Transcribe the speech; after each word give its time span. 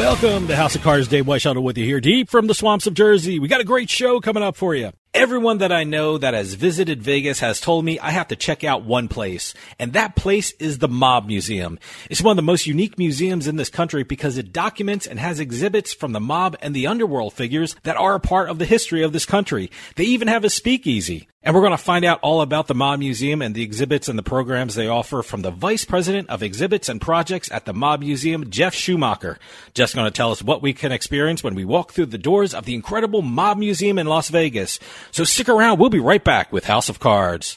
Welcome 0.00 0.48
to 0.48 0.56
House 0.56 0.74
of 0.74 0.80
Cards. 0.80 1.08
Dave 1.08 1.26
Weinbaum 1.26 1.62
with 1.62 1.76
you 1.76 1.84
here, 1.84 2.00
deep 2.00 2.30
from 2.30 2.46
the 2.46 2.54
swamps 2.54 2.86
of 2.86 2.94
Jersey. 2.94 3.38
We 3.38 3.48
got 3.48 3.60
a 3.60 3.64
great 3.64 3.90
show 3.90 4.18
coming 4.18 4.42
up 4.42 4.56
for 4.56 4.74
you. 4.74 4.92
Everyone 5.12 5.58
that 5.58 5.72
I 5.72 5.82
know 5.82 6.18
that 6.18 6.34
has 6.34 6.54
visited 6.54 7.02
Vegas 7.02 7.40
has 7.40 7.60
told 7.60 7.84
me 7.84 7.98
I 7.98 8.10
have 8.10 8.28
to 8.28 8.36
check 8.36 8.62
out 8.62 8.84
one 8.84 9.08
place, 9.08 9.54
and 9.76 9.92
that 9.92 10.14
place 10.14 10.52
is 10.60 10.78
the 10.78 10.86
Mob 10.86 11.26
Museum. 11.26 11.80
It's 12.08 12.22
one 12.22 12.30
of 12.30 12.36
the 12.36 12.42
most 12.42 12.68
unique 12.68 12.96
museums 12.96 13.48
in 13.48 13.56
this 13.56 13.70
country 13.70 14.04
because 14.04 14.38
it 14.38 14.52
documents 14.52 15.08
and 15.08 15.18
has 15.18 15.40
exhibits 15.40 15.92
from 15.92 16.12
the 16.12 16.20
mob 16.20 16.56
and 16.62 16.76
the 16.76 16.86
underworld 16.86 17.32
figures 17.32 17.74
that 17.82 17.96
are 17.96 18.14
a 18.14 18.20
part 18.20 18.50
of 18.50 18.60
the 18.60 18.64
history 18.64 19.02
of 19.02 19.12
this 19.12 19.26
country. 19.26 19.72
They 19.96 20.04
even 20.04 20.28
have 20.28 20.44
a 20.44 20.50
speakeasy. 20.50 21.26
And 21.42 21.54
we're 21.54 21.62
going 21.62 21.70
to 21.70 21.78
find 21.78 22.04
out 22.04 22.20
all 22.20 22.42
about 22.42 22.66
the 22.66 22.74
Mob 22.74 22.98
Museum 22.98 23.40
and 23.40 23.54
the 23.54 23.62
exhibits 23.62 24.08
and 24.08 24.18
the 24.18 24.22
programs 24.22 24.74
they 24.74 24.88
offer 24.88 25.22
from 25.22 25.40
the 25.40 25.50
Vice 25.50 25.86
President 25.86 26.28
of 26.28 26.42
Exhibits 26.42 26.90
and 26.90 27.00
Projects 27.00 27.50
at 27.50 27.64
the 27.64 27.72
Mob 27.72 28.00
Museum, 28.00 28.50
Geoff 28.50 28.74
Schumacher. 28.74 29.38
Geoff's 29.72 29.94
going 29.94 30.04
to 30.04 30.10
tell 30.10 30.32
us 30.32 30.42
what 30.42 30.60
we 30.60 30.74
can 30.74 30.92
experience 30.92 31.42
when 31.42 31.54
we 31.54 31.64
walk 31.64 31.92
through 31.92 32.06
the 32.06 32.18
doors 32.18 32.52
of 32.52 32.66
the 32.66 32.74
incredible 32.74 33.22
Mob 33.22 33.56
Museum 33.56 33.98
in 33.98 34.06
Las 34.06 34.28
Vegas. 34.28 34.78
So 35.10 35.24
stick 35.24 35.48
around. 35.48 35.78
We'll 35.78 35.90
be 35.90 36.00
right 36.00 36.22
back 36.22 36.52
with 36.52 36.64
House 36.64 36.88
of 36.88 37.00
Cards. 37.00 37.56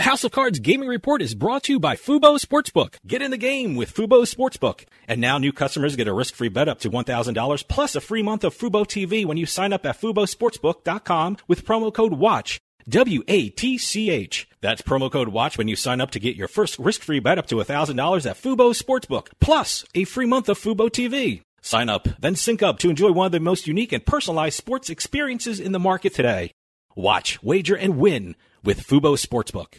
The 0.00 0.04
House 0.04 0.24
of 0.24 0.32
Cards 0.32 0.60
Gaming 0.60 0.88
Report 0.88 1.20
is 1.20 1.34
brought 1.34 1.64
to 1.64 1.74
you 1.74 1.78
by 1.78 1.94
Fubo 1.94 2.42
Sportsbook. 2.42 2.94
Get 3.06 3.20
in 3.20 3.30
the 3.30 3.36
game 3.36 3.76
with 3.76 3.92
Fubo 3.92 4.22
Sportsbook. 4.22 4.86
And 5.06 5.20
now 5.20 5.36
new 5.36 5.52
customers 5.52 5.94
get 5.94 6.08
a 6.08 6.14
risk-free 6.14 6.48
bet 6.48 6.70
up 6.70 6.80
to 6.80 6.90
$1,000 6.90 7.68
plus 7.68 7.94
a 7.94 8.00
free 8.00 8.22
month 8.22 8.42
of 8.42 8.56
Fubo 8.56 8.86
TV 8.86 9.26
when 9.26 9.36
you 9.36 9.44
sign 9.44 9.74
up 9.74 9.84
at 9.84 10.00
FuboSportsbook.com 10.00 11.36
with 11.48 11.66
promo 11.66 11.92
code 11.92 12.14
WATCH. 12.14 12.58
W-A-T-C-H. 12.88 14.48
That's 14.62 14.80
promo 14.80 15.12
code 15.12 15.28
WATCH 15.28 15.58
when 15.58 15.68
you 15.68 15.76
sign 15.76 16.00
up 16.00 16.12
to 16.12 16.18
get 16.18 16.34
your 16.34 16.48
first 16.48 16.78
risk-free 16.78 17.20
bet 17.20 17.36
up 17.36 17.46
to 17.48 17.56
$1,000 17.56 18.30
at 18.30 18.40
Fubo 18.40 18.72
Sportsbook, 18.72 19.26
plus 19.38 19.84
a 19.94 20.04
free 20.04 20.24
month 20.24 20.48
of 20.48 20.58
Fubo 20.58 20.88
TV. 20.88 21.42
Sign 21.60 21.90
up, 21.90 22.08
then 22.18 22.36
sync 22.36 22.62
up 22.62 22.78
to 22.78 22.88
enjoy 22.88 23.12
one 23.12 23.26
of 23.26 23.32
the 23.32 23.38
most 23.38 23.66
unique 23.66 23.92
and 23.92 24.06
personalized 24.06 24.56
sports 24.56 24.88
experiences 24.88 25.60
in 25.60 25.72
the 25.72 25.78
market 25.78 26.14
today. 26.14 26.52
Watch, 26.96 27.42
wager, 27.42 27.76
and 27.76 27.98
win 27.98 28.34
with 28.64 28.86
Fubo 28.86 29.22
Sportsbook. 29.22 29.76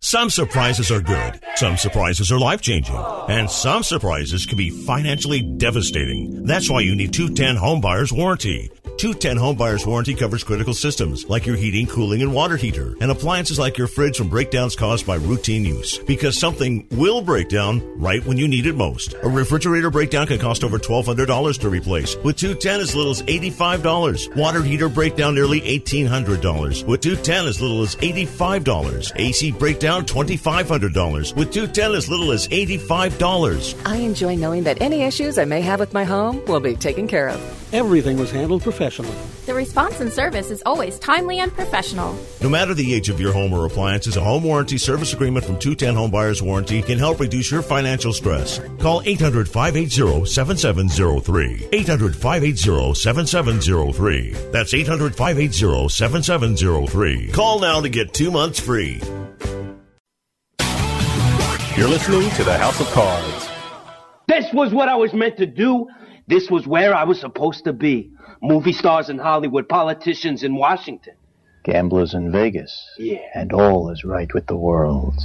Some 0.00 0.28
surprises 0.28 0.90
are 0.92 1.00
good, 1.00 1.40
some 1.56 1.78
surprises 1.78 2.30
are 2.30 2.38
life 2.38 2.60
changing, 2.60 2.94
and 3.28 3.50
some 3.50 3.82
surprises 3.82 4.44
can 4.44 4.58
be 4.58 4.70
financially 4.70 5.40
devastating. 5.40 6.44
That's 6.44 6.70
why 6.70 6.80
you 6.80 6.94
need 6.94 7.14
210 7.14 7.56
Homebuyers 7.56 8.12
Warranty. 8.12 8.70
210 8.98 9.36
Homebuyers 9.36 9.86
Warranty 9.86 10.14
covers 10.14 10.44
critical 10.44 10.72
systems 10.72 11.28
like 11.28 11.44
your 11.44 11.56
heating, 11.56 11.86
cooling, 11.86 12.22
and 12.22 12.32
water 12.32 12.56
heater, 12.56 12.94
and 13.00 13.10
appliances 13.10 13.58
like 13.58 13.76
your 13.76 13.88
fridge 13.88 14.16
from 14.16 14.28
breakdowns 14.28 14.76
caused 14.76 15.06
by 15.06 15.16
routine 15.16 15.64
use. 15.64 15.98
Because 15.98 16.38
something 16.38 16.86
will 16.92 17.20
break 17.20 17.48
down 17.50 17.82
right 18.00 18.24
when 18.24 18.38
you 18.38 18.48
need 18.48 18.66
it 18.66 18.74
most. 18.74 19.14
A 19.22 19.28
refrigerator 19.28 19.90
breakdown 19.90 20.26
can 20.26 20.38
cost 20.38 20.64
over 20.64 20.78
$1,200 20.78 21.58
to 21.60 21.68
replace, 21.68 22.16
with 22.16 22.36
210 22.36 22.80
as 22.80 22.94
little 22.94 23.12
as 23.12 23.22
$85. 23.22 24.34
Water 24.36 24.62
heater 24.62 24.88
breakdown 24.88 25.34
nearly 25.34 25.60
$1,800, 25.60 26.86
with 26.86 27.00
210 27.00 27.46
as 27.46 27.60
little 27.60 27.82
as 27.82 27.96
$85. 27.96 29.12
AC 29.16 29.52
breakdown 29.52 29.85
$2,500, 29.86 31.36
with 31.36 31.52
210 31.52 31.94
as 31.94 32.08
little 32.08 32.32
as 32.32 32.48
$85. 32.48 33.86
I 33.86 33.96
enjoy 33.96 34.36
knowing 34.36 34.64
that 34.64 34.80
any 34.80 35.02
issues 35.02 35.38
I 35.38 35.44
may 35.44 35.60
have 35.60 35.80
with 35.80 35.94
my 35.94 36.04
home 36.04 36.44
will 36.46 36.60
be 36.60 36.74
taken 36.74 37.06
care 37.06 37.28
of. 37.28 37.40
Everything 37.72 38.18
was 38.18 38.30
handled 38.30 38.62
professionally. 38.62 39.14
The 39.44 39.54
response 39.54 40.00
and 40.00 40.12
service 40.12 40.50
is 40.50 40.62
always 40.64 40.98
timely 40.98 41.40
and 41.40 41.52
professional. 41.52 42.18
No 42.40 42.48
matter 42.48 42.74
the 42.74 42.94
age 42.94 43.08
of 43.08 43.20
your 43.20 43.32
home 43.32 43.52
or 43.52 43.66
appliances, 43.66 44.16
a 44.16 44.20
home 44.20 44.44
warranty 44.44 44.78
service 44.78 45.12
agreement 45.12 45.44
from 45.44 45.58
210 45.58 45.94
Home 45.94 46.10
Buyers 46.10 46.42
Warranty 46.42 46.82
can 46.82 46.98
help 46.98 47.20
reduce 47.20 47.50
your 47.50 47.62
financial 47.62 48.12
stress. 48.12 48.60
Call 48.80 49.02
800 49.04 49.48
580 49.48 50.24
7703. 50.26 51.68
800 51.72 52.16
580 52.16 52.94
7703. 52.94 54.30
That's 54.52 54.74
800 54.74 55.14
580 55.14 55.88
7703. 55.88 57.32
Call 57.32 57.60
now 57.60 57.80
to 57.80 57.88
get 57.88 58.14
two 58.14 58.30
months 58.30 58.58
free. 58.58 59.00
You're 61.76 61.88
listening 61.90 62.30
to 62.30 62.42
the 62.42 62.56
House 62.56 62.80
of 62.80 62.86
Cards. 62.86 63.50
This 64.28 64.50
was 64.54 64.72
what 64.72 64.88
I 64.88 64.96
was 64.96 65.12
meant 65.12 65.36
to 65.36 65.44
do. 65.44 65.86
This 66.26 66.50
was 66.50 66.66
where 66.66 66.94
I 66.94 67.04
was 67.04 67.20
supposed 67.20 67.64
to 67.64 67.74
be. 67.74 68.10
Movie 68.40 68.72
stars 68.72 69.10
in 69.10 69.18
Hollywood, 69.18 69.68
politicians 69.68 70.42
in 70.42 70.54
Washington. 70.54 71.12
Gamblers 71.64 72.14
in 72.14 72.32
Vegas. 72.32 72.82
Yeah. 72.96 73.18
And 73.34 73.52
all 73.52 73.90
is 73.90 74.04
right 74.04 74.32
with 74.32 74.46
the 74.46 74.56
world. 74.56 75.16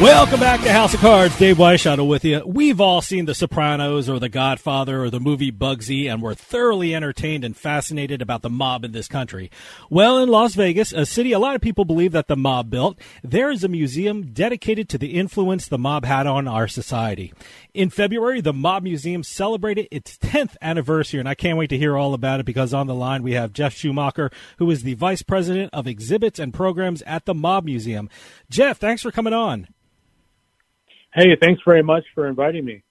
Welcome 0.00 0.40
back 0.40 0.62
to 0.62 0.72
House 0.72 0.94
of 0.94 1.00
Cards. 1.00 1.36
Dave 1.36 1.58
Weinbaum 1.58 2.08
with 2.08 2.24
you. 2.24 2.42
We've 2.46 2.80
all 2.80 3.02
seen 3.02 3.26
The 3.26 3.34
Sopranos 3.34 4.08
or 4.08 4.18
The 4.18 4.30
Godfather 4.30 5.04
or 5.04 5.10
the 5.10 5.20
movie 5.20 5.52
Bugsy, 5.52 6.10
and 6.10 6.22
we're 6.22 6.32
thoroughly 6.32 6.94
entertained 6.94 7.44
and 7.44 7.54
fascinated 7.54 8.22
about 8.22 8.40
the 8.40 8.48
mob 8.48 8.82
in 8.82 8.92
this 8.92 9.08
country. 9.08 9.50
Well, 9.90 10.16
in 10.22 10.30
Las 10.30 10.54
Vegas, 10.54 10.94
a 10.94 11.04
city 11.04 11.32
a 11.32 11.38
lot 11.38 11.54
of 11.54 11.60
people 11.60 11.84
believe 11.84 12.12
that 12.12 12.28
the 12.28 12.36
mob 12.36 12.70
built, 12.70 12.98
there 13.22 13.50
is 13.50 13.62
a 13.62 13.68
museum 13.68 14.32
dedicated 14.32 14.88
to 14.88 14.96
the 14.96 15.18
influence 15.18 15.68
the 15.68 15.76
mob 15.76 16.06
had 16.06 16.26
on 16.26 16.48
our 16.48 16.66
society. 16.66 17.34
In 17.74 17.90
February, 17.90 18.40
the 18.40 18.54
Mob 18.54 18.82
Museum 18.84 19.22
celebrated 19.22 19.86
its 19.90 20.16
10th 20.16 20.56
anniversary, 20.62 21.20
and 21.20 21.28
I 21.28 21.34
can't 21.34 21.58
wait 21.58 21.68
to 21.70 21.78
hear 21.78 21.98
all 21.98 22.14
about 22.14 22.40
it 22.40 22.46
because 22.46 22.72
on 22.72 22.86
the 22.86 22.94
line 22.94 23.22
we 23.22 23.34
have 23.34 23.52
Geoff 23.52 23.74
Schumacher, 23.74 24.30
who 24.56 24.70
is 24.70 24.82
the 24.82 24.94
Vice 24.94 25.20
President 25.20 25.68
of 25.74 25.86
Exhibits 25.86 26.38
and 26.38 26.54
Programs 26.54 27.02
at 27.02 27.26
the 27.26 27.34
Mob 27.34 27.66
Museum. 27.66 28.08
Geoff, 28.48 28.78
thanks 28.78 29.02
for 29.02 29.12
coming 29.12 29.34
on. 29.34 29.68
Hey, 31.14 31.36
thanks 31.40 31.60
very 31.64 31.82
much 31.82 32.04
for 32.14 32.26
inviting 32.26 32.64
me. 32.64 32.82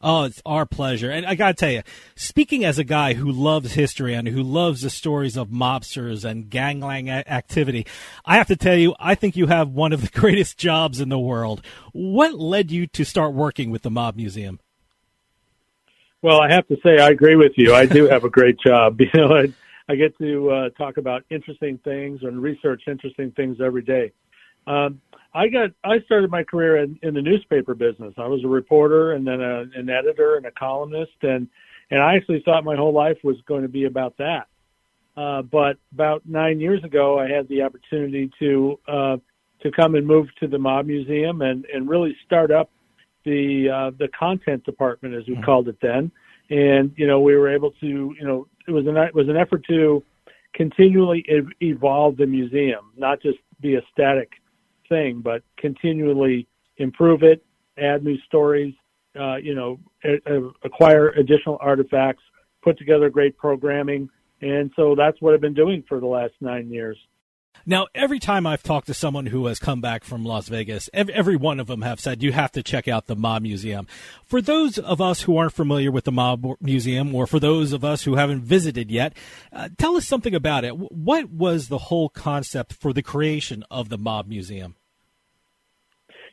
Oh, 0.00 0.24
it's 0.24 0.40
our 0.46 0.64
pleasure. 0.64 1.10
And 1.10 1.26
I 1.26 1.34
got 1.34 1.48
to 1.48 1.54
tell 1.54 1.72
you, 1.72 1.82
speaking 2.14 2.64
as 2.64 2.78
a 2.78 2.84
guy 2.84 3.14
who 3.14 3.30
loves 3.30 3.72
history 3.72 4.14
and 4.14 4.28
who 4.28 4.42
loves 4.42 4.82
the 4.82 4.90
stories 4.90 5.36
of 5.36 5.48
mobsters 5.48 6.24
and 6.24 6.48
gangland 6.48 7.08
activity, 7.08 7.84
I 8.24 8.36
have 8.36 8.46
to 8.46 8.56
tell 8.56 8.76
you, 8.76 8.94
I 9.00 9.16
think 9.16 9.36
you 9.36 9.48
have 9.48 9.70
one 9.70 9.92
of 9.92 10.02
the 10.02 10.08
greatest 10.20 10.56
jobs 10.56 11.00
in 11.00 11.08
the 11.08 11.18
world. 11.18 11.62
What 11.92 12.34
led 12.34 12.70
you 12.70 12.86
to 12.88 13.04
start 13.04 13.34
working 13.34 13.70
with 13.70 13.82
the 13.82 13.90
Mob 13.90 14.16
Museum? 14.16 14.60
Well, 16.22 16.40
I 16.40 16.52
have 16.52 16.66
to 16.68 16.76
say, 16.84 16.98
I 16.98 17.10
agree 17.10 17.36
with 17.36 17.52
you. 17.56 17.74
I 17.74 17.86
do 17.86 18.08
have 18.08 18.24
a 18.24 18.30
great 18.30 18.58
job. 18.60 18.98
You 19.00 19.08
know, 19.14 19.36
I, 19.36 19.52
I 19.88 19.96
get 19.96 20.16
to 20.18 20.50
uh, 20.50 20.68
talk 20.70 20.98
about 20.98 21.24
interesting 21.30 21.78
things 21.78 22.20
and 22.22 22.42
research 22.42 22.82
interesting 22.86 23.32
things 23.32 23.58
every 23.60 23.82
day. 23.82 24.12
Um, 24.66 25.00
I 25.34 25.48
got 25.48 25.70
I 25.84 26.00
started 26.00 26.30
my 26.30 26.42
career 26.42 26.78
in, 26.78 26.98
in 27.02 27.14
the 27.14 27.22
newspaper 27.22 27.74
business. 27.74 28.14
I 28.16 28.26
was 28.26 28.42
a 28.44 28.48
reporter 28.48 29.12
and 29.12 29.26
then 29.26 29.40
a, 29.40 29.60
an 29.74 29.90
editor 29.90 30.36
and 30.36 30.46
a 30.46 30.50
columnist, 30.50 31.22
and 31.22 31.48
and 31.90 32.00
I 32.02 32.14
actually 32.16 32.42
thought 32.44 32.64
my 32.64 32.76
whole 32.76 32.92
life 32.92 33.18
was 33.22 33.36
going 33.46 33.62
to 33.62 33.68
be 33.68 33.84
about 33.84 34.16
that. 34.18 34.48
Uh, 35.16 35.42
but 35.42 35.76
about 35.92 36.22
nine 36.26 36.60
years 36.60 36.82
ago, 36.84 37.18
I 37.18 37.28
had 37.28 37.48
the 37.48 37.62
opportunity 37.62 38.30
to 38.38 38.78
uh, 38.88 39.16
to 39.60 39.70
come 39.70 39.94
and 39.96 40.06
move 40.06 40.28
to 40.40 40.46
the 40.46 40.58
Mob 40.58 40.86
Museum 40.86 41.42
and 41.42 41.64
and 41.66 41.88
really 41.88 42.16
start 42.24 42.50
up 42.50 42.70
the 43.24 43.68
uh, 43.68 43.90
the 43.98 44.08
content 44.08 44.64
department, 44.64 45.14
as 45.14 45.26
we 45.26 45.34
mm-hmm. 45.34 45.44
called 45.44 45.68
it 45.68 45.76
then. 45.82 46.10
And 46.50 46.92
you 46.96 47.06
know, 47.06 47.20
we 47.20 47.36
were 47.36 47.52
able 47.52 47.72
to 47.72 47.86
you 47.86 48.24
know 48.24 48.46
it 48.66 48.70
was 48.70 48.86
an 48.86 48.96
it 48.96 49.14
was 49.14 49.28
an 49.28 49.36
effort 49.36 49.66
to 49.68 50.02
continually 50.54 51.24
ev- 51.28 51.52
evolve 51.60 52.16
the 52.16 52.26
museum, 52.26 52.92
not 52.96 53.20
just 53.20 53.38
be 53.60 53.74
a 53.74 53.82
static 53.92 54.30
thing, 54.88 55.20
but 55.22 55.42
continually 55.56 56.46
improve 56.76 57.22
it, 57.22 57.44
add 57.76 58.04
new 58.04 58.18
stories, 58.26 58.74
uh, 59.18 59.36
you 59.36 59.54
know, 59.54 59.78
a, 60.04 60.40
acquire 60.64 61.10
additional 61.10 61.58
artifacts, 61.60 62.22
put 62.62 62.78
together 62.78 63.10
great 63.10 63.36
programming, 63.36 64.08
and 64.40 64.70
so 64.76 64.94
that's 64.94 65.20
what 65.20 65.34
I've 65.34 65.40
been 65.40 65.54
doing 65.54 65.84
for 65.88 66.00
the 66.00 66.06
last 66.06 66.34
nine 66.40 66.70
years. 66.70 66.96
Now, 67.66 67.88
every 67.94 68.18
time 68.18 68.46
I've 68.46 68.62
talked 68.62 68.86
to 68.86 68.94
someone 68.94 69.26
who 69.26 69.46
has 69.46 69.58
come 69.58 69.80
back 69.80 70.04
from 70.04 70.24
Las 70.24 70.48
Vegas, 70.48 70.88
every, 70.94 71.12
every, 71.12 71.36
one 71.36 71.60
of 71.60 71.66
them 71.66 71.82
have 71.82 72.00
said 72.00 72.22
you 72.22 72.32
have 72.32 72.52
to 72.52 72.62
check 72.62 72.88
out 72.88 73.06
the 73.06 73.16
Mob 73.16 73.42
Museum. 73.42 73.86
For 74.24 74.40
those 74.40 74.78
of 74.78 75.00
us 75.00 75.22
who 75.22 75.36
aren't 75.36 75.52
familiar 75.52 75.90
with 75.90 76.04
the 76.04 76.12
Mob 76.12 76.46
Museum, 76.60 77.14
or 77.14 77.26
for 77.26 77.40
those 77.40 77.72
of 77.72 77.84
us 77.84 78.04
who 78.04 78.14
haven't 78.14 78.42
visited 78.42 78.90
yet, 78.90 79.14
uh, 79.52 79.68
tell 79.76 79.96
us 79.96 80.06
something 80.06 80.34
about 80.34 80.64
it. 80.64 80.76
What 80.78 81.30
was 81.30 81.68
the 81.68 81.78
whole 81.78 82.08
concept 82.08 82.72
for 82.72 82.92
the 82.92 83.02
creation 83.02 83.64
of 83.70 83.88
the 83.88 83.98
Mob 83.98 84.28
Museum? 84.28 84.76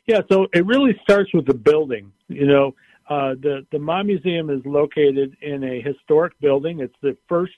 Yeah, 0.06 0.20
so 0.30 0.46
it 0.52 0.64
really 0.66 0.98
starts 1.02 1.32
with 1.34 1.46
the 1.46 1.54
building. 1.54 2.12
You 2.28 2.46
know, 2.46 2.74
uh, 3.08 3.34
the 3.34 3.66
the 3.72 3.78
Mob 3.78 4.06
Museum 4.06 4.50
is 4.50 4.64
located 4.64 5.36
in 5.40 5.64
a 5.64 5.80
historic 5.80 6.38
building. 6.40 6.80
It's 6.80 6.94
the 7.02 7.16
first 7.28 7.54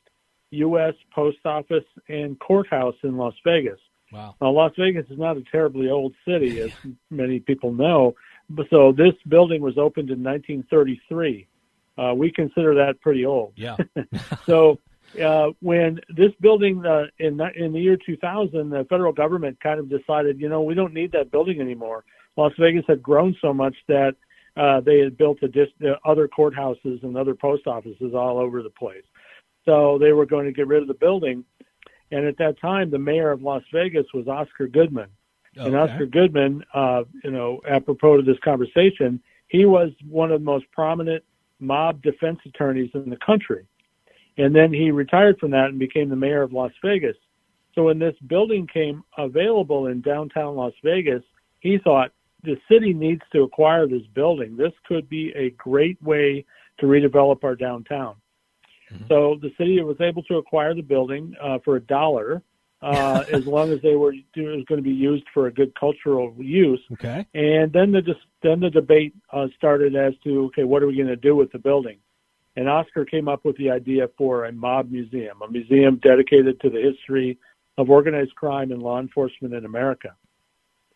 U.S. 0.51 0.95
post 1.15 1.39
office 1.45 1.85
and 2.09 2.39
courthouse 2.39 2.97
in 3.03 3.17
Las 3.17 3.35
Vegas. 3.45 3.79
Wow. 4.13 4.35
Now, 4.41 4.51
Las 4.51 4.73
Vegas 4.79 5.05
is 5.11 5.19
not 5.19 5.37
a 5.37 5.43
terribly 5.53 5.91
old 5.91 6.15
city, 6.27 6.61
as 6.61 6.71
many 7.11 7.41
people 7.41 7.73
know. 7.73 8.15
But 8.49 8.67
so 8.71 8.93
this 8.93 9.13
building 9.29 9.61
was 9.61 9.77
opened 9.77 10.11
in 10.11 10.23
1933. 10.23 11.47
Uh, 11.99 12.15
we 12.15 12.31
consider 12.31 12.75
that 12.77 13.01
pretty 13.01 13.27
old. 13.27 13.53
Yeah. 13.57 13.77
so 14.47 14.79
uh, 15.23 15.49
when 15.61 16.01
this 16.09 16.33
building 16.41 16.87
uh, 16.87 17.07
in 17.19 17.41
in 17.57 17.73
the 17.73 17.81
year 17.81 17.97
2000, 17.97 18.71
the 18.71 18.87
federal 18.89 19.13
government 19.13 19.59
kind 19.61 19.81
of 19.81 19.91
decided, 19.91 20.41
you 20.41 20.49
know, 20.49 20.63
we 20.63 20.75
don't 20.75 20.95
need 20.95 21.13
that 21.13 21.31
building 21.31 21.61
anymore. 21.61 22.05
Las 22.39 22.53
Vegas 22.57 22.85
had 22.87 23.03
grown 23.03 23.37
so 23.43 23.53
much 23.53 23.75
that 23.89 24.15
uh, 24.57 24.81
they 24.81 25.01
had 25.01 25.19
built 25.19 25.39
dis- 25.53 25.69
uh, 25.85 25.95
other 26.09 26.29
courthouses 26.29 27.03
and 27.03 27.17
other 27.17 27.35
post 27.35 27.67
offices 27.67 28.15
all 28.15 28.39
over 28.39 28.63
the 28.63 28.71
place. 28.71 29.03
So 29.65 29.99
they 29.99 30.13
were 30.13 30.25
going 30.25 30.47
to 30.47 30.53
get 30.53 30.69
rid 30.69 30.81
of 30.81 30.89
the 30.89 30.95
building. 30.95 31.45
And 32.13 32.25
at 32.25 32.39
that 32.39 32.59
time, 32.61 32.91
the 32.91 32.99
mayor 32.99 33.33
of 33.33 33.43
Las 33.43 33.63
Vegas 33.73 34.07
was 34.15 34.29
Oscar 34.29 34.69
Goodman. 34.69 35.09
Okay. 35.57 35.67
And 35.67 35.77
Oscar 35.77 36.07
Goodman, 36.07 36.65
uh, 36.73 37.03
you 37.25 37.33
know, 37.33 37.61
apropos 37.69 38.19
to 38.19 38.23
this 38.23 38.39
conversation, 38.45 39.21
he 39.49 39.67
was 39.67 39.91
one 40.09 40.31
of 40.31 40.41
the 40.41 40.45
most 40.45 40.67
prominent 40.71 41.25
mob 41.59 42.01
defense 42.03 42.39
attorneys 42.47 42.91
in 42.95 43.11
the 43.11 43.17
country. 43.17 43.67
And 44.37 44.55
then 44.55 44.73
he 44.73 44.93
retired 44.93 45.41
from 45.41 45.51
that 45.51 45.71
and 45.71 45.79
became 45.79 46.09
the 46.09 46.17
mayor 46.17 46.43
of 46.43 46.53
Las 46.53 46.73
Vegas. 46.85 47.17
So 47.75 47.85
when 47.85 47.99
this 47.99 48.15
building 48.29 48.69
came 48.73 49.03
available 49.17 49.89
in 49.89 50.01
downtown 50.03 50.55
Las 50.55 50.75
Vegas, 50.85 51.23
he 51.61 51.79
thought 51.79 52.13
the 52.43 52.57
city 52.71 52.93
needs 52.93 53.23
to 53.33 53.43
acquire 53.43 53.87
this 53.87 54.07
building. 54.15 54.57
This 54.57 54.73
could 54.87 55.09
be 55.09 55.33
a 55.35 55.51
great 55.51 56.01
way 56.03 56.45
to 56.79 56.87
redevelop 56.87 57.43
our 57.45 57.57
downtown. 57.57 58.15
Mm-hmm. 58.93 59.05
So 59.09 59.39
the 59.41 59.53
city 59.59 59.81
was 59.83 60.01
able 60.01 60.23
to 60.25 60.37
acquire 60.37 60.75
the 60.75 60.83
building 60.83 61.35
uh, 61.43 61.59
for 61.65 61.77
a 61.77 61.81
dollar, 61.81 62.43
uh, 62.81 63.25
as 63.33 63.47
long 63.47 63.71
as 63.73 63.83
they 63.83 63.97
were 63.97 64.13
it 64.13 64.25
was 64.37 64.65
going 64.67 64.79
to 64.79 64.83
be 64.83 64.91
used 64.91 65.25
for 65.35 65.49
a 65.49 65.53
good 65.53 65.75
cultural 65.75 66.35
use. 66.39 66.81
Okay. 66.93 67.27
And 67.35 67.73
then 67.73 67.93
the 67.93 68.15
then 68.43 68.61
the 68.61 68.71
debate 68.71 69.15
uh, 69.33 69.49
started 69.57 69.97
as 69.97 70.15
to 70.25 70.47
okay, 70.47 70.65
what 70.65 70.83
are 70.83 70.87
we 70.87 70.97
going 70.97 71.09
to 71.09 71.17
do 71.17 71.35
with 71.35 71.53
the 71.53 71.59
building? 71.59 71.99
And 72.57 72.69
Oscar 72.69 73.05
came 73.05 73.29
up 73.29 73.45
with 73.45 73.57
the 73.57 73.71
idea 73.71 74.09
for 74.17 74.47
a 74.47 74.53
mob 74.53 74.91
museum, 74.91 75.43
a 75.43 75.51
museum 75.51 75.97
dedicated 76.03 76.61
to 76.61 76.71
the 76.71 76.81
history 76.81 77.39
of 77.77 77.89
organized 77.89 78.35
crime 78.35 78.73
and 78.73 78.83
law 78.83 78.99
enforcement 78.99 79.55
in 79.55 79.65
America 79.65 80.17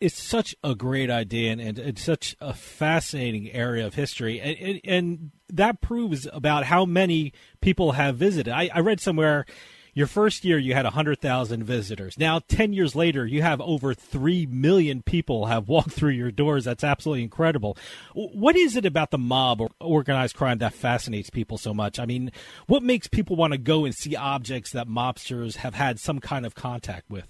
it's 0.02 0.20
such 0.20 0.56
a 0.64 0.74
great 0.74 1.10
idea 1.10 1.52
and, 1.52 1.60
and, 1.60 1.78
it's 1.78 2.02
such 2.02 2.34
a 2.40 2.52
fascinating 2.52 3.50
area 3.52 3.86
of 3.86 3.94
history. 3.94 4.40
And, 4.40 4.58
and, 4.58 4.80
and, 4.84 5.30
that 5.54 5.82
proves 5.82 6.26
about 6.32 6.64
how 6.64 6.86
many 6.86 7.34
people 7.60 7.92
have 7.92 8.16
visited. 8.16 8.50
I, 8.50 8.70
I 8.72 8.80
read 8.80 9.00
somewhere 9.00 9.44
your 9.92 10.06
first 10.06 10.46
year 10.46 10.56
you 10.56 10.72
had 10.72 10.86
100,000 10.86 11.62
visitors. 11.62 12.18
Now 12.18 12.40
10 12.48 12.72
years 12.72 12.96
later 12.96 13.26
you 13.26 13.42
have 13.42 13.60
over 13.60 13.92
3 13.92 14.46
million 14.46 15.02
people 15.02 15.46
have 15.46 15.68
walked 15.68 15.90
through 15.90 16.12
your 16.12 16.30
doors. 16.30 16.64
That's 16.64 16.82
absolutely 16.82 17.22
incredible. 17.22 17.76
What 18.14 18.56
is 18.56 18.76
it 18.76 18.86
about 18.86 19.10
the 19.10 19.18
mob 19.18 19.60
or 19.60 19.68
organized 19.78 20.36
crime 20.36 20.56
that 20.58 20.72
fascinates 20.72 21.28
people 21.28 21.58
so 21.58 21.74
much? 21.74 21.98
I 21.98 22.06
mean 22.06 22.32
what 22.66 22.82
makes 22.82 23.08
people 23.08 23.36
want 23.36 23.52
to 23.52 23.58
go 23.58 23.84
and 23.84 23.94
see 23.94 24.16
objects 24.16 24.72
that 24.72 24.88
mobsters 24.88 25.56
have 25.56 25.74
had 25.74 26.00
some 26.00 26.18
kind 26.18 26.46
of 26.46 26.54
contact 26.54 27.10
with 27.10 27.28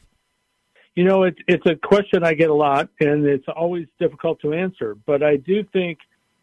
you 0.94 1.04
know, 1.04 1.22
it's 1.22 1.38
it's 1.48 1.64
a 1.66 1.74
question 1.76 2.22
I 2.22 2.34
get 2.34 2.50
a 2.50 2.54
lot, 2.54 2.88
and 3.00 3.24
it's 3.24 3.46
always 3.48 3.86
difficult 3.98 4.40
to 4.40 4.52
answer. 4.52 4.96
But 5.06 5.22
I 5.22 5.36
do 5.36 5.64
think 5.72 5.98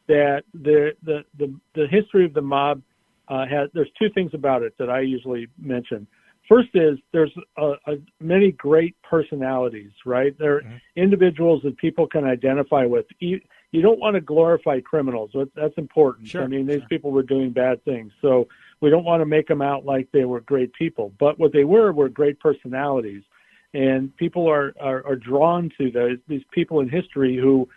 that 0.07 0.43
the 0.53 0.93
the 1.03 1.23
the, 1.37 1.53
the 1.75 1.87
history 1.87 2.25
of 2.25 2.33
the 2.33 2.41
mob 2.41 2.81
uh, 3.27 3.45
has 3.45 3.69
there's 3.73 3.91
two 3.97 4.09
things 4.09 4.31
about 4.33 4.63
it 4.63 4.73
that 4.79 4.89
I 4.89 5.01
usually 5.01 5.47
mention. 5.57 6.07
First 6.47 6.69
is 6.73 6.97
there's 7.13 7.31
a, 7.57 7.73
a 7.85 7.97
many 8.19 8.51
great 8.51 8.95
personalities, 9.03 9.91
right? 10.03 10.35
They're 10.39 10.61
mm-hmm. 10.61 10.77
individuals 10.95 11.61
that 11.63 11.77
people 11.77 12.07
can 12.07 12.25
identify 12.25 12.85
with. 12.85 13.05
You, 13.19 13.39
you 13.71 13.83
don't 13.83 13.99
want 13.99 14.15
to 14.15 14.21
glorify 14.21 14.79
criminals. 14.79 15.29
That's 15.55 15.77
important. 15.77 16.27
Sure. 16.27 16.41
I 16.41 16.47
mean, 16.47 16.65
these 16.65 16.79
sure. 16.79 16.87
people 16.87 17.11
were 17.11 17.21
doing 17.21 17.51
bad 17.51 17.85
things, 17.85 18.11
so 18.19 18.47
we 18.81 18.89
don't 18.89 19.05
want 19.05 19.21
to 19.21 19.27
make 19.27 19.47
them 19.47 19.61
out 19.61 19.85
like 19.85 20.11
they 20.11 20.25
were 20.25 20.39
great 20.39 20.73
people. 20.73 21.13
But 21.19 21.37
what 21.37 21.53
they 21.53 21.65
were 21.65 21.91
were 21.91 22.09
great 22.09 22.39
personalities 22.39 23.21
and 23.73 24.15
people 24.17 24.49
are, 24.49 24.73
are, 24.79 25.05
are 25.05 25.15
drawn 25.15 25.71
to 25.77 25.91
those 25.91 26.17
these 26.27 26.43
people 26.51 26.79
in 26.79 26.89
history 26.89 27.37
who 27.37 27.67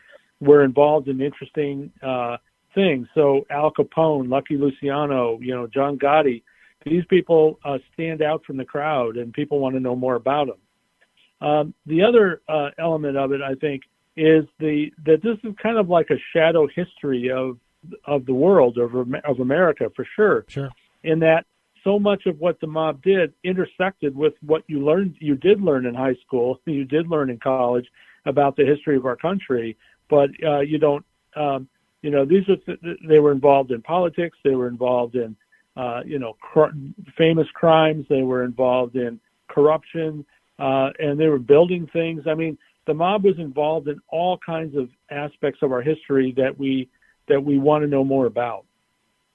were 0.40 0.64
involved 0.64 1.08
in 1.08 1.20
interesting 1.20 1.92
uh, 2.02 2.36
things. 2.74 3.06
So 3.14 3.46
Al 3.50 3.70
Capone, 3.70 4.28
Lucky 4.28 4.56
Luciano, 4.56 5.38
you 5.40 5.54
know, 5.54 5.66
John 5.66 5.98
Gotti, 5.98 6.42
these 6.84 7.04
people 7.08 7.58
uh, 7.64 7.78
stand 7.94 8.22
out 8.22 8.44
from 8.44 8.56
the 8.56 8.64
crowd, 8.64 9.16
and 9.16 9.32
people 9.32 9.60
want 9.60 9.74
to 9.74 9.80
know 9.80 9.94
more 9.94 10.16
about 10.16 10.48
them. 10.48 11.48
Um, 11.48 11.74
the 11.86 12.02
other 12.02 12.40
uh, 12.48 12.70
element 12.78 13.16
of 13.16 13.32
it, 13.32 13.40
I 13.42 13.54
think, 13.54 13.82
is 14.16 14.44
the 14.58 14.90
that 15.04 15.22
this 15.22 15.38
is 15.44 15.54
kind 15.62 15.78
of 15.78 15.88
like 15.88 16.10
a 16.10 16.18
shadow 16.32 16.66
history 16.66 17.30
of 17.30 17.58
of 18.06 18.26
the 18.26 18.34
world 18.34 18.78
of 18.78 18.94
of 18.94 19.40
America 19.40 19.90
for 19.94 20.06
sure. 20.16 20.44
Sure. 20.48 20.70
In 21.04 21.18
that 21.20 21.46
so 21.84 21.98
much 21.98 22.26
of 22.26 22.38
what 22.38 22.60
the 22.60 22.66
mob 22.66 23.02
did 23.02 23.32
intersected 23.44 24.14
with 24.16 24.34
what 24.44 24.62
you 24.66 24.84
learned 24.84 25.14
you 25.20 25.36
did 25.36 25.60
learn 25.60 25.86
in 25.86 25.94
high 25.94 26.16
school 26.26 26.60
you 26.66 26.84
did 26.84 27.08
learn 27.08 27.30
in 27.30 27.38
college 27.38 27.86
about 28.26 28.56
the 28.56 28.64
history 28.64 28.96
of 28.96 29.06
our 29.06 29.16
country 29.16 29.76
but 30.08 30.30
uh, 30.46 30.60
you 30.60 30.78
don't 30.78 31.04
um, 31.36 31.68
you 32.02 32.10
know 32.10 32.24
these 32.24 32.48
are 32.48 32.56
th- 32.56 32.98
they 33.08 33.18
were 33.18 33.32
involved 33.32 33.70
in 33.70 33.80
politics 33.82 34.36
they 34.44 34.54
were 34.54 34.68
involved 34.68 35.14
in 35.14 35.36
uh, 35.76 36.00
you 36.04 36.18
know 36.18 36.34
cr- 36.40 36.74
famous 37.16 37.46
crimes 37.54 38.04
they 38.08 38.22
were 38.22 38.44
involved 38.44 38.96
in 38.96 39.18
corruption 39.48 40.24
uh, 40.58 40.90
and 40.98 41.18
they 41.18 41.28
were 41.28 41.38
building 41.38 41.88
things. 41.92 42.22
I 42.26 42.34
mean 42.34 42.58
the 42.86 42.94
mob 42.94 43.24
was 43.24 43.38
involved 43.38 43.88
in 43.88 44.00
all 44.08 44.38
kinds 44.38 44.76
of 44.76 44.88
aspects 45.10 45.60
of 45.62 45.72
our 45.72 45.82
history 45.82 46.32
that 46.36 46.56
we 46.58 46.88
that 47.28 47.42
we 47.42 47.58
want 47.58 47.82
to 47.82 47.88
know 47.88 48.04
more 48.04 48.26
about 48.26 48.64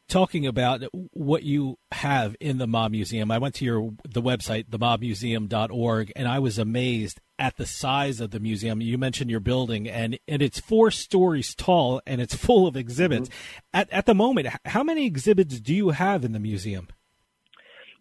talking 0.07 0.47
about 0.47 0.83
what 1.11 1.43
you 1.43 1.77
have 1.91 2.35
in 2.39 2.57
the 2.57 2.67
Mob 2.67 2.91
Museum. 2.91 3.31
I 3.31 3.37
went 3.37 3.55
to 3.55 3.65
your 3.65 3.91
the 4.03 4.21
website, 4.21 4.69
themobmuseum.org, 4.69 6.11
and 6.15 6.27
I 6.27 6.39
was 6.39 6.57
amazed 6.57 7.19
at 7.39 7.57
the 7.57 7.65
size 7.65 8.19
of 8.19 8.31
the 8.31 8.39
museum. 8.39 8.81
You 8.81 8.97
mentioned 8.97 9.29
your 9.29 9.39
building, 9.39 9.87
and, 9.87 10.17
and 10.27 10.41
it's 10.41 10.59
four 10.59 10.91
stories 10.91 11.53
tall, 11.53 12.01
and 12.07 12.21
it's 12.21 12.35
full 12.45 12.67
of 12.67 12.75
exhibits. 12.75 13.29
Mm-hmm. 13.29 13.79
At, 13.79 13.91
at 13.91 14.05
the 14.05 14.15
moment, 14.15 14.47
how 14.65 14.83
many 14.83 15.05
exhibits 15.05 15.59
do 15.59 15.73
you 15.73 15.89
have 15.89 16.23
in 16.23 16.31
the 16.31 16.39
museum? 16.39 16.87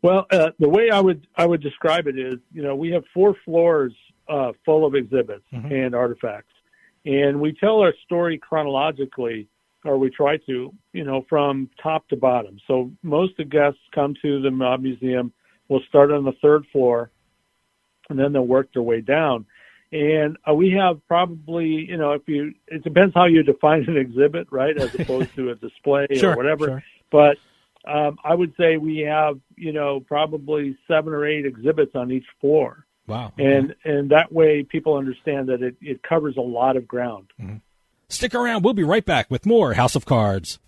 Well, 0.02 0.26
uh, 0.30 0.50
the 0.58 0.68
way 0.68 0.90
I 0.90 1.00
would 1.00 1.26
I 1.36 1.46
would 1.46 1.62
describe 1.62 2.06
it 2.06 2.18
is, 2.18 2.38
you 2.52 2.62
know, 2.62 2.76
we 2.76 2.90
have 2.90 3.04
four 3.12 3.34
floors 3.44 3.92
uh, 4.28 4.52
full 4.64 4.86
of 4.86 4.94
exhibits 4.94 5.44
mm-hmm. 5.52 5.72
and 5.72 5.94
artifacts, 5.94 6.52
and 7.04 7.40
we 7.40 7.52
tell 7.52 7.80
our 7.80 7.94
story 8.04 8.38
chronologically 8.38 9.48
or 9.86 9.98
we 9.98 10.10
try 10.10 10.36
to, 10.38 10.72
you 10.92 11.04
know, 11.04 11.24
from 11.28 11.70
top 11.82 12.08
to 12.08 12.16
bottom. 12.16 12.58
So 12.66 12.90
most 13.02 13.32
of 13.32 13.36
the 13.38 13.44
guests 13.44 13.80
come 13.94 14.14
to 14.22 14.40
the 14.42 14.50
Mob 14.50 14.82
Museum. 14.82 15.32
We'll 15.68 15.82
start 15.88 16.10
on 16.10 16.24
the 16.24 16.34
third 16.42 16.64
floor, 16.72 17.10
and 18.08 18.18
then 18.18 18.32
they'll 18.32 18.46
work 18.46 18.72
their 18.72 18.82
way 18.82 19.00
down. 19.00 19.46
And 19.92 20.36
uh, 20.48 20.54
we 20.54 20.72
have 20.72 21.00
probably, 21.06 21.66
you 21.66 21.96
know, 21.96 22.12
if 22.12 22.22
you, 22.26 22.54
it 22.66 22.82
depends 22.82 23.14
how 23.14 23.26
you 23.26 23.42
define 23.42 23.84
an 23.88 23.96
exhibit, 23.96 24.48
right, 24.50 24.76
as 24.76 24.94
opposed 24.94 25.34
to 25.36 25.50
a 25.50 25.54
display 25.66 26.06
sure, 26.14 26.32
or 26.32 26.36
whatever. 26.36 26.66
Sure. 26.66 26.82
But 27.10 27.36
um, 27.90 28.18
I 28.24 28.34
would 28.34 28.52
say 28.58 28.76
we 28.76 28.98
have, 28.98 29.38
you 29.56 29.72
know, 29.72 30.00
probably 30.00 30.76
seven 30.88 31.12
or 31.12 31.24
eight 31.24 31.46
exhibits 31.46 31.94
on 31.94 32.10
each 32.10 32.26
floor. 32.40 32.84
Wow. 33.06 33.32
Okay. 33.38 33.54
And 33.54 33.74
and 33.84 34.10
that 34.10 34.32
way 34.32 34.64
people 34.64 34.96
understand 34.96 35.48
that 35.48 35.62
it, 35.62 35.76
it 35.80 36.02
covers 36.02 36.36
a 36.36 36.42
lot 36.42 36.76
of 36.76 36.88
ground. 36.88 37.30
Mm-hmm. 37.40 37.56
Stick 38.08 38.34
around. 38.34 38.62
We'll 38.62 38.74
be 38.74 38.84
right 38.84 39.04
back 39.04 39.30
with 39.30 39.46
more 39.46 39.74
House 39.74 39.96
of 39.96 40.06
Cards. 40.06 40.58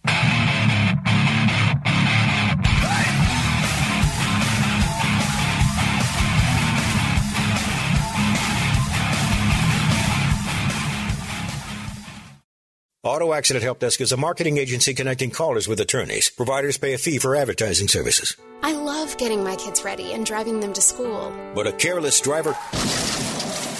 Auto 13.04 13.32
Accident 13.32 13.62
Help 13.62 13.78
Desk 13.78 14.00
is 14.02 14.12
a 14.12 14.16
marketing 14.18 14.58
agency 14.58 14.92
connecting 14.92 15.30
callers 15.30 15.66
with 15.66 15.80
attorneys. 15.80 16.28
Providers 16.28 16.76
pay 16.76 16.92
a 16.92 16.98
fee 16.98 17.18
for 17.18 17.34
advertising 17.36 17.88
services. 17.88 18.36
I 18.62 18.72
love 18.72 19.16
getting 19.16 19.42
my 19.42 19.56
kids 19.56 19.82
ready 19.82 20.12
and 20.12 20.26
driving 20.26 20.60
them 20.60 20.72
to 20.74 20.82
school. 20.82 21.32
But 21.54 21.66
a 21.66 21.72
careless 21.72 22.20
driver 22.20 22.54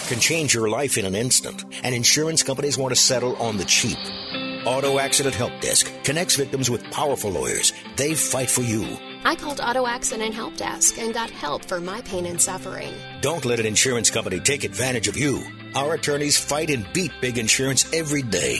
can 0.09 0.19
change 0.19 0.55
your 0.55 0.67
life 0.67 0.97
in 0.97 1.05
an 1.05 1.15
instant, 1.15 1.63
and 1.83 1.93
insurance 1.93 2.41
companies 2.43 2.77
want 2.77 2.91
to 2.91 2.99
settle 2.99 3.35
on 3.37 3.57
the 3.57 3.65
cheap. 3.65 3.97
Auto 4.65 4.99
Accident 4.99 5.35
Help 5.35 5.53
Desk 5.61 5.89
connects 6.03 6.35
victims 6.35 6.69
with 6.69 6.83
powerful 6.91 7.29
lawyers. 7.29 7.71
They 7.95 8.15
fight 8.15 8.49
for 8.49 8.61
you. 8.61 8.97
I 9.23 9.35
called 9.35 9.61
Auto 9.61 9.85
Accident 9.85 10.33
Help 10.33 10.57
Desk 10.57 10.97
and 10.97 11.13
got 11.13 11.29
help 11.29 11.63
for 11.63 11.79
my 11.79 12.01
pain 12.01 12.25
and 12.25 12.41
suffering. 12.41 12.91
Don't 13.21 13.45
let 13.45 13.59
an 13.59 13.65
insurance 13.67 14.09
company 14.09 14.39
take 14.39 14.63
advantage 14.63 15.07
of 15.07 15.15
you. 15.15 15.43
Our 15.75 15.93
attorneys 15.93 16.37
fight 16.37 16.71
and 16.71 16.91
beat 16.93 17.11
big 17.21 17.37
insurance 17.37 17.91
every 17.93 18.23
day. 18.23 18.59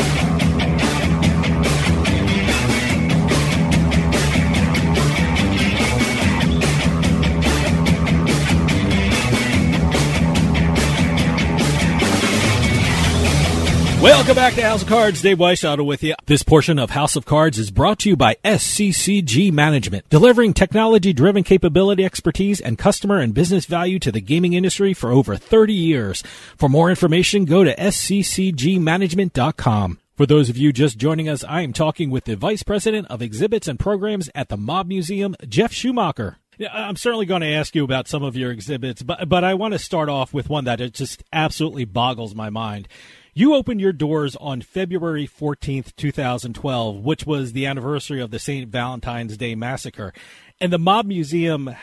Welcome 14.31 14.43
back 14.43 14.53
to 14.53 14.61
House 14.61 14.81
of 14.81 14.87
Cards. 14.87 15.21
Dave 15.21 15.39
Weinbaum 15.39 15.85
with 15.85 16.03
you. 16.03 16.15
This 16.25 16.41
portion 16.41 16.79
of 16.79 16.91
House 16.91 17.17
of 17.17 17.25
Cards 17.25 17.59
is 17.59 17.69
brought 17.69 17.99
to 17.99 18.07
you 18.07 18.15
by 18.15 18.37
SCCG 18.45 19.51
Management, 19.51 20.07
delivering 20.07 20.53
technology-driven 20.53 21.43
capability, 21.43 22.05
expertise, 22.05 22.61
and 22.61 22.77
customer 22.77 23.17
and 23.17 23.33
business 23.33 23.65
value 23.65 23.99
to 23.99 24.09
the 24.09 24.21
gaming 24.21 24.53
industry 24.53 24.93
for 24.93 25.11
over 25.11 25.35
30 25.35 25.73
years. 25.73 26.23
For 26.55 26.69
more 26.69 26.89
information, 26.89 27.43
go 27.43 27.65
to 27.65 27.75
sccgmanagement.com. 27.75 29.99
For 30.15 30.25
those 30.25 30.47
of 30.47 30.55
you 30.55 30.71
just 30.71 30.97
joining 30.97 31.27
us, 31.27 31.43
I 31.43 31.59
am 31.59 31.73
talking 31.73 32.09
with 32.09 32.23
the 32.23 32.37
Vice 32.37 32.63
President 32.63 33.07
of 33.09 33.21
Exhibits 33.21 33.67
and 33.67 33.77
Programs 33.77 34.29
at 34.33 34.47
the 34.47 34.55
Mob 34.55 34.87
Museum, 34.87 35.35
Geoff 35.45 35.73
Schumacher. 35.73 36.37
I'm 36.71 36.95
certainly 36.95 37.25
going 37.25 37.41
to 37.41 37.47
ask 37.47 37.75
you 37.75 37.83
about 37.83 38.07
some 38.07 38.23
of 38.23 38.37
your 38.37 38.51
exhibits, 38.51 39.01
but 39.01 39.27
but 39.27 39.43
I 39.43 39.55
want 39.55 39.73
to 39.73 39.79
start 39.79 40.07
off 40.07 40.33
with 40.33 40.47
one 40.47 40.63
that 40.65 40.79
it 40.79 40.93
just 40.93 41.23
absolutely 41.33 41.85
boggles 41.85 42.35
my 42.35 42.49
mind. 42.49 42.87
You 43.33 43.55
opened 43.55 43.79
your 43.79 43.93
doors 43.93 44.35
on 44.35 44.61
February 44.61 45.25
14th, 45.25 45.95
2012, 45.95 46.97
which 46.97 47.25
was 47.25 47.53
the 47.53 47.65
anniversary 47.65 48.19
of 48.19 48.29
the 48.29 48.39
St. 48.39 48.69
Valentine's 48.69 49.37
Day 49.37 49.55
massacre. 49.55 50.11
And 50.59 50.73
the 50.73 50.77
Mob 50.77 51.05
Museum, 51.05 51.73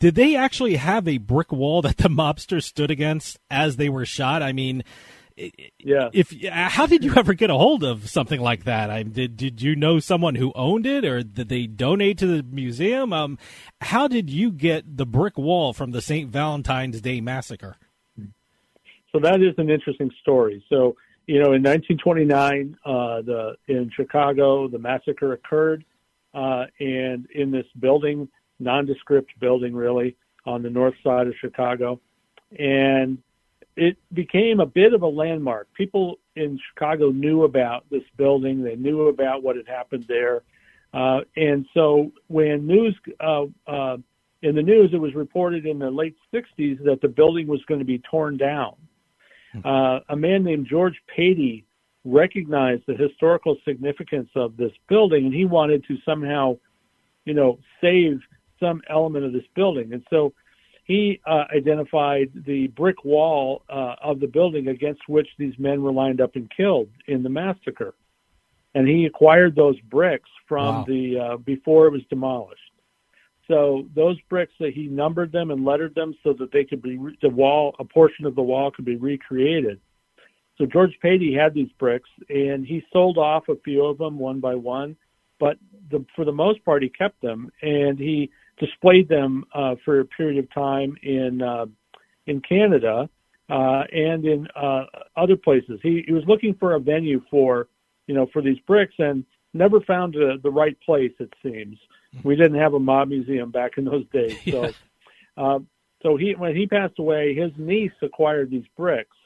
did 0.00 0.16
they 0.16 0.36
actually 0.36 0.76
have 0.76 1.08
a 1.08 1.16
brick 1.16 1.50
wall 1.50 1.80
that 1.80 1.96
the 1.98 2.10
mobsters 2.10 2.64
stood 2.64 2.90
against 2.90 3.38
as 3.50 3.76
they 3.76 3.88
were 3.88 4.04
shot? 4.04 4.42
I 4.42 4.52
mean, 4.52 4.84
yeah. 5.78 6.10
If 6.12 6.34
how 6.50 6.86
did 6.86 7.04
you 7.04 7.14
ever 7.16 7.32
get 7.32 7.48
a 7.48 7.54
hold 7.54 7.84
of 7.84 8.10
something 8.10 8.40
like 8.40 8.64
that? 8.64 8.90
I 8.90 9.04
did 9.04 9.36
did 9.36 9.62
you 9.62 9.76
know 9.76 10.00
someone 10.00 10.34
who 10.34 10.52
owned 10.56 10.84
it, 10.84 11.04
or 11.04 11.22
did 11.22 11.48
they 11.48 11.66
donate 11.66 12.18
to 12.18 12.26
the 12.26 12.42
museum? 12.42 13.12
Um, 13.12 13.38
how 13.80 14.08
did 14.08 14.28
you 14.30 14.50
get 14.50 14.96
the 14.96 15.06
brick 15.06 15.38
wall 15.38 15.72
from 15.72 15.92
the 15.92 16.02
St. 16.02 16.28
Valentine's 16.28 17.00
Day 17.00 17.20
massacre? 17.20 17.76
So 19.12 19.20
that 19.20 19.40
is 19.40 19.54
an 19.58 19.70
interesting 19.70 20.10
story. 20.20 20.64
So 20.68 20.96
you 21.28 21.40
know, 21.40 21.52
in 21.52 21.62
1929, 21.62 22.76
uh, 22.86 23.20
the 23.20 23.56
in 23.66 23.90
Chicago, 23.94 24.66
the 24.66 24.78
massacre 24.78 25.34
occurred, 25.34 25.84
uh, 26.32 26.64
and 26.80 27.26
in 27.34 27.50
this 27.50 27.66
building, 27.78 28.28
nondescript 28.58 29.38
building, 29.38 29.74
really 29.74 30.16
on 30.46 30.62
the 30.62 30.70
north 30.70 30.94
side 31.04 31.26
of 31.26 31.34
Chicago, 31.38 32.00
and 32.58 33.18
it 33.76 33.98
became 34.14 34.60
a 34.60 34.66
bit 34.66 34.94
of 34.94 35.02
a 35.02 35.06
landmark. 35.06 35.68
People 35.74 36.18
in 36.34 36.58
Chicago 36.70 37.10
knew 37.10 37.44
about 37.44 37.84
this 37.90 38.02
building. 38.16 38.62
They 38.62 38.76
knew 38.76 39.08
about 39.08 39.42
what 39.42 39.56
had 39.56 39.68
happened 39.68 40.06
there. 40.08 40.42
Uh, 40.94 41.20
and 41.36 41.66
so 41.74 42.10
when 42.28 42.66
news, 42.66 42.96
uh, 43.20 43.44
uh, 43.66 43.98
in 44.40 44.54
the 44.54 44.62
news, 44.62 44.90
it 44.94 44.98
was 44.98 45.14
reported 45.14 45.66
in 45.66 45.78
the 45.78 45.90
late 45.90 46.16
60s 46.32 46.82
that 46.84 47.00
the 47.02 47.08
building 47.08 47.46
was 47.46 47.62
going 47.66 47.80
to 47.80 47.84
be 47.84 47.98
torn 48.10 48.38
down. 48.38 48.74
Uh, 49.64 50.00
a 50.08 50.16
man 50.16 50.44
named 50.44 50.66
George 50.68 51.00
Patey 51.14 51.64
recognized 52.04 52.82
the 52.86 52.94
historical 52.94 53.56
significance 53.66 54.30
of 54.34 54.56
this 54.56 54.72
building 54.88 55.26
and 55.26 55.34
he 55.34 55.44
wanted 55.44 55.84
to 55.86 55.96
somehow, 56.04 56.56
you 57.24 57.34
know, 57.34 57.58
save 57.80 58.20
some 58.60 58.80
element 58.88 59.24
of 59.24 59.32
this 59.32 59.44
building. 59.54 59.92
And 59.92 60.04
so 60.10 60.32
he 60.84 61.20
uh, 61.26 61.44
identified 61.54 62.30
the 62.46 62.68
brick 62.68 63.04
wall 63.04 63.62
uh, 63.68 63.96
of 64.02 64.20
the 64.20 64.26
building 64.26 64.68
against 64.68 65.02
which 65.06 65.28
these 65.38 65.54
men 65.58 65.82
were 65.82 65.92
lined 65.92 66.20
up 66.20 66.34
and 66.34 66.50
killed 66.50 66.88
in 67.06 67.22
the 67.22 67.28
massacre, 67.28 67.94
and 68.74 68.88
he 68.88 69.04
acquired 69.04 69.54
those 69.54 69.78
bricks 69.82 70.30
from 70.46 70.76
Wow. 70.76 70.84
the 70.88 71.18
uh, 71.18 71.36
before 71.36 71.86
it 71.86 71.92
was 71.92 72.02
demolished. 72.08 72.67
So 73.48 73.86
those 73.94 74.20
bricks 74.28 74.52
that 74.60 74.74
he 74.74 74.86
numbered 74.88 75.32
them 75.32 75.50
and 75.50 75.64
lettered 75.64 75.94
them 75.94 76.14
so 76.22 76.34
that 76.34 76.52
they 76.52 76.64
could 76.64 76.82
be 76.82 76.98
the 77.22 77.30
wall, 77.30 77.74
a 77.78 77.84
portion 77.84 78.26
of 78.26 78.34
the 78.34 78.42
wall 78.42 78.70
could 78.70 78.84
be 78.84 78.96
recreated. 78.96 79.80
So 80.58 80.66
George 80.66 80.92
Patey 81.02 81.34
had 81.34 81.54
these 81.54 81.70
bricks, 81.78 82.10
and 82.28 82.66
he 82.66 82.82
sold 82.92 83.16
off 83.16 83.48
a 83.48 83.56
few 83.64 83.84
of 83.86 83.96
them 83.96 84.18
one 84.18 84.40
by 84.40 84.54
one, 84.54 84.96
but 85.40 85.56
the, 85.90 86.04
for 86.14 86.24
the 86.24 86.32
most 86.32 86.64
part, 86.64 86.82
he 86.82 86.88
kept 86.88 87.22
them, 87.22 87.50
and 87.62 87.98
he 87.98 88.30
displayed 88.58 89.08
them 89.08 89.44
uh, 89.54 89.76
for 89.84 90.00
a 90.00 90.04
period 90.04 90.38
of 90.44 90.52
time 90.52 90.96
in 91.02 91.40
uh, 91.40 91.66
in 92.26 92.42
Canada 92.42 93.08
uh, 93.48 93.82
and 93.92 94.26
in 94.26 94.46
uh, 94.54 94.84
other 95.16 95.36
places. 95.36 95.78
He, 95.82 96.02
he 96.06 96.12
was 96.12 96.24
looking 96.26 96.54
for 96.58 96.74
a 96.74 96.80
venue 96.80 97.22
for 97.30 97.68
you 98.06 98.14
know 98.14 98.26
for 98.32 98.42
these 98.42 98.58
bricks 98.66 98.94
and 98.98 99.24
never 99.54 99.80
found 99.82 100.16
uh 100.16 100.36
the 100.42 100.50
right 100.50 100.76
place. 100.80 101.12
It 101.20 101.32
seems 101.42 101.78
we 102.24 102.36
didn't 102.36 102.58
have 102.58 102.74
a 102.74 102.78
mob 102.78 103.08
museum 103.08 103.50
back 103.50 103.78
in 103.78 103.84
those 103.84 104.06
days, 104.12 104.38
so. 104.50 104.72
Uh, 105.36 105.58
so 106.02 106.16
he, 106.16 106.34
when 106.36 106.54
he 106.54 106.66
passed 106.66 106.98
away, 106.98 107.34
his 107.34 107.50
niece 107.56 107.92
acquired 108.02 108.50
these 108.50 108.66
bricks, 108.76 109.16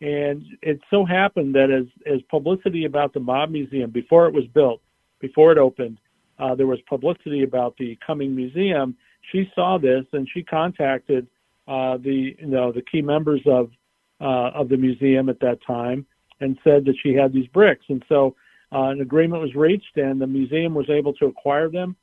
and 0.00 0.44
it 0.62 0.80
so 0.90 1.04
happened 1.04 1.54
that 1.54 1.70
as 1.70 1.86
as 2.12 2.20
publicity 2.30 2.84
about 2.84 3.12
the 3.12 3.20
mob 3.20 3.50
museum 3.50 3.90
before 3.90 4.26
it 4.26 4.34
was 4.34 4.44
built, 4.54 4.80
before 5.20 5.52
it 5.52 5.58
opened, 5.58 5.98
uh, 6.38 6.54
there 6.54 6.66
was 6.66 6.80
publicity 6.88 7.42
about 7.42 7.76
the 7.76 7.98
coming 8.04 8.34
museum. 8.34 8.96
She 9.30 9.50
saw 9.54 9.78
this 9.78 10.04
and 10.12 10.28
she 10.32 10.42
contacted 10.42 11.26
uh, 11.68 11.96
the 11.98 12.36
you 12.38 12.46
know 12.46 12.72
the 12.72 12.82
key 12.82 13.02
members 13.02 13.40
of 13.46 13.70
uh, 14.20 14.50
of 14.54 14.68
the 14.68 14.76
museum 14.76 15.28
at 15.28 15.40
that 15.40 15.58
time 15.66 16.06
and 16.40 16.58
said 16.64 16.84
that 16.84 16.94
she 17.02 17.14
had 17.14 17.32
these 17.32 17.46
bricks, 17.48 17.84
and 17.88 18.04
so 18.08 18.34
uh, 18.72 18.88
an 18.88 19.00
agreement 19.00 19.42
was 19.42 19.54
reached, 19.54 19.96
and 19.96 20.20
the 20.20 20.26
museum 20.26 20.74
was 20.74 20.88
able 20.90 21.12
to 21.14 21.26
acquire 21.26 21.68
them. 21.68 21.96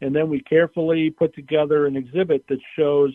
And 0.00 0.14
then 0.14 0.28
we 0.28 0.40
carefully 0.40 1.10
put 1.10 1.34
together 1.34 1.86
an 1.86 1.96
exhibit 1.96 2.44
that 2.48 2.58
shows 2.76 3.12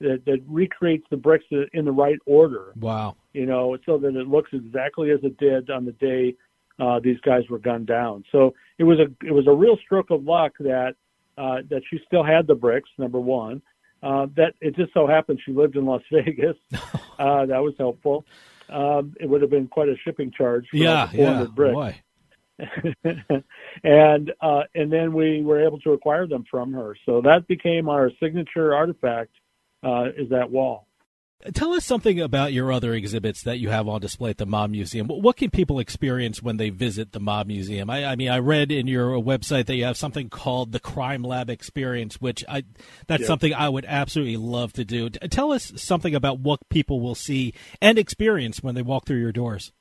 that, 0.00 0.22
that 0.26 0.40
recreates 0.48 1.04
the 1.10 1.16
bricks 1.16 1.44
in 1.72 1.84
the 1.84 1.92
right 1.92 2.18
order 2.26 2.72
Wow. 2.80 3.16
you 3.32 3.46
know, 3.46 3.76
so 3.86 3.98
that 3.98 4.16
it 4.16 4.26
looks 4.26 4.50
exactly 4.52 5.10
as 5.10 5.20
it 5.22 5.36
did 5.38 5.70
on 5.70 5.84
the 5.84 5.92
day 5.92 6.34
uh, 6.80 6.98
these 7.00 7.20
guys 7.20 7.42
were 7.50 7.58
gunned 7.58 7.86
down. 7.86 8.24
So 8.32 8.54
it 8.78 8.84
was 8.84 8.98
a 8.98 9.06
it 9.26 9.30
was 9.32 9.46
a 9.46 9.52
real 9.52 9.76
stroke 9.84 10.10
of 10.10 10.24
luck 10.24 10.52
that 10.60 10.94
uh, 11.38 11.58
that 11.70 11.82
she 11.88 12.00
still 12.06 12.24
had 12.24 12.46
the 12.46 12.54
bricks. 12.54 12.88
Number 12.98 13.20
one, 13.20 13.60
uh, 14.02 14.26
that 14.36 14.54
it 14.60 14.74
just 14.74 14.92
so 14.94 15.06
happened 15.06 15.38
she 15.44 15.52
lived 15.52 15.76
in 15.76 15.84
Las 15.84 16.02
Vegas. 16.12 16.56
uh, 16.72 17.46
that 17.46 17.62
was 17.62 17.74
helpful. 17.78 18.24
Um, 18.70 19.14
it 19.20 19.28
would 19.28 19.42
have 19.42 19.50
been 19.50 19.68
quite 19.68 19.90
a 19.90 19.96
shipping 20.02 20.30
charge. 20.32 20.66
For 20.70 20.78
Yeah, 20.78 21.02
all 21.02 21.06
the 21.08 21.16
400 21.18 21.40
yeah, 21.40 21.46
bricks. 21.54 21.74
boy. 21.74 22.00
and 23.84 24.32
uh, 24.40 24.62
and 24.74 24.92
then 24.92 25.12
we 25.12 25.42
were 25.42 25.64
able 25.64 25.78
to 25.80 25.92
acquire 25.92 26.26
them 26.26 26.44
from 26.50 26.72
her. 26.72 26.96
So 27.06 27.20
that 27.22 27.46
became 27.48 27.88
our 27.88 28.10
signature 28.20 28.74
artifact. 28.74 29.30
Uh, 29.82 30.06
is 30.16 30.28
that 30.30 30.50
wall? 30.50 30.86
Tell 31.54 31.72
us 31.72 31.84
something 31.84 32.20
about 32.20 32.52
your 32.52 32.70
other 32.70 32.94
exhibits 32.94 33.42
that 33.42 33.58
you 33.58 33.68
have 33.68 33.88
on 33.88 34.00
display 34.00 34.30
at 34.30 34.38
the 34.38 34.46
Mob 34.46 34.70
Museum. 34.70 35.08
What 35.08 35.36
can 35.36 35.50
people 35.50 35.80
experience 35.80 36.40
when 36.40 36.56
they 36.56 36.70
visit 36.70 37.10
the 37.10 37.18
Mob 37.18 37.48
Museum? 37.48 37.90
I, 37.90 38.04
I 38.04 38.16
mean, 38.16 38.28
I 38.28 38.38
read 38.38 38.70
in 38.70 38.86
your 38.86 39.20
website 39.20 39.66
that 39.66 39.74
you 39.74 39.84
have 39.84 39.96
something 39.96 40.28
called 40.28 40.70
the 40.70 40.78
Crime 40.78 41.24
Lab 41.24 41.50
Experience, 41.50 42.20
which 42.20 42.44
I 42.48 42.62
that's 43.08 43.22
yeah. 43.22 43.26
something 43.26 43.52
I 43.52 43.68
would 43.68 43.84
absolutely 43.88 44.36
love 44.36 44.72
to 44.74 44.84
do. 44.84 45.10
Tell 45.10 45.50
us 45.50 45.72
something 45.74 46.14
about 46.14 46.38
what 46.38 46.68
people 46.68 47.00
will 47.00 47.16
see 47.16 47.54
and 47.80 47.98
experience 47.98 48.62
when 48.62 48.76
they 48.76 48.82
walk 48.82 49.06
through 49.06 49.20
your 49.20 49.32
doors. 49.32 49.72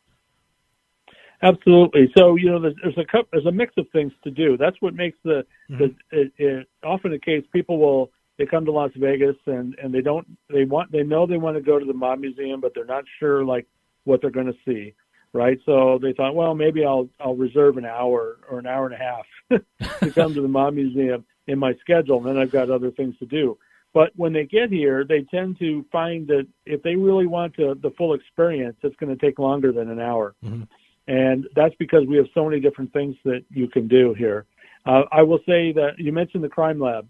Absolutely. 1.44 2.12
So 2.16 2.36
you 2.36 2.52
know, 2.52 2.60
there's, 2.60 2.76
there's 2.84 2.98
a 2.98 3.06
there's 3.32 3.46
a 3.46 3.52
mix 3.52 3.74
of 3.78 3.88
things 3.92 4.14
to 4.24 4.32
do. 4.32 4.58
That's 4.58 4.78
what 4.80 4.94
makes 4.94 5.18
the, 5.24 5.46
mm-hmm. 5.70 5.78
the 5.78 5.96
it, 6.12 6.34
it, 6.38 6.68
often 6.84 7.12
the 7.12 7.20
case. 7.20 7.44
People 7.52 7.80
will 7.80 8.12
they 8.38 8.46
come 8.46 8.66
to 8.66 8.72
Las 8.72 8.92
Vegas 8.96 9.36
and 9.46 9.76
and 9.82 9.94
they 9.94 10.02
don't 10.02 10.28
they 10.50 10.66
want 10.66 10.92
they 10.92 11.04
know 11.04 11.26
they 11.26 11.38
want 11.38 11.58
to 11.58 11.62
go 11.62 11.80
to 11.80 11.86
the 11.86 11.94
mob 11.94 12.20
museum, 12.20 12.62
but 12.62 12.74
they're 12.76 12.86
not 12.86 13.06
sure 13.20 13.44
like 13.44 13.68
what 14.04 14.22
they're 14.22 14.30
going 14.30 14.48
to 14.48 14.58
see, 14.66 14.94
right? 15.34 15.60
So 15.66 16.00
they 16.02 16.14
thought, 16.14 16.36
well, 16.36 16.54
maybe 16.54 16.86
I'll 16.86 17.10
I'll 17.20 17.36
reserve 17.36 17.78
an 17.78 17.86
hour 17.86 18.38
or 18.50 18.60
an 18.60 18.68
hour 18.68 18.86
and 18.86 18.96
a 18.96 18.98
half 18.98 19.62
to 20.00 20.12
come 20.12 20.34
to 20.34 20.42
the 20.42 20.48
mob 20.48 20.76
museum 20.76 21.26
in 21.48 21.58
my 21.60 21.74
schedule, 21.82 22.18
and 22.18 22.28
then 22.28 22.38
I've 22.38 22.52
got 22.52 22.70
other 22.70 22.92
things 22.92 23.16
to 23.20 23.26
do. 23.26 23.58
But 23.94 24.12
when 24.16 24.32
they 24.32 24.46
get 24.46 24.72
here, 24.72 25.04
they 25.04 25.24
tend 25.24 25.60
to 25.60 25.86
find 25.92 26.26
that 26.28 26.48
if 26.66 26.82
they 26.82 26.96
really 26.96 27.28
want 27.28 27.56
to, 27.56 27.76
the 27.82 27.92
full 27.98 28.14
experience, 28.14 28.78
it's 28.84 28.96
going 28.96 29.16
to 29.16 29.26
take 29.26 29.38
longer 29.38 29.74
than 29.74 29.90
an 29.90 30.00
hour. 30.00 30.34
Mm-hmm. 30.44 30.64
And 31.08 31.48
that's 31.56 31.76
because 31.76 32.06
we 32.08 32.18
have 32.18 32.28
so 32.34 32.46
many 32.46 32.60
different 32.60 32.94
things 32.94 33.16
that 33.26 33.44
you 33.50 33.68
can 33.68 33.88
do 33.88 34.14
here. 34.14 34.46
Uh, 34.86 35.04
I 35.12 35.22
will 35.24 35.40
say 35.46 35.72
that 35.74 35.94
you 35.98 36.12
mentioned 36.12 36.44
the 36.44 36.50
crime 36.50 36.80
lab. 36.80 37.08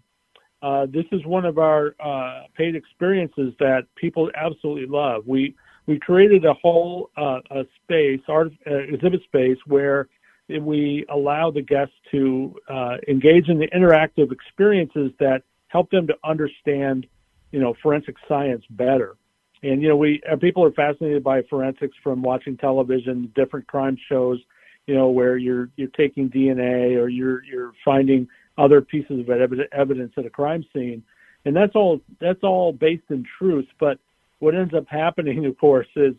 Uh, 0.62 0.86
this 0.86 1.04
is 1.12 1.24
one 1.24 1.44
of 1.44 1.58
our 1.58 1.94
uh, 2.00 2.44
paid 2.56 2.76
experiences 2.76 3.52
that 3.58 3.86
people 3.96 4.30
absolutely 4.34 4.86
love. 4.86 5.26
We 5.26 5.54
we 5.86 5.98
created 5.98 6.44
a 6.44 6.54
whole 6.54 7.10
uh, 7.16 7.40
a 7.50 7.64
space, 7.82 8.20
art, 8.28 8.52
uh, 8.66 8.74
exhibit 8.74 9.22
space, 9.24 9.58
where 9.66 10.08
we 10.48 11.04
allow 11.08 11.50
the 11.50 11.62
guests 11.62 11.94
to 12.10 12.54
uh, 12.68 12.96
engage 13.08 13.48
in 13.48 13.58
the 13.58 13.68
interactive 13.68 14.30
experiences 14.30 15.10
that 15.18 15.42
help 15.68 15.90
them 15.90 16.06
to 16.06 16.14
understand, 16.24 17.06
you 17.50 17.58
know, 17.58 17.74
forensic 17.82 18.16
science 18.28 18.62
better. 18.70 19.16
And 19.62 19.80
you 19.82 19.88
know, 19.88 19.96
we 19.96 20.20
people 20.40 20.64
are 20.64 20.72
fascinated 20.72 21.22
by 21.22 21.42
forensics 21.42 21.96
from 22.02 22.22
watching 22.22 22.56
television, 22.56 23.30
different 23.34 23.66
crime 23.66 23.96
shows, 24.08 24.40
you 24.86 24.94
know, 24.94 25.08
where 25.08 25.36
you're 25.36 25.68
you're 25.76 25.88
taking 25.88 26.28
DNA 26.28 27.00
or 27.00 27.08
you're 27.08 27.44
you're 27.44 27.72
finding 27.84 28.28
other 28.58 28.80
pieces 28.80 29.20
of 29.20 29.30
evidence 29.72 30.12
at 30.16 30.26
a 30.26 30.30
crime 30.30 30.64
scene, 30.72 31.02
and 31.44 31.54
that's 31.54 31.74
all 31.74 32.00
that's 32.20 32.42
all 32.42 32.72
based 32.72 33.10
in 33.10 33.24
truth. 33.38 33.68
But 33.78 33.98
what 34.40 34.54
ends 34.54 34.74
up 34.74 34.86
happening, 34.88 35.46
of 35.46 35.56
course, 35.58 35.88
is 35.96 36.14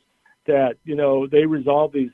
that 0.48 0.78
you 0.86 0.96
know 0.96 1.28
they 1.28 1.46
resolve 1.46 1.92
these 1.92 2.12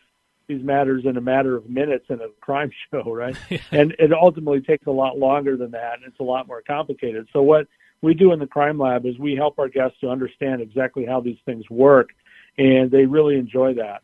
these 0.48 0.64
matters 0.64 1.06
in 1.06 1.16
a 1.16 1.22
matter 1.22 1.56
of 1.56 1.70
minutes 1.70 2.06
in 2.10 2.20
a 2.22 2.28
crime 2.42 2.72
show, 2.92 3.14
right? 3.14 3.38
and 3.72 3.96
it 4.00 4.12
ultimately 4.12 4.62
takes 4.62 4.88
a 4.88 4.92
lot 4.92 5.18
longer 5.18 5.56
than 5.56 5.72
that, 5.72 5.96
and 5.96 6.06
it's 6.06 6.20
a 6.20 6.24
lot 6.24 6.48
more 6.48 6.64
complicated. 6.66 7.28
So 7.32 7.44
what 7.44 7.68
we 8.02 8.14
do 8.14 8.32
in 8.32 8.40
the 8.40 8.48
crime 8.48 8.80
lab 8.80 9.06
is 9.06 9.18
we 9.20 9.36
help 9.36 9.60
our 9.60 9.68
guests 9.68 10.00
to 10.02 10.10
understand 10.10 10.62
exactly 10.62 11.06
how 11.06 11.20
these 11.20 11.38
things 11.46 11.64
work, 11.70 12.10
and 12.58 12.90
they 12.90 13.06
really 13.06 13.36
enjoy 13.36 13.74
that. 13.76 14.02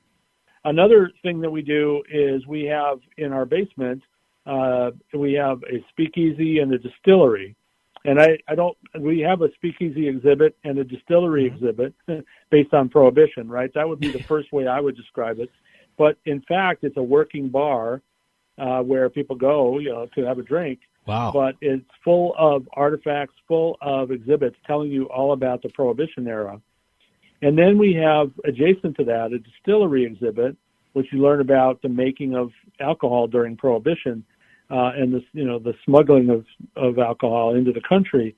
Another 0.65 1.11
thing 1.21 1.41
that 1.41 1.49
we 1.49 1.61
do 1.61 2.03
is 2.11 2.45
we 2.47 2.63
have 2.65 2.99
in 3.17 3.31
our 3.31 3.45
basement, 3.45 4.01
uh, 4.45 4.91
we 5.13 5.33
have 5.33 5.63
a 5.63 5.83
speakeasy 5.89 6.59
and 6.59 6.73
a 6.73 6.77
distillery. 6.77 7.55
And 8.03 8.21
I, 8.21 8.37
I 8.47 8.55
don't, 8.55 8.77
we 8.99 9.19
have 9.21 9.41
a 9.41 9.51
speakeasy 9.55 10.07
exhibit 10.07 10.55
and 10.63 10.77
a 10.77 10.83
distillery 10.83 11.45
mm-hmm. 11.45 11.55
exhibit 11.55 11.93
based 12.51 12.73
on 12.73 12.89
prohibition, 12.89 13.47
right? 13.47 13.71
That 13.73 13.87
would 13.87 13.99
be 13.99 14.11
the 14.11 14.23
first 14.27 14.51
way 14.51 14.67
I 14.67 14.79
would 14.79 14.95
describe 14.95 15.39
it. 15.39 15.49
But 15.97 16.17
in 16.25 16.41
fact, 16.41 16.83
it's 16.83 16.97
a 16.97 17.03
working 17.03 17.49
bar 17.49 18.01
uh, 18.57 18.81
where 18.81 19.09
people 19.09 19.35
go, 19.35 19.79
you 19.79 19.89
know, 19.89 20.07
to 20.15 20.25
have 20.25 20.39
a 20.39 20.43
drink. 20.43 20.79
Wow. 21.05 21.31
But 21.33 21.55
it's 21.61 21.85
full 22.03 22.33
of 22.37 22.67
artifacts, 22.73 23.35
full 23.47 23.77
of 23.81 24.11
exhibits 24.11 24.55
telling 24.65 24.91
you 24.91 25.05
all 25.05 25.33
about 25.33 25.61
the 25.61 25.69
Prohibition 25.69 26.27
era. 26.27 26.59
And 27.41 27.57
then 27.57 27.77
we 27.77 27.93
have 27.93 28.31
adjacent 28.43 28.97
to 28.97 29.03
that 29.05 29.31
a 29.31 29.39
distillery 29.39 30.05
exhibit, 30.05 30.55
which 30.93 31.07
you 31.11 31.21
learn 31.21 31.41
about 31.41 31.81
the 31.81 31.89
making 31.89 32.35
of 32.35 32.51
alcohol 32.79 33.27
during 33.27 33.55
Prohibition 33.55 34.23
uh, 34.69 34.91
and 34.95 35.13
the 35.13 35.23
you 35.33 35.45
know 35.45 35.59
the 35.59 35.73
smuggling 35.85 36.29
of 36.29 36.45
of 36.75 36.97
alcohol 36.97 37.55
into 37.55 37.71
the 37.71 37.81
country. 37.87 38.35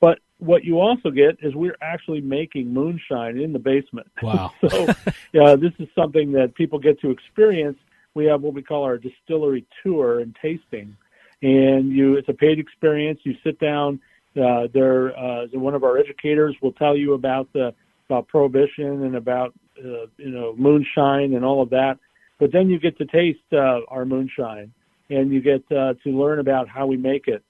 But 0.00 0.18
what 0.38 0.64
you 0.64 0.80
also 0.80 1.10
get 1.10 1.38
is 1.42 1.54
we're 1.54 1.78
actually 1.80 2.20
making 2.20 2.72
moonshine 2.72 3.38
in 3.38 3.52
the 3.52 3.58
basement. 3.58 4.08
Wow! 4.22 4.52
so 4.68 4.86
yeah, 5.32 5.56
this 5.56 5.72
is 5.78 5.88
something 5.94 6.32
that 6.32 6.54
people 6.54 6.78
get 6.78 7.00
to 7.00 7.10
experience. 7.10 7.78
We 8.14 8.26
have 8.26 8.42
what 8.42 8.54
we 8.54 8.62
call 8.62 8.84
our 8.84 8.98
distillery 8.98 9.66
tour 9.82 10.20
and 10.20 10.36
tasting, 10.40 10.96
and 11.42 11.90
you 11.90 12.16
it's 12.16 12.28
a 12.28 12.32
paid 12.32 12.58
experience. 12.58 13.20
You 13.22 13.34
sit 13.44 13.58
down. 13.58 14.00
Uh, 14.36 14.68
there, 14.74 15.18
uh, 15.18 15.46
one 15.52 15.74
of 15.74 15.82
our 15.82 15.96
educators 15.96 16.54
will 16.60 16.72
tell 16.72 16.94
you 16.94 17.14
about 17.14 17.50
the 17.54 17.74
about 18.08 18.28
prohibition 18.28 19.04
and 19.04 19.16
about 19.16 19.54
uh, 19.78 20.06
you 20.16 20.30
know 20.30 20.54
moonshine 20.56 21.34
and 21.34 21.44
all 21.44 21.62
of 21.62 21.70
that. 21.70 21.98
But 22.38 22.52
then 22.52 22.68
you 22.68 22.78
get 22.78 22.98
to 22.98 23.06
taste 23.06 23.40
uh, 23.52 23.80
our 23.88 24.04
moonshine, 24.04 24.72
and 25.10 25.32
you 25.32 25.40
get 25.40 25.64
uh, 25.72 25.94
to 26.04 26.10
learn 26.10 26.38
about 26.38 26.68
how 26.68 26.86
we 26.86 26.96
make 26.96 27.28
it 27.28 27.42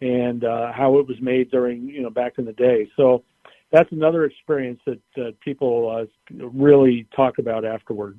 and 0.00 0.44
uh, 0.44 0.72
how 0.72 0.98
it 0.98 1.06
was 1.06 1.16
made 1.20 1.50
during 1.50 1.88
you 1.88 2.02
know 2.02 2.10
back 2.10 2.34
in 2.38 2.44
the 2.44 2.52
day. 2.52 2.90
So 2.96 3.22
that's 3.70 3.90
another 3.92 4.24
experience 4.24 4.80
that 4.86 5.00
uh, 5.16 5.30
people 5.40 5.90
uh, 5.90 6.46
really 6.52 7.06
talk 7.14 7.38
about 7.38 7.64
afterward. 7.64 8.18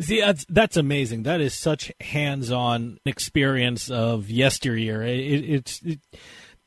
See, 0.00 0.20
that's, 0.20 0.44
that's 0.48 0.76
amazing. 0.76 1.24
That 1.24 1.40
is 1.40 1.54
such 1.54 1.92
hands-on 2.00 2.98
experience 3.04 3.90
of 3.90 4.30
yesteryear. 4.30 5.02
It, 5.02 5.18
it's 5.18 5.80
it, 5.82 6.00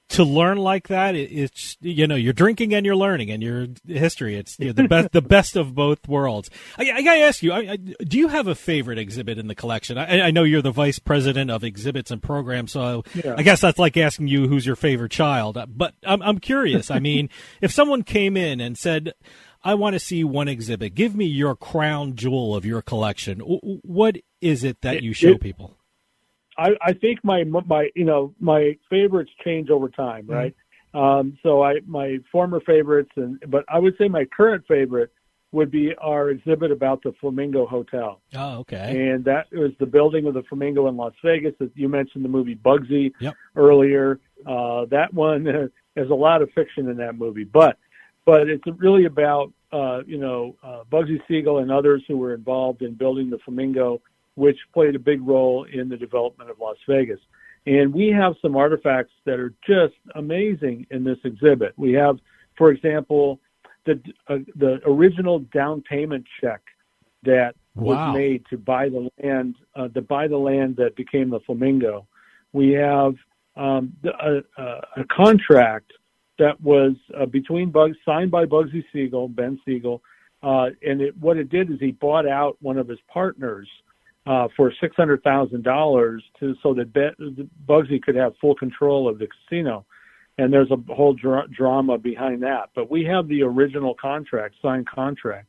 to 0.07 0.23
learn 0.23 0.57
like 0.57 0.87
that, 0.89 1.15
it, 1.15 1.31
it's 1.31 1.77
you 1.81 2.05
know 2.05 2.15
you're 2.15 2.33
drinking 2.33 2.73
and 2.73 2.85
you're 2.85 2.95
learning 2.95 3.31
and 3.31 3.41
your 3.41 3.67
history. 3.87 4.35
It's 4.35 4.57
you 4.59 4.67
know, 4.67 4.73
the 4.73 4.87
best 4.87 5.11
the 5.11 5.21
best 5.21 5.55
of 5.55 5.73
both 5.73 6.07
worlds. 6.07 6.49
I, 6.77 6.91
I 6.91 7.01
gotta 7.01 7.21
ask 7.21 7.41
you, 7.41 7.51
I, 7.51 7.71
I, 7.71 7.75
do 7.77 8.17
you 8.17 8.27
have 8.27 8.47
a 8.47 8.55
favorite 8.55 8.99
exhibit 8.99 9.37
in 9.37 9.47
the 9.47 9.55
collection? 9.55 9.97
I, 9.97 10.31
know 10.31 10.43
you're 10.43 10.61
the 10.61 10.71
vice 10.71 10.99
president 10.99 11.49
of 11.49 11.63
exhibits 11.63 12.11
and 12.11 12.21
programs, 12.21 12.71
so 12.71 13.03
yeah. 13.15 13.35
I 13.37 13.43
guess 13.43 13.61
that's 13.61 13.79
like 13.79 13.97
asking 13.97 14.27
you 14.27 14.47
who's 14.47 14.65
your 14.65 14.75
favorite 14.75 15.11
child. 15.11 15.57
But 15.75 15.95
I'm 16.05 16.21
I'm 16.21 16.39
curious. 16.39 16.91
I 16.91 16.99
mean, 16.99 17.29
if 17.61 17.71
someone 17.71 18.03
came 18.03 18.37
in 18.37 18.59
and 18.59 18.77
said. 18.77 19.13
I 19.65 19.73
want 19.73 19.95
to 19.95 19.99
see 19.99 20.23
one 20.23 20.47
exhibit. 20.47 20.93
Give 20.93 21.15
me 21.15 21.25
your 21.25 21.55
crown 21.55 22.15
jewel 22.15 22.55
of 22.55 22.65
your 22.65 22.83
collection. 22.83 23.39
What 23.39 24.17
is 24.39 24.63
it 24.63 24.81
that 24.81 25.01
you 25.01 25.11
show 25.11 25.39
people? 25.39 25.75
I, 26.57 26.69
I 26.81 26.93
think 26.93 27.19
my 27.23 27.43
my 27.43 27.89
you 27.95 28.05
know 28.05 28.33
my 28.39 28.77
favorites 28.89 29.31
change 29.43 29.71
over 29.71 29.89
time, 29.89 30.23
mm-hmm. 30.23 30.33
right? 30.33 30.55
Mm-hmm. 30.93 30.97
Um, 30.97 31.37
so 31.41 31.63
I 31.63 31.79
my 31.85 32.19
former 32.31 32.61
favorites 32.61 33.11
and 33.15 33.43
but 33.47 33.65
I 33.67 33.79
would 33.79 33.95
say 33.97 34.07
my 34.07 34.25
current 34.25 34.63
favorite 34.67 35.11
would 35.51 35.71
be 35.71 35.95
our 35.95 36.29
exhibit 36.29 36.71
about 36.71 37.01
the 37.01 37.13
Flamingo 37.19 37.65
Hotel. 37.65 38.21
Oh, 38.35 38.59
okay. 38.59 39.09
And 39.09 39.23
that 39.25 39.47
was 39.51 39.71
the 39.79 39.85
building 39.85 40.27
of 40.27 40.33
the 40.33 40.43
Flamingo 40.43 40.87
in 40.87 40.97
Las 40.97 41.13
Vegas. 41.23 41.53
That 41.59 41.71
You 41.75 41.89
mentioned 41.89 42.23
the 42.23 42.29
movie 42.29 42.55
Bugsy 42.55 43.13
yep. 43.19 43.33
earlier. 43.55 44.19
Uh, 44.45 44.85
that 44.91 45.13
one 45.13 45.45
has 45.95 46.09
a 46.09 46.15
lot 46.15 46.41
of 46.41 46.51
fiction 46.51 46.89
in 46.89 46.97
that 46.97 47.17
movie, 47.17 47.45
but 47.45 47.77
but 48.25 48.49
it's 48.49 48.63
really 48.77 49.05
about 49.05 49.51
uh, 49.71 50.01
you 50.05 50.17
know 50.17 50.55
uh, 50.63 50.83
Bugsy 50.91 51.19
Siegel 51.27 51.59
and 51.59 51.71
others 51.71 52.03
who 52.07 52.17
were 52.17 52.33
involved 52.33 52.81
in 52.81 52.93
building 52.93 53.29
the 53.29 53.39
Flamingo 53.39 54.01
which 54.35 54.57
played 54.73 54.95
a 54.95 54.99
big 54.99 55.25
role 55.25 55.65
in 55.71 55.89
the 55.89 55.97
development 55.97 56.49
of 56.49 56.59
Las 56.59 56.77
Vegas. 56.87 57.19
And 57.65 57.93
we 57.93 58.09
have 58.09 58.35
some 58.41 58.55
artifacts 58.55 59.13
that 59.25 59.39
are 59.39 59.53
just 59.65 59.95
amazing 60.13 60.85
in 60.91 61.03
this 61.03 61.17
exhibit. 61.23 61.73
We 61.77 61.93
have, 61.93 62.19
for 62.57 62.69
example, 62.69 63.39
the 63.85 63.99
uh, 64.27 64.37
the 64.55 64.81
original 64.85 65.39
down 65.39 65.81
payment 65.81 66.25
check 66.41 66.61
that 67.23 67.55
wow. 67.75 68.11
was 68.11 68.15
made 68.15 68.45
to 68.49 68.57
buy 68.57 68.89
the 68.89 69.09
land 69.21 69.55
uh, 69.75 69.87
to 69.89 70.01
buy 70.01 70.27
the 70.27 70.37
land 70.37 70.75
that 70.77 70.95
became 70.95 71.29
the 71.29 71.39
Flamingo. 71.39 72.07
We 72.53 72.71
have 72.73 73.15
um, 73.55 73.93
the, 74.03 74.13
uh, 74.13 74.61
uh 74.61 74.81
a 74.97 75.03
contract 75.05 75.91
that 76.39 76.59
was 76.61 76.93
uh, 77.19 77.25
between 77.25 77.71
Bugs 77.71 77.97
signed 78.05 78.31
by 78.31 78.45
Bugsy 78.45 78.83
Siegel, 78.91 79.27
Ben 79.27 79.59
Siegel, 79.65 80.01
uh, 80.43 80.67
and 80.85 81.01
it, 81.01 81.17
what 81.17 81.37
it 81.37 81.49
did 81.49 81.71
is 81.71 81.77
he 81.79 81.91
bought 81.91 82.27
out 82.27 82.57
one 82.61 82.77
of 82.77 82.87
his 82.87 82.99
partners 83.11 83.67
uh, 84.27 84.47
for 84.55 84.71
six 84.81 84.95
hundred 84.95 85.23
thousand 85.23 85.63
dollars 85.63 86.23
so 86.39 86.73
that 86.73 86.93
Bugsy 87.67 88.01
could 88.01 88.15
have 88.15 88.33
full 88.41 88.55
control 88.55 89.07
of 89.07 89.19
the 89.19 89.27
casino. 89.27 89.85
And 90.37 90.51
there's 90.51 90.69
a 90.69 90.93
whole 90.93 91.13
dra- 91.13 91.47
drama 91.49 91.97
behind 91.97 92.43
that. 92.43 92.69
But 92.75 92.91
we 92.91 93.05
have 93.05 93.27
the 93.29 93.41
original 93.43 93.95
contract, 93.95 94.55
signed 94.61 94.85
contract. 94.85 95.47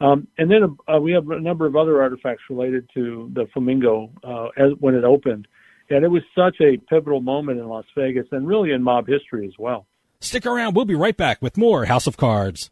Um, 0.00 0.28
and 0.36 0.50
then 0.50 0.76
uh, 0.86 1.00
we 1.00 1.12
have 1.12 1.30
a 1.30 1.40
number 1.40 1.66
of 1.66 1.76
other 1.76 2.02
artifacts 2.02 2.42
related 2.50 2.88
to 2.94 3.30
the 3.32 3.46
Flamingo 3.54 4.10
uh, 4.22 4.48
as, 4.62 4.72
when 4.80 4.94
it 4.94 5.04
opened. 5.04 5.48
And 5.90 6.04
it 6.04 6.08
was 6.08 6.22
such 6.36 6.56
a 6.60 6.76
pivotal 6.76 7.22
moment 7.22 7.58
in 7.58 7.66
Las 7.66 7.86
Vegas 7.96 8.26
and 8.30 8.46
really 8.46 8.72
in 8.72 8.82
mob 8.82 9.06
history 9.06 9.46
as 9.46 9.54
well. 9.58 9.86
Stick 10.20 10.46
around. 10.46 10.74
We'll 10.74 10.84
be 10.84 10.94
right 10.94 11.16
back 11.16 11.40
with 11.40 11.56
more 11.56 11.84
House 11.84 12.06
of 12.06 12.16
Cards. 12.16 12.70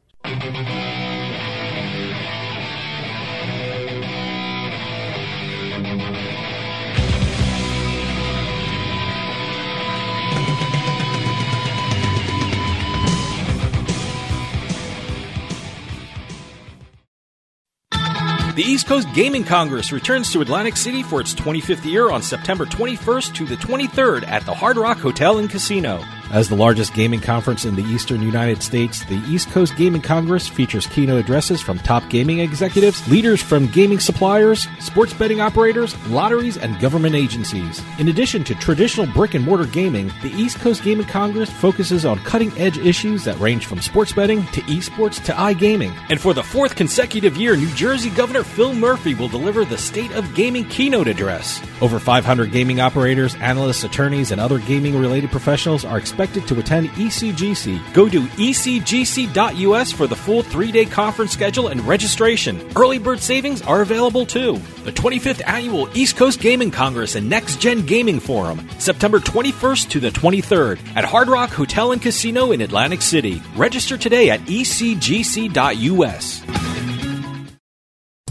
The 18.56 18.62
East 18.62 18.86
Coast 18.86 19.06
Gaming 19.14 19.44
Congress 19.44 19.92
returns 19.92 20.32
to 20.32 20.40
Atlantic 20.40 20.78
City 20.78 21.02
for 21.02 21.20
its 21.20 21.34
25th 21.34 21.84
year 21.84 22.10
on 22.10 22.22
September 22.22 22.64
21st 22.64 23.34
to 23.34 23.44
the 23.44 23.56
23rd 23.56 24.26
at 24.26 24.46
the 24.46 24.54
Hard 24.54 24.78
Rock 24.78 24.96
Hotel 24.96 25.36
and 25.38 25.50
Casino. 25.50 26.02
As 26.32 26.48
the 26.48 26.56
largest 26.56 26.92
gaming 26.92 27.20
conference 27.20 27.64
in 27.64 27.76
the 27.76 27.84
eastern 27.84 28.20
United 28.20 28.60
States, 28.60 29.04
the 29.04 29.22
East 29.28 29.48
Coast 29.50 29.76
Gaming 29.76 30.02
Congress 30.02 30.48
features 30.48 30.86
keynote 30.88 31.20
addresses 31.20 31.60
from 31.60 31.78
top 31.78 32.08
gaming 32.10 32.40
executives, 32.40 33.06
leaders 33.08 33.40
from 33.40 33.68
gaming 33.68 34.00
suppliers, 34.00 34.66
sports 34.80 35.14
betting 35.14 35.40
operators, 35.40 35.96
lotteries, 36.08 36.56
and 36.56 36.80
government 36.80 37.14
agencies. 37.14 37.80
In 38.00 38.08
addition 38.08 38.42
to 38.44 38.56
traditional 38.56 39.06
brick 39.06 39.34
and 39.34 39.44
mortar 39.44 39.66
gaming, 39.66 40.10
the 40.20 40.32
East 40.32 40.58
Coast 40.58 40.82
Gaming 40.82 41.06
Congress 41.06 41.48
focuses 41.48 42.04
on 42.04 42.18
cutting 42.24 42.50
edge 42.58 42.76
issues 42.78 43.22
that 43.24 43.38
range 43.38 43.66
from 43.66 43.80
sports 43.80 44.12
betting 44.12 44.44
to 44.46 44.60
esports 44.62 45.22
to 45.26 45.32
iGaming. 45.32 45.96
And 46.10 46.20
for 46.20 46.34
the 46.34 46.42
fourth 46.42 46.74
consecutive 46.74 47.36
year, 47.36 47.56
New 47.56 47.72
Jersey 47.74 48.10
Governor 48.10 48.42
Phil 48.42 48.74
Murphy 48.74 49.14
will 49.14 49.28
deliver 49.28 49.64
the 49.64 49.78
State 49.78 50.10
of 50.10 50.34
Gaming 50.34 50.64
keynote 50.68 51.06
address. 51.06 51.62
Over 51.80 52.00
500 52.00 52.50
gaming 52.50 52.80
operators, 52.80 53.36
analysts, 53.36 53.84
attorneys, 53.84 54.32
and 54.32 54.40
other 54.40 54.58
gaming 54.58 54.98
related 54.98 55.30
professionals 55.30 55.84
are 55.84 55.98
expected 55.98 56.15
to 56.16 56.58
attend 56.58 56.88
ECGC. 56.90 57.92
Go 57.92 58.08
to 58.08 58.20
ecgc.us 58.22 59.92
for 59.92 60.06
the 60.06 60.16
full 60.16 60.42
three 60.42 60.72
day 60.72 60.84
conference 60.84 61.32
schedule 61.32 61.68
and 61.68 61.80
registration. 61.82 62.60
Early 62.74 62.98
bird 62.98 63.20
savings 63.20 63.62
are 63.62 63.82
available 63.82 64.26
too. 64.26 64.54
The 64.84 64.92
25th 64.92 65.46
Annual 65.46 65.88
East 65.96 66.16
Coast 66.16 66.40
Gaming 66.40 66.70
Congress 66.70 67.14
and 67.14 67.28
Next 67.28 67.60
Gen 67.60 67.84
Gaming 67.84 68.20
Forum, 68.20 68.68
September 68.78 69.20
21st 69.20 69.90
to 69.90 70.00
the 70.00 70.10
23rd 70.10 70.78
at 70.96 71.04
Hard 71.04 71.28
Rock 71.28 71.50
Hotel 71.50 71.92
and 71.92 72.00
Casino 72.00 72.52
in 72.52 72.60
Atlantic 72.62 73.02
City. 73.02 73.42
Register 73.54 73.96
today 73.98 74.30
at 74.30 74.40
ecgc.us. 74.40 75.06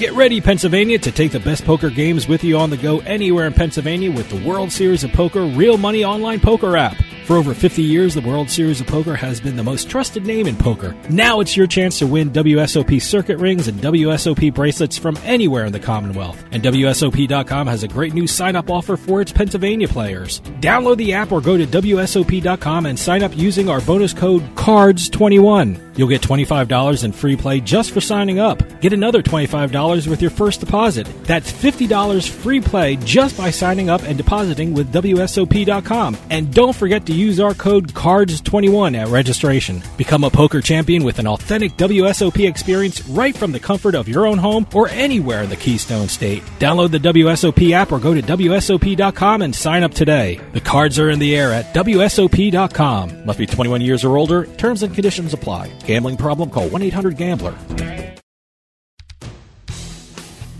Get 0.00 0.14
ready, 0.14 0.40
Pennsylvania, 0.40 0.98
to 0.98 1.12
take 1.12 1.30
the 1.30 1.40
best 1.40 1.64
poker 1.66 1.90
games 1.90 2.26
with 2.26 2.42
you 2.42 2.56
on 2.56 2.70
the 2.70 2.78
go 2.78 3.00
anywhere 3.00 3.46
in 3.46 3.52
Pennsylvania 3.52 4.10
with 4.10 4.30
the 4.30 4.48
World 4.48 4.72
Series 4.72 5.04
of 5.04 5.12
Poker 5.12 5.42
Real 5.44 5.76
Money 5.76 6.04
Online 6.04 6.40
Poker 6.40 6.76
app. 6.76 6.96
For 7.26 7.36
over 7.36 7.54
50 7.54 7.82
years, 7.82 8.14
the 8.14 8.22
World 8.22 8.50
Series 8.50 8.80
of 8.80 8.86
Poker 8.86 9.14
has 9.14 9.40
been 9.40 9.54
the 9.56 9.62
most 9.62 9.88
trusted 9.88 10.26
name 10.26 10.46
in 10.46 10.56
poker. 10.56 10.96
Now 11.10 11.38
it's 11.40 11.56
your 11.56 11.66
chance 11.66 11.98
to 12.00 12.06
win 12.06 12.30
WSOP 12.30 13.00
circuit 13.00 13.36
rings 13.38 13.68
and 13.68 13.78
WSOP 13.78 14.52
bracelets 14.52 14.98
from 14.98 15.16
anywhere 15.22 15.66
in 15.66 15.72
the 15.72 15.78
Commonwealth. 15.78 16.42
And 16.50 16.62
WSOP.com 16.62 17.66
has 17.66 17.84
a 17.84 17.88
great 17.88 18.14
new 18.14 18.26
sign 18.26 18.56
up 18.56 18.70
offer 18.70 18.96
for 18.96 19.20
its 19.20 19.30
Pennsylvania 19.30 19.86
players. 19.86 20.40
Download 20.60 20.96
the 20.96 21.12
app 21.12 21.30
or 21.30 21.40
go 21.40 21.56
to 21.56 21.66
WSOP.com 21.66 22.86
and 22.86 22.98
sign 22.98 23.22
up 23.22 23.36
using 23.36 23.68
our 23.68 23.82
bonus 23.82 24.14
code 24.14 24.42
CARDS21. 24.56 25.89
You'll 26.00 26.08
get 26.08 26.22
$25 26.22 27.04
in 27.04 27.12
free 27.12 27.36
play 27.36 27.60
just 27.60 27.90
for 27.90 28.00
signing 28.00 28.38
up. 28.38 28.62
Get 28.80 28.94
another 28.94 29.22
$25 29.22 30.06
with 30.06 30.22
your 30.22 30.30
first 30.30 30.60
deposit. 30.60 31.06
That's 31.24 31.52
$50 31.52 32.26
free 32.26 32.62
play 32.62 32.96
just 32.96 33.36
by 33.36 33.50
signing 33.50 33.90
up 33.90 34.00
and 34.04 34.16
depositing 34.16 34.72
with 34.72 34.94
WSOP.com. 34.94 36.16
And 36.30 36.54
don't 36.54 36.74
forget 36.74 37.04
to 37.04 37.12
use 37.12 37.38
our 37.38 37.52
code 37.52 37.92
CARDS21 37.92 38.96
at 38.96 39.08
registration. 39.08 39.82
Become 39.98 40.24
a 40.24 40.30
poker 40.30 40.62
champion 40.62 41.04
with 41.04 41.18
an 41.18 41.26
authentic 41.26 41.72
WSOP 41.72 42.48
experience 42.48 43.06
right 43.06 43.36
from 43.36 43.52
the 43.52 43.60
comfort 43.60 43.94
of 43.94 44.08
your 44.08 44.26
own 44.26 44.38
home 44.38 44.66
or 44.72 44.88
anywhere 44.88 45.42
in 45.42 45.50
the 45.50 45.56
Keystone 45.56 46.08
State. 46.08 46.42
Download 46.58 46.90
the 46.90 46.96
WSOP 46.96 47.72
app 47.72 47.92
or 47.92 47.98
go 47.98 48.14
to 48.14 48.22
WSOP.com 48.22 49.42
and 49.42 49.54
sign 49.54 49.82
up 49.82 49.92
today. 49.92 50.40
The 50.54 50.62
cards 50.62 50.98
are 50.98 51.10
in 51.10 51.18
the 51.18 51.36
air 51.36 51.52
at 51.52 51.74
WSOP.com. 51.74 53.26
Must 53.26 53.38
be 53.38 53.44
21 53.44 53.82
years 53.82 54.02
or 54.02 54.16
older. 54.16 54.46
Terms 54.56 54.82
and 54.82 54.94
conditions 54.94 55.34
apply. 55.34 55.70
Gambling 55.90 56.18
problem? 56.18 56.50
Call 56.50 56.68
1 56.68 56.82
800 56.82 57.16
Gambler. 57.16 57.52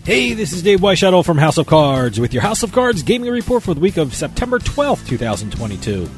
Hey, 0.04 0.34
this 0.34 0.52
is 0.52 0.60
Dave 0.60 0.80
Weinbaum 0.80 1.24
from 1.24 1.38
House 1.38 1.56
of 1.56 1.68
Cards 1.68 2.18
with 2.18 2.34
your 2.34 2.42
House 2.42 2.64
of 2.64 2.72
Cards 2.72 3.04
gaming 3.04 3.30
report 3.30 3.62
for 3.62 3.72
the 3.72 3.80
week 3.80 3.96
of 3.96 4.12
September 4.12 4.58
12th, 4.58 5.06
2022. 5.06 6.08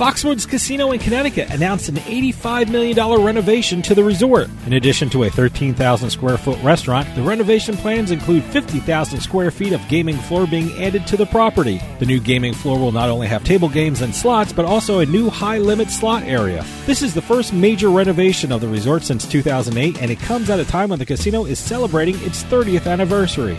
Foxwoods 0.00 0.48
Casino 0.48 0.92
in 0.92 0.98
Connecticut 0.98 1.50
announced 1.50 1.90
an 1.90 1.96
$85 1.96 2.70
million 2.70 3.22
renovation 3.22 3.82
to 3.82 3.94
the 3.94 4.02
resort. 4.02 4.48
In 4.64 4.72
addition 4.72 5.10
to 5.10 5.24
a 5.24 5.30
13,000 5.30 6.08
square 6.08 6.38
foot 6.38 6.58
restaurant, 6.62 7.14
the 7.14 7.20
renovation 7.20 7.76
plans 7.76 8.10
include 8.10 8.42
50,000 8.44 9.20
square 9.20 9.50
feet 9.50 9.74
of 9.74 9.88
gaming 9.88 10.16
floor 10.16 10.46
being 10.46 10.72
added 10.82 11.06
to 11.08 11.18
the 11.18 11.26
property. 11.26 11.82
The 11.98 12.06
new 12.06 12.18
gaming 12.18 12.54
floor 12.54 12.78
will 12.78 12.92
not 12.92 13.10
only 13.10 13.26
have 13.26 13.44
table 13.44 13.68
games 13.68 14.00
and 14.00 14.14
slots, 14.14 14.54
but 14.54 14.64
also 14.64 15.00
a 15.00 15.04
new 15.04 15.28
high 15.28 15.58
limit 15.58 15.90
slot 15.90 16.22
area. 16.22 16.64
This 16.86 17.02
is 17.02 17.12
the 17.12 17.20
first 17.20 17.52
major 17.52 17.90
renovation 17.90 18.52
of 18.52 18.62
the 18.62 18.68
resort 18.68 19.02
since 19.02 19.28
2008, 19.28 20.00
and 20.00 20.10
it 20.10 20.18
comes 20.20 20.48
at 20.48 20.58
a 20.58 20.64
time 20.64 20.88
when 20.88 20.98
the 20.98 21.04
casino 21.04 21.44
is 21.44 21.58
celebrating 21.58 22.18
its 22.22 22.42
30th 22.44 22.90
anniversary 22.90 23.58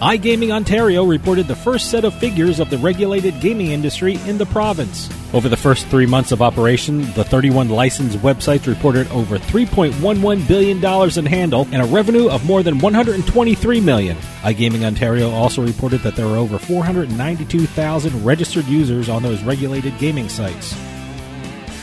iGaming 0.00 0.50
Ontario 0.50 1.04
reported 1.04 1.46
the 1.46 1.54
first 1.54 1.90
set 1.90 2.06
of 2.06 2.14
figures 2.14 2.58
of 2.58 2.70
the 2.70 2.78
regulated 2.78 3.38
gaming 3.38 3.66
industry 3.66 4.18
in 4.26 4.38
the 4.38 4.46
province. 4.46 5.10
Over 5.34 5.50
the 5.50 5.58
first 5.58 5.88
three 5.88 6.06
months 6.06 6.32
of 6.32 6.40
operation, 6.40 7.02
the 7.12 7.22
31 7.22 7.68
licensed 7.68 8.16
websites 8.20 8.66
reported 8.66 9.06
over 9.12 9.36
$3.11 9.38 10.48
billion 10.48 11.18
in 11.18 11.26
handle 11.26 11.68
and 11.70 11.82
a 11.82 11.84
revenue 11.84 12.30
of 12.30 12.46
more 12.46 12.62
than 12.62 12.78
123 12.78 13.80
million. 13.82 14.16
iGaming 14.40 14.86
Ontario 14.86 15.30
also 15.32 15.62
reported 15.62 16.00
that 16.00 16.16
there 16.16 16.28
were 16.28 16.38
over 16.38 16.58
492,000 16.58 18.24
registered 18.24 18.64
users 18.64 19.10
on 19.10 19.22
those 19.22 19.42
regulated 19.42 19.98
gaming 19.98 20.30
sites. 20.30 20.74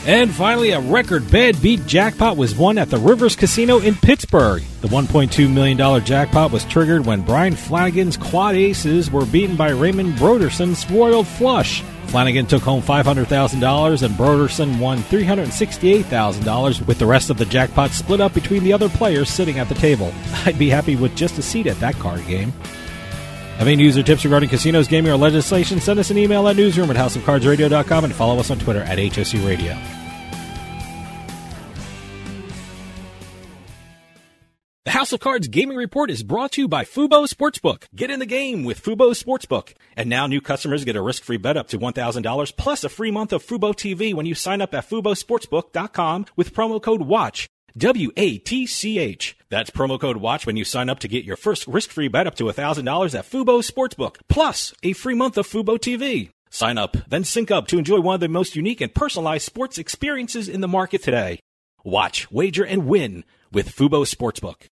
And 0.06 0.30
finally, 0.30 0.70
a 0.70 0.80
record 0.80 1.30
bad 1.30 1.60
beat 1.60 1.84
jackpot 1.86 2.36
was 2.36 2.54
won 2.54 2.78
at 2.78 2.88
the 2.88 2.96
Rivers 2.98 3.36
Casino 3.36 3.78
in 3.80 3.94
Pittsburgh. 3.94 4.62
The 4.80 4.88
$1.2 4.88 5.52
million 5.52 6.04
jackpot 6.04 6.50
was 6.50 6.64
triggered 6.64 7.04
when 7.04 7.22
Brian 7.22 7.54
Flanagan's 7.54 8.16
quad 8.16 8.54
aces 8.54 9.10
were 9.10 9.26
beaten 9.26 9.56
by 9.56 9.70
Raymond 9.70 10.16
Broderson's 10.16 10.90
Royal 10.90 11.24
Flush. 11.24 11.82
Flanagan 12.06 12.46
took 12.46 12.62
home 12.62 12.80
$500,000 12.80 14.02
and 14.02 14.14
Broderson 14.14 14.78
won 14.78 14.98
$368,000 14.98 16.86
with 16.86 16.98
the 16.98 17.04
rest 17.04 17.28
of 17.28 17.36
the 17.36 17.44
jackpot 17.44 17.90
split 17.90 18.22
up 18.22 18.32
between 18.32 18.64
the 18.64 18.72
other 18.72 18.88
players 18.88 19.28
sitting 19.28 19.58
at 19.58 19.68
the 19.68 19.74
table. 19.74 20.10
I'd 20.46 20.58
be 20.58 20.70
happy 20.70 20.96
with 20.96 21.14
just 21.14 21.36
a 21.38 21.42
seat 21.42 21.66
at 21.66 21.78
that 21.80 21.96
card 21.96 22.26
game. 22.26 22.54
Have 23.58 23.66
any 23.66 23.74
news 23.74 23.98
or 23.98 24.04
tips 24.04 24.24
regarding 24.24 24.48
casinos, 24.48 24.86
gaming, 24.86 25.10
or 25.10 25.16
legislation? 25.16 25.80
Send 25.80 25.98
us 25.98 26.10
an 26.10 26.16
email 26.16 26.46
at 26.46 26.54
newsroom 26.54 26.92
at 26.92 26.96
houseofcardsradio.com 26.96 28.04
and 28.04 28.14
follow 28.14 28.38
us 28.38 28.52
on 28.52 28.58
Twitter 28.60 28.82
at 28.82 28.98
HSC 28.98 29.44
Radio. 29.44 29.76
The 34.84 34.92
House 34.92 35.12
of 35.12 35.18
Cards 35.18 35.48
Gaming 35.48 35.76
Report 35.76 36.08
is 36.08 36.22
brought 36.22 36.52
to 36.52 36.62
you 36.62 36.68
by 36.68 36.84
Fubo 36.84 37.28
Sportsbook. 37.28 37.86
Get 37.96 38.12
in 38.12 38.20
the 38.20 38.26
game 38.26 38.62
with 38.62 38.80
Fubo 38.80 39.10
Sportsbook. 39.10 39.74
And 39.96 40.08
now 40.08 40.28
new 40.28 40.40
customers 40.40 40.84
get 40.84 40.94
a 40.94 41.02
risk-free 41.02 41.38
bet 41.38 41.56
up 41.56 41.66
to 41.70 41.80
$1,000 41.80 42.56
plus 42.56 42.84
a 42.84 42.88
free 42.88 43.10
month 43.10 43.32
of 43.32 43.44
Fubo 43.44 43.74
TV 43.74 44.14
when 44.14 44.24
you 44.24 44.36
sign 44.36 44.62
up 44.62 44.72
at 44.72 44.88
FuboSportsbook.com 44.88 46.26
with 46.36 46.54
promo 46.54 46.80
code 46.80 47.02
WATCH. 47.02 47.48
W-A-T-C-H. 47.78 49.36
That's 49.48 49.70
promo 49.70 50.00
code 50.00 50.18
WATCH 50.18 50.46
when 50.46 50.56
you 50.56 50.64
sign 50.64 50.90
up 50.90 50.98
to 51.00 51.08
get 51.08 51.24
your 51.24 51.36
first 51.36 51.66
risk-free 51.66 52.08
bet 52.08 52.26
up 52.26 52.34
to 52.36 52.44
$1,000 52.44 53.18
at 53.18 53.30
Fubo 53.30 53.62
Sportsbook, 53.62 54.16
plus 54.28 54.74
a 54.82 54.92
free 54.92 55.14
month 55.14 55.38
of 55.38 55.46
Fubo 55.46 55.78
TV. 55.78 56.30
Sign 56.50 56.78
up, 56.78 56.96
then 57.08 57.24
sync 57.24 57.50
up 57.50 57.66
to 57.68 57.78
enjoy 57.78 58.00
one 58.00 58.14
of 58.14 58.20
the 58.20 58.28
most 58.28 58.56
unique 58.56 58.80
and 58.80 58.94
personalized 58.94 59.44
sports 59.44 59.78
experiences 59.78 60.48
in 60.48 60.60
the 60.60 60.68
market 60.68 61.02
today. 61.02 61.40
Watch, 61.84 62.30
wager, 62.30 62.64
and 62.64 62.86
win 62.86 63.24
with 63.52 63.74
Fubo 63.74 64.04
Sportsbook. 64.06 64.66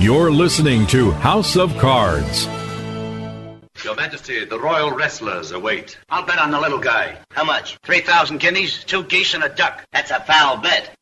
You're 0.00 0.30
listening 0.30 0.86
to 0.88 1.10
House 1.10 1.56
of 1.56 1.76
Cards. 1.76 2.48
Your 3.84 3.94
Majesty, 3.94 4.44
the 4.44 4.58
royal 4.58 4.90
wrestlers 4.90 5.52
await. 5.52 5.98
I'll 6.08 6.26
bet 6.26 6.38
on 6.38 6.50
the 6.50 6.60
little 6.60 6.80
guy. 6.80 7.16
How 7.30 7.44
much? 7.44 7.78
3,000 7.84 8.40
guineas, 8.40 8.82
two 8.82 9.04
geese, 9.04 9.34
and 9.34 9.44
a 9.44 9.48
duck. 9.48 9.84
That's 9.92 10.10
a 10.10 10.18
foul 10.20 10.56
bet. 10.56 10.94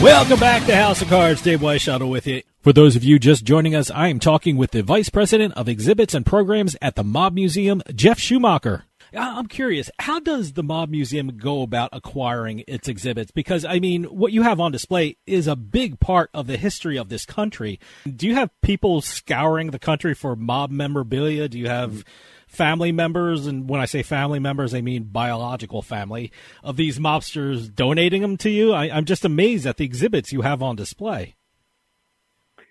Welcome 0.00 0.38
back 0.38 0.64
to 0.66 0.76
House 0.76 1.02
of 1.02 1.08
Cards. 1.08 1.42
Dave 1.42 1.60
Weinbaum 1.60 2.08
with 2.08 2.26
you. 2.28 2.42
For 2.66 2.72
those 2.72 2.96
of 2.96 3.04
you 3.04 3.20
just 3.20 3.44
joining 3.44 3.76
us, 3.76 3.92
I 3.92 4.08
am 4.08 4.18
talking 4.18 4.56
with 4.56 4.72
the 4.72 4.82
Vice 4.82 5.08
President 5.08 5.54
of 5.54 5.68
Exhibits 5.68 6.14
and 6.14 6.26
Programs 6.26 6.74
at 6.82 6.96
the 6.96 7.04
Mob 7.04 7.32
Museum, 7.32 7.80
Geoff 7.94 8.18
Schumacher. 8.18 8.86
Uh, 9.14 9.20
I'm 9.20 9.46
curious, 9.46 9.88
how 10.00 10.18
does 10.18 10.54
the 10.54 10.64
Mob 10.64 10.90
Museum 10.90 11.36
go 11.36 11.62
about 11.62 11.90
acquiring 11.92 12.64
its 12.66 12.88
exhibits? 12.88 13.30
Because, 13.30 13.64
I 13.64 13.78
mean, 13.78 14.02
what 14.06 14.32
you 14.32 14.42
have 14.42 14.58
on 14.58 14.72
display 14.72 15.16
is 15.28 15.46
a 15.46 15.54
big 15.54 16.00
part 16.00 16.28
of 16.34 16.48
the 16.48 16.56
history 16.56 16.98
of 16.98 17.08
this 17.08 17.24
country. 17.24 17.78
Do 18.04 18.26
you 18.26 18.34
have 18.34 18.50
people 18.62 19.00
scouring 19.00 19.70
the 19.70 19.78
country 19.78 20.12
for 20.12 20.34
mob 20.34 20.72
memorabilia? 20.72 21.48
Do 21.48 21.60
you 21.60 21.68
have 21.68 22.04
family 22.48 22.90
members, 22.90 23.46
and 23.46 23.70
when 23.70 23.80
I 23.80 23.84
say 23.84 24.02
family 24.02 24.40
members, 24.40 24.74
I 24.74 24.80
mean 24.80 25.04
biological 25.04 25.82
family, 25.82 26.32
of 26.64 26.76
these 26.76 26.98
mobsters 26.98 27.72
donating 27.72 28.22
them 28.22 28.36
to 28.38 28.50
you? 28.50 28.72
I, 28.72 28.90
I'm 28.90 29.04
just 29.04 29.24
amazed 29.24 29.66
at 29.66 29.76
the 29.76 29.84
exhibits 29.84 30.32
you 30.32 30.40
have 30.40 30.64
on 30.64 30.74
display. 30.74 31.35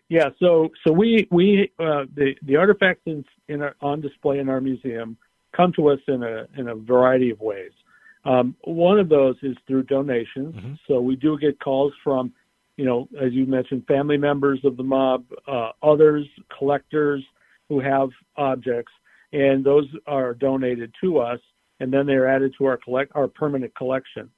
Yeah, 0.10 0.30
so 0.40 0.70
so 0.86 0.94
we 0.94 1.28
we 1.32 1.72
uh, 1.80 2.06
the 2.14 2.36
the 2.44 2.58
artifacts 2.58 3.02
in, 3.06 3.26
in 3.48 3.62
our, 3.62 3.76
on 3.82 4.02
display 4.02 4.40
in 4.40 4.50
our 4.50 4.62
museum 4.62 5.18
come 5.56 5.74
to 5.74 5.90
us 5.90 6.00
in 6.08 6.22
a 6.22 6.48
in 6.58 6.68
a 6.68 6.76
variety 6.76 7.32
of 7.32 7.40
ways. 7.40 7.72
Um, 8.24 8.56
one 8.64 9.00
of 9.00 9.10
those 9.10 9.36
is 9.42 9.56
through 9.68 9.84
donations. 9.84 10.56
Mm-hmm. 10.56 10.74
So 10.88 11.00
we 11.00 11.16
do 11.16 11.38
get 11.38 11.60
calls 11.60 11.94
from, 12.04 12.34
you 12.76 12.84
know, 12.86 13.08
as 13.22 13.34
you 13.34 13.46
mentioned, 13.46 13.86
family 13.88 14.18
members 14.18 14.60
of 14.64 14.78
the 14.78 14.84
mob, 14.84 15.26
uh, 15.48 15.72
others, 15.84 16.28
collectors 16.58 17.24
who 17.70 17.80
have 17.80 18.10
objects, 18.36 18.92
and 19.32 19.64
those 19.64 19.88
are 20.08 20.34
donated 20.34 20.94
to 21.02 21.20
us, 21.20 21.40
and 21.80 21.94
then 21.94 22.06
they're 22.06 22.28
added 22.28 22.54
to 22.58 22.66
our 22.66 22.78
collect 22.78 23.12
our 23.16 23.28
permanent 23.28 23.76
collection. 23.76 24.30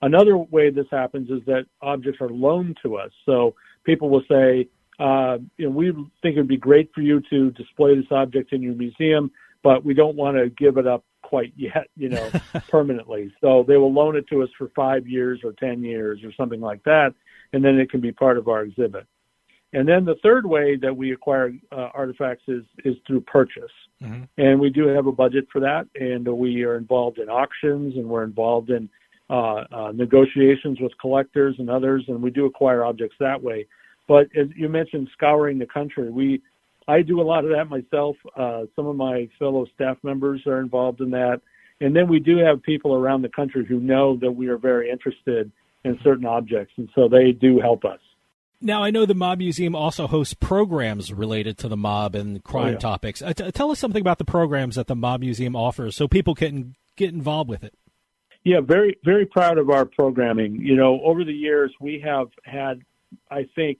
Another 0.00 0.36
way 0.36 0.70
this 0.70 0.86
happens 0.90 1.30
is 1.30 1.44
that 1.46 1.66
objects 1.80 2.20
are 2.20 2.28
loaned 2.28 2.76
to 2.82 2.96
us. 2.96 3.10
So 3.24 3.54
people 3.84 4.10
will 4.10 4.24
say, 4.28 4.68
uh, 4.98 5.38
you 5.56 5.66
know, 5.66 5.70
we 5.70 5.92
think 6.22 6.36
it'd 6.36 6.48
be 6.48 6.56
great 6.56 6.90
for 6.94 7.00
you 7.00 7.20
to 7.30 7.50
display 7.52 7.96
this 7.96 8.10
object 8.10 8.52
in 8.52 8.62
your 8.62 8.74
museum 8.74 9.30
but 9.62 9.84
we 9.84 9.94
don't 9.94 10.16
want 10.16 10.36
to 10.36 10.50
give 10.50 10.76
it 10.76 10.86
up 10.86 11.04
quite 11.22 11.52
yet, 11.56 11.88
you 11.96 12.08
know, 12.08 12.30
permanently. 12.68 13.32
So 13.40 13.64
they 13.66 13.76
will 13.76 13.92
loan 13.92 14.16
it 14.16 14.26
to 14.28 14.42
us 14.42 14.48
for 14.58 14.70
five 14.74 15.06
years 15.06 15.40
or 15.44 15.52
10 15.52 15.82
years 15.82 16.20
or 16.24 16.32
something 16.36 16.60
like 16.60 16.82
that, 16.84 17.14
and 17.52 17.64
then 17.64 17.78
it 17.78 17.90
can 17.90 18.00
be 18.00 18.12
part 18.12 18.38
of 18.38 18.48
our 18.48 18.62
exhibit. 18.62 19.06
And 19.74 19.88
then 19.88 20.04
the 20.04 20.16
third 20.22 20.44
way 20.44 20.76
that 20.76 20.94
we 20.94 21.12
acquire 21.12 21.52
uh, 21.70 21.88
artifacts 21.94 22.44
is, 22.46 22.62
is 22.84 22.94
through 23.06 23.22
purchase. 23.22 23.70
Mm-hmm. 24.02 24.24
And 24.36 24.60
we 24.60 24.68
do 24.68 24.88
have 24.88 25.06
a 25.06 25.12
budget 25.12 25.46
for 25.50 25.60
that, 25.60 25.86
and 25.94 26.28
we 26.28 26.62
are 26.64 26.76
involved 26.76 27.18
in 27.18 27.30
auctions 27.30 27.96
and 27.96 28.06
we're 28.06 28.24
involved 28.24 28.68
in 28.68 28.90
uh, 29.30 29.64
uh, 29.72 29.92
negotiations 29.94 30.78
with 30.78 30.92
collectors 31.00 31.54
and 31.58 31.70
others, 31.70 32.04
and 32.08 32.20
we 32.20 32.30
do 32.30 32.44
acquire 32.44 32.84
objects 32.84 33.16
that 33.18 33.42
way. 33.42 33.66
But 34.12 34.28
as 34.36 34.48
you 34.54 34.68
mentioned, 34.68 35.08
scouring 35.14 35.58
the 35.58 35.64
country, 35.64 36.10
we 36.10 36.42
I 36.86 37.00
do 37.00 37.22
a 37.22 37.22
lot 37.22 37.46
of 37.46 37.50
that 37.52 37.70
myself. 37.70 38.16
Uh, 38.36 38.64
some 38.76 38.86
of 38.86 38.94
my 38.94 39.26
fellow 39.38 39.64
staff 39.74 39.96
members 40.02 40.46
are 40.46 40.60
involved 40.60 41.00
in 41.00 41.12
that. 41.12 41.40
And 41.80 41.96
then 41.96 42.08
we 42.08 42.20
do 42.20 42.36
have 42.36 42.62
people 42.62 42.94
around 42.94 43.22
the 43.22 43.30
country 43.30 43.64
who 43.64 43.80
know 43.80 44.18
that 44.18 44.32
we 44.32 44.48
are 44.48 44.58
very 44.58 44.90
interested 44.90 45.50
in 45.82 45.98
certain 46.04 46.26
objects, 46.26 46.74
and 46.76 46.90
so 46.94 47.08
they 47.08 47.32
do 47.32 47.58
help 47.58 47.86
us. 47.86 48.00
Now, 48.60 48.82
I 48.84 48.90
know 48.90 49.06
the 49.06 49.14
Mob 49.14 49.38
Museum 49.38 49.74
also 49.74 50.06
hosts 50.06 50.34
programs 50.34 51.10
related 51.10 51.56
to 51.58 51.68
the 51.68 51.76
mob 51.76 52.14
and 52.14 52.44
crime 52.44 52.66
oh, 52.66 52.70
yeah. 52.72 52.78
topics. 52.78 53.22
Uh, 53.22 53.32
t- 53.32 53.50
tell 53.50 53.70
us 53.70 53.78
something 53.78 54.02
about 54.02 54.18
the 54.18 54.26
programs 54.26 54.76
that 54.76 54.88
the 54.88 54.94
Mob 54.94 55.20
Museum 55.20 55.56
offers 55.56 55.96
so 55.96 56.06
people 56.06 56.34
can 56.34 56.74
get 56.96 57.14
involved 57.14 57.48
with 57.48 57.64
it. 57.64 57.72
Yeah, 58.44 58.60
very, 58.60 58.98
very 59.04 59.24
proud 59.24 59.56
of 59.56 59.70
our 59.70 59.86
programming. 59.86 60.56
You 60.56 60.76
know, 60.76 61.00
over 61.02 61.24
the 61.24 61.32
years, 61.32 61.72
we 61.80 61.98
have 62.04 62.28
had, 62.44 62.82
I 63.30 63.48
think, 63.54 63.78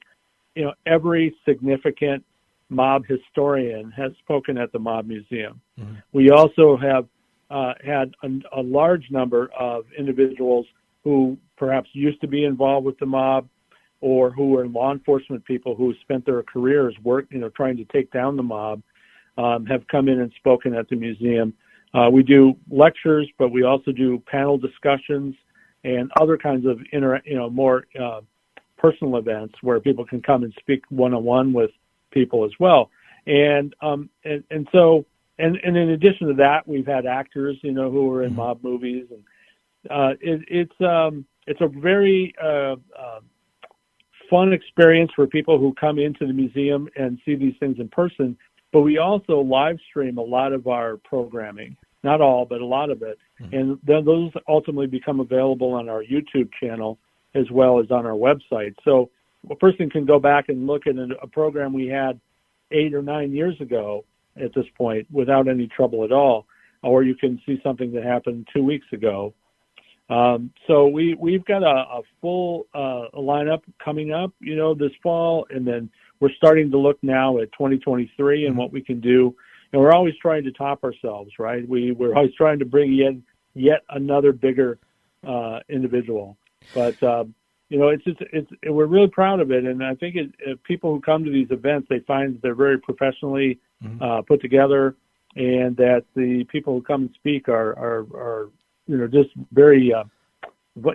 you 0.55 0.65
know, 0.65 0.75
every 0.87 1.35
significant 1.45 2.25
mob 2.69 3.05
historian 3.07 3.91
has 3.91 4.13
spoken 4.19 4.57
at 4.59 4.73
the 4.73 4.79
Mob 4.79 5.07
Museum. 5.07 5.61
Mm-hmm. 5.79 5.95
We 6.13 6.31
also 6.31 6.77
have 6.77 7.07
uh, 7.51 7.75
had 7.85 8.15
a, 8.23 8.61
a, 8.61 8.63
large 8.63 9.11
number 9.11 9.51
of 9.59 9.85
individuals 9.97 10.67
who 11.05 11.37
perhaps 11.57 11.91
used 11.93 12.21
to 12.23 12.27
be 12.27 12.45
involved 12.45 12.87
with 12.87 12.99
the 12.99 13.07
mob 13.07 13.47
or 14.01 14.31
who 14.31 14.49
were 14.49 14.67
law 14.67 14.91
enforcement 14.91 15.45
people 15.45 15.75
who 15.75 15.95
spent 16.01 16.25
their 16.25 16.43
careers 16.43 16.95
work, 17.03 17.27
you 17.31 17.39
know, 17.39 17.51
trying 17.51 17.77
to 17.77 17.85
take 17.87 18.11
down 18.11 18.37
the 18.37 18.43
mob, 18.43 18.83
um, 19.37 19.67
have 19.67 19.87
come 19.89 20.09
in 20.09 20.21
and 20.21 20.33
spoken 20.37 20.75
at 20.75 20.89
the 20.89 20.97
museum. 20.97 21.53
Uh, 21.95 22.09
we 22.11 22.23
do 22.23 22.55
lectures, 22.71 23.29
but 23.39 23.51
we 23.51 23.65
also 23.65 23.93
do 23.93 24.19
panel 24.27 24.57
discussions 24.57 25.35
and 25.85 26.11
other 26.21 26.39
kinds 26.39 26.65
of 26.65 26.81
inter, 26.93 27.21
you 27.25 27.37
know, 27.37 27.51
more 27.51 27.85
uh, 28.01 28.21
personal 28.83 29.17
events 29.17 29.55
where 29.63 29.79
people 29.79 30.05
can 30.05 30.21
come 30.21 30.43
and 30.43 30.53
speak 30.59 30.83
one 30.91 31.15
on 31.15 31.23
one 31.23 31.53
with 31.53 31.71
people 32.11 32.45
as 32.45 32.51
well. 32.59 32.91
And 33.27 33.75
um 33.81 34.11
and, 34.25 34.43
and 34.51 34.69
so 34.73 35.07
and 35.39 35.57
and 35.65 35.77
in 35.77 35.91
addition 35.91 36.29
to 36.29 36.35
that, 36.35 36.67
we've 36.67 36.87
had 36.87 37.07
actors, 37.07 37.57
you 37.63 37.73
know, 37.73 37.91
who 37.91 38.11
are 38.13 38.25
in 38.25 38.31
mm-hmm. 38.31 38.39
mob 38.39 38.65
movies, 38.65 39.07
and 39.11 39.23
uh, 39.91 40.15
it, 40.21 40.43
it's 40.49 40.81
um 40.81 41.25
it's 41.47 41.61
a 41.61 41.69
very 41.69 42.35
uh, 42.43 42.77
uh, 42.99 43.21
fun 44.29 44.53
experience 44.53 45.11
for 45.15 45.27
people 45.27 45.59
who 45.59 45.75
come 45.75 45.99
into 45.99 46.27
the 46.27 46.33
museum 46.33 46.89
and 46.97 47.19
see 47.25 47.35
these 47.35 47.55
things 47.59 47.77
in 47.79 47.89
person. 47.89 48.37
But 48.73 48.83
we 48.83 48.99
also 48.99 49.41
live 49.41 49.79
stream 49.89 50.19
a 50.19 50.23
lot 50.23 50.53
of 50.53 50.67
our 50.67 50.97
programming, 50.99 51.77
not 52.03 52.21
all, 52.21 52.47
but 52.47 52.61
a 52.61 52.67
lot 52.67 52.91
of 52.91 53.03
it, 53.03 53.19
mm-hmm. 53.41 53.55
and 53.55 53.79
then 53.85 54.05
those 54.05 54.33
ultimately 54.49 54.87
become 54.87 55.21
available 55.21 55.73
on 55.73 55.89
our 55.89 56.03
YouTube 56.03 56.51
channel 56.61 56.99
as 57.35 57.51
well 57.51 57.81
as 57.81 57.91
on 57.91 58.07
our 58.07 58.13
website. 58.13 58.75
So 58.85 59.11
a 59.51 59.57
person 59.57 59.91
can 59.91 60.05
go 60.05 60.19
back 60.19 60.49
and 60.49 60.67
look 60.67 60.87
at 60.87 60.95
a 60.97 61.27
program 61.27 61.73
we 61.73 61.87
had 61.87 62.21
eight 62.71 62.95
or 62.95 63.03
nine 63.03 63.33
years 63.33 63.61
ago 63.61 64.05
at 64.37 64.55
this 64.55 64.67
point 64.77 65.07
without 65.11 65.49
any 65.49 65.67
trouble 65.67 66.05
at 66.05 66.13
all, 66.13 66.47
or 66.83 67.03
you 67.03 67.15
can 67.15 67.41
see 67.45 67.61
something 67.63 67.93
that 67.93 68.05
happened 68.05 68.49
two 68.55 68.63
weeks 68.63 68.87
ago. 68.93 69.35
Um, 70.11 70.53
so 70.67 70.89
we 70.89 71.15
we've 71.15 71.45
got 71.45 71.63
a, 71.63 71.67
a 71.99 72.03
full 72.21 72.67
uh, 72.75 73.07
lineup 73.15 73.63
coming 73.83 74.13
up, 74.13 74.33
you 74.41 74.57
know, 74.57 74.75
this 74.75 74.93
fall, 75.03 75.47
and 75.51 75.67
then 75.67 75.91
we're 76.21 76.33
starting 76.37 76.71
to 76.71 76.79
look 76.79 76.99
now 77.03 77.39
at 77.39 77.53
2023 77.53 78.47
and 78.47 78.57
what 78.57 78.73
we 78.73 78.83
can 78.83 79.01
do. 79.01 79.35
And 79.73 79.81
we're 79.81 79.93
always 79.93 80.15
trying 80.21 80.45
to 80.45 80.53
top 80.53 80.85
ourselves, 80.85 81.33
right? 81.39 81.67
We 81.67 81.93
we're 81.93 82.15
always 82.15 82.35
trying 82.35 82.59
to 82.59 82.67
bring 82.67 82.99
in 82.99 83.23
yet 83.55 83.83
another 83.89 84.33
bigger 84.33 84.79
uh, 85.27 85.61
individual. 85.69 86.37
But 86.75 87.03
um, 87.03 87.35
you 87.69 87.79
know, 87.79 87.89
it's 87.89 88.05
just 88.05 88.19
it's 88.33 88.51
we're 88.67 88.87
really 88.87 89.09
proud 89.09 89.41
of 89.41 89.51
it, 89.51 89.65
and 89.65 89.83
I 89.85 89.95
think 89.95 90.17
it, 90.17 90.63
people 90.65 90.93
who 90.95 91.01
come 91.01 91.25
to 91.25 91.31
these 91.31 91.51
events 91.51 91.87
they 91.89 92.01
find 92.01 92.39
they're 92.43 92.55
very 92.55 92.79
professionally 92.79 93.59
mm-hmm. 93.83 94.03
uh, 94.03 94.23
put 94.23 94.41
together, 94.43 94.97
and 95.37 95.77
that 95.77 96.05
the 96.15 96.45
people 96.45 96.75
who 96.75 96.83
come 96.83 97.03
and 97.03 97.11
speak 97.15 97.49
are 97.49 97.73
are, 97.79 98.01
are 98.15 98.51
you 98.87 98.99
know 98.99 99.07
just 99.07 99.31
very 99.53 99.93
uh, 99.93 100.05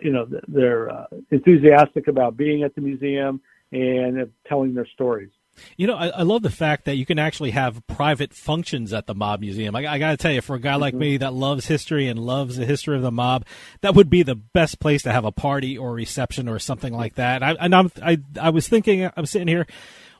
you 0.01 0.11
know 0.11 0.27
they're 0.47 0.89
uh, 0.89 1.07
enthusiastic 1.31 2.07
about 2.07 2.37
being 2.37 2.63
at 2.63 2.75
the 2.75 2.81
museum 2.81 3.41
and 3.71 4.31
telling 4.47 4.73
their 4.73 4.87
stories. 4.87 5.31
You 5.75 5.87
know, 5.87 5.95
I, 5.95 6.07
I, 6.07 6.21
love 6.23 6.41
the 6.41 6.49
fact 6.49 6.85
that 6.85 6.95
you 6.95 7.05
can 7.05 7.19
actually 7.19 7.51
have 7.51 7.85
private 7.87 8.33
functions 8.33 8.93
at 8.93 9.07
the 9.07 9.15
Mob 9.15 9.41
Museum. 9.41 9.75
I, 9.75 9.85
I 9.87 9.99
got 9.99 10.11
to 10.11 10.17
tell 10.17 10.31
you, 10.31 10.41
for 10.41 10.55
a 10.55 10.59
guy 10.59 10.75
like 10.75 10.93
mm-hmm. 10.93 10.99
me 10.99 11.17
that 11.17 11.33
loves 11.33 11.67
history 11.67 12.07
and 12.07 12.19
loves 12.19 12.57
the 12.57 12.65
history 12.65 12.95
of 12.95 13.01
the 13.01 13.11
mob, 13.11 13.45
that 13.81 13.95
would 13.95 14.09
be 14.09 14.23
the 14.23 14.35
best 14.35 14.79
place 14.79 15.03
to 15.03 15.11
have 15.11 15.25
a 15.25 15.31
party 15.31 15.77
or 15.77 15.93
reception 15.93 16.47
or 16.47 16.59
something 16.59 16.93
like 16.93 17.15
that. 17.15 17.43
I, 17.43 17.53
and 17.53 17.75
I'm, 17.75 17.91
I, 18.01 18.17
I 18.39 18.49
was 18.49 18.67
thinking, 18.67 19.09
I'm 19.15 19.25
sitting 19.25 19.47
here, 19.47 19.67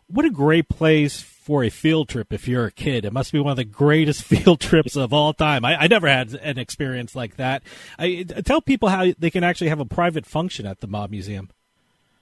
what 0.07 0.25
a 0.25 0.29
great 0.29 0.69
place 0.69 1.21
for 1.21 1.63
a 1.63 1.69
field 1.69 2.09
trip 2.09 2.33
if 2.33 2.47
you're 2.47 2.65
a 2.65 2.71
kid. 2.71 3.05
It 3.05 3.13
must 3.13 3.31
be 3.31 3.39
one 3.39 3.51
of 3.51 3.57
the 3.57 3.63
greatest 3.63 4.23
field 4.23 4.59
trips 4.59 4.95
of 4.95 5.13
all 5.13 5.33
time. 5.33 5.63
I, 5.63 5.83
I 5.83 5.87
never 5.87 6.07
had 6.07 6.33
an 6.33 6.57
experience 6.57 7.15
like 7.15 7.37
that. 7.37 7.63
I 7.97 8.23
tell 8.23 8.61
people 8.61 8.89
how 8.89 9.13
they 9.17 9.29
can 9.29 9.43
actually 9.43 9.69
have 9.69 9.79
a 9.79 9.85
private 9.85 10.25
function 10.25 10.65
at 10.65 10.79
the 10.79 10.87
Mob 10.87 11.11
Museum. 11.11 11.49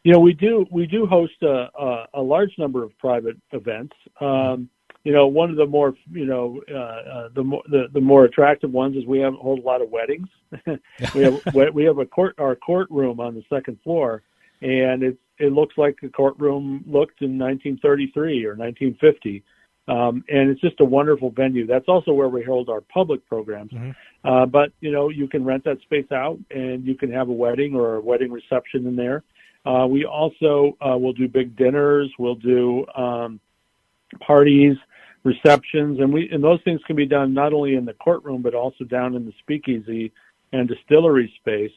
You 0.06 0.12
know, 0.12 0.20
we 0.20 0.34
do 0.34 0.68
we 0.70 0.86
do 0.86 1.08
host 1.08 1.34
a, 1.42 1.68
a, 1.76 2.06
a 2.14 2.22
large 2.22 2.52
number 2.60 2.84
of 2.84 2.96
private 3.00 3.38
events. 3.54 3.96
Um, 4.22 4.70
you 5.04 5.12
know, 5.12 5.26
one 5.26 5.50
of 5.50 5.56
the 5.56 5.66
more, 5.66 5.96
you 6.12 6.28
know, 6.28 6.62
uh, 6.72 6.78
uh, 6.78 7.30
the 7.34 7.44
more 7.44 7.64
the, 7.72 7.88
the 7.92 8.02
more 8.02 8.26
attractive 8.26 8.72
ones 8.72 8.96
is 8.96 9.04
we 9.08 9.18
have 9.18 9.34
hold 9.34 9.58
a 9.58 9.64
lot 9.64 9.82
of 9.82 9.90
weddings. 9.90 10.28
we 11.16 11.24
have 11.24 11.74
we 11.74 11.84
have 11.86 11.98
a 11.98 12.06
court 12.06 12.36
our 12.38 12.56
courtroom 12.56 13.20
on 13.20 13.34
the 13.34 13.42
second 13.50 13.80
floor, 13.84 14.22
and 14.62 15.02
it 15.02 15.18
it 15.40 15.52
looks 15.52 15.74
like 15.76 15.98
the 16.00 16.10
courtroom 16.10 16.84
looked 16.86 17.24
in 17.24 17.40
1933 17.40 18.46
or 18.46 18.50
1950. 18.50 19.44
Um, 19.88 20.24
and 20.30 20.52
it's 20.52 20.62
just 20.62 20.80
a 20.82 20.86
wonderful 20.86 21.32
venue. 21.32 21.66
That's 21.66 21.88
also 21.88 22.14
where 22.14 22.30
we 22.30 22.44
hold 22.44 22.70
our 22.70 22.82
public 22.82 23.28
programs. 23.28 23.72
Mm-hmm. 23.72 23.92
Uh, 24.28 24.46
but 24.46 24.72
you 24.82 24.92
know, 24.92 25.10
you 25.10 25.28
can 25.28 25.44
rent 25.44 25.64
that 25.64 25.82
space 25.82 26.12
out, 26.12 26.38
and 26.52 26.86
you 26.86 26.94
can 26.94 27.12
have 27.12 27.30
a 27.30 27.34
wedding 27.34 27.74
or 27.74 27.96
a 27.96 28.02
wedding 28.02 28.32
reception 28.32 28.86
in 28.86 28.96
there. 28.96 29.24
Uh, 29.66 29.88
we 29.88 30.06
also 30.06 30.78
uh, 30.82 30.98
will 30.98 31.14
do 31.14 31.28
big 31.28 31.56
dinners. 31.56 32.12
We'll 32.20 32.36
do 32.36 32.86
um, 32.96 33.40
parties, 34.20 34.78
receptions, 35.24 36.00
and 36.00 36.14
we 36.14 36.30
and 36.32 36.44
those 36.44 36.60
things 36.64 36.82
can 36.86 36.96
be 36.96 37.06
done 37.08 37.34
not 37.34 37.52
only 37.52 37.76
in 37.76 37.86
the 37.86 37.94
courtroom 37.94 38.42
but 38.42 38.54
also 38.54 38.84
down 38.84 39.16
in 39.16 39.26
the 39.26 39.34
speakeasy 39.40 40.12
and 40.54 40.68
distillery 40.68 41.34
space. 41.40 41.72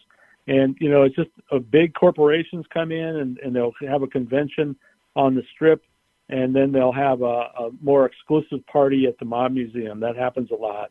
And 0.46 0.76
you 0.80 0.90
know, 0.90 1.02
it's 1.02 1.16
just 1.16 1.30
a 1.50 1.58
big 1.58 1.94
corporations 1.94 2.66
come 2.72 2.92
in 2.92 3.16
and, 3.16 3.38
and 3.38 3.54
they'll 3.56 3.74
have 3.86 4.02
a 4.02 4.06
convention 4.06 4.76
on 5.16 5.34
the 5.34 5.42
strip, 5.54 5.82
and 6.28 6.54
then 6.54 6.72
they'll 6.72 6.92
have 6.92 7.22
a, 7.22 7.24
a 7.24 7.70
more 7.80 8.06
exclusive 8.06 8.64
party 8.66 9.06
at 9.06 9.18
the 9.18 9.24
Mob 9.24 9.52
Museum. 9.52 9.98
That 10.00 10.16
happens 10.16 10.50
a 10.50 10.54
lot. 10.54 10.90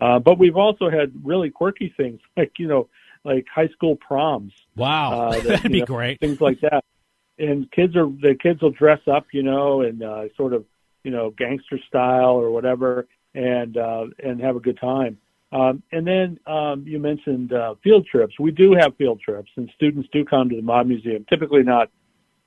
Uh, 0.00 0.18
but 0.18 0.38
we've 0.38 0.56
also 0.56 0.90
had 0.90 1.12
really 1.22 1.50
quirky 1.50 1.92
things 1.96 2.20
like 2.36 2.52
you 2.58 2.68
know, 2.68 2.88
like 3.24 3.46
high 3.52 3.68
school 3.68 3.96
proms. 3.96 4.52
Wow, 4.76 5.20
uh, 5.20 5.30
that, 5.34 5.42
that'd 5.44 5.72
be 5.72 5.80
know, 5.80 5.86
great. 5.86 6.20
Things 6.20 6.40
like 6.40 6.60
that. 6.60 6.84
And 7.38 7.70
kids 7.72 7.96
are 7.96 8.06
the 8.06 8.36
kids 8.40 8.62
will 8.62 8.70
dress 8.70 9.00
up, 9.10 9.26
you 9.32 9.42
know, 9.42 9.80
and 9.80 10.02
uh, 10.02 10.24
sort 10.36 10.52
of 10.52 10.64
you 11.02 11.10
know 11.10 11.30
gangster 11.30 11.78
style 11.88 12.34
or 12.34 12.50
whatever, 12.50 13.06
and 13.34 13.76
uh, 13.76 14.06
and 14.22 14.40
have 14.40 14.56
a 14.56 14.60
good 14.60 14.78
time. 14.78 15.18
Um, 15.52 15.82
and 15.92 16.06
then 16.06 16.38
um, 16.46 16.84
you 16.86 16.98
mentioned 16.98 17.52
uh, 17.52 17.74
field 17.82 18.06
trips. 18.06 18.34
We 18.40 18.50
do 18.50 18.74
have 18.74 18.96
field 18.96 19.20
trips, 19.20 19.50
and 19.56 19.70
students 19.76 20.08
do 20.12 20.24
come 20.24 20.48
to 20.48 20.56
the 20.56 20.62
Mob 20.62 20.86
Museum. 20.86 21.24
Typically, 21.28 21.62
not 21.62 21.90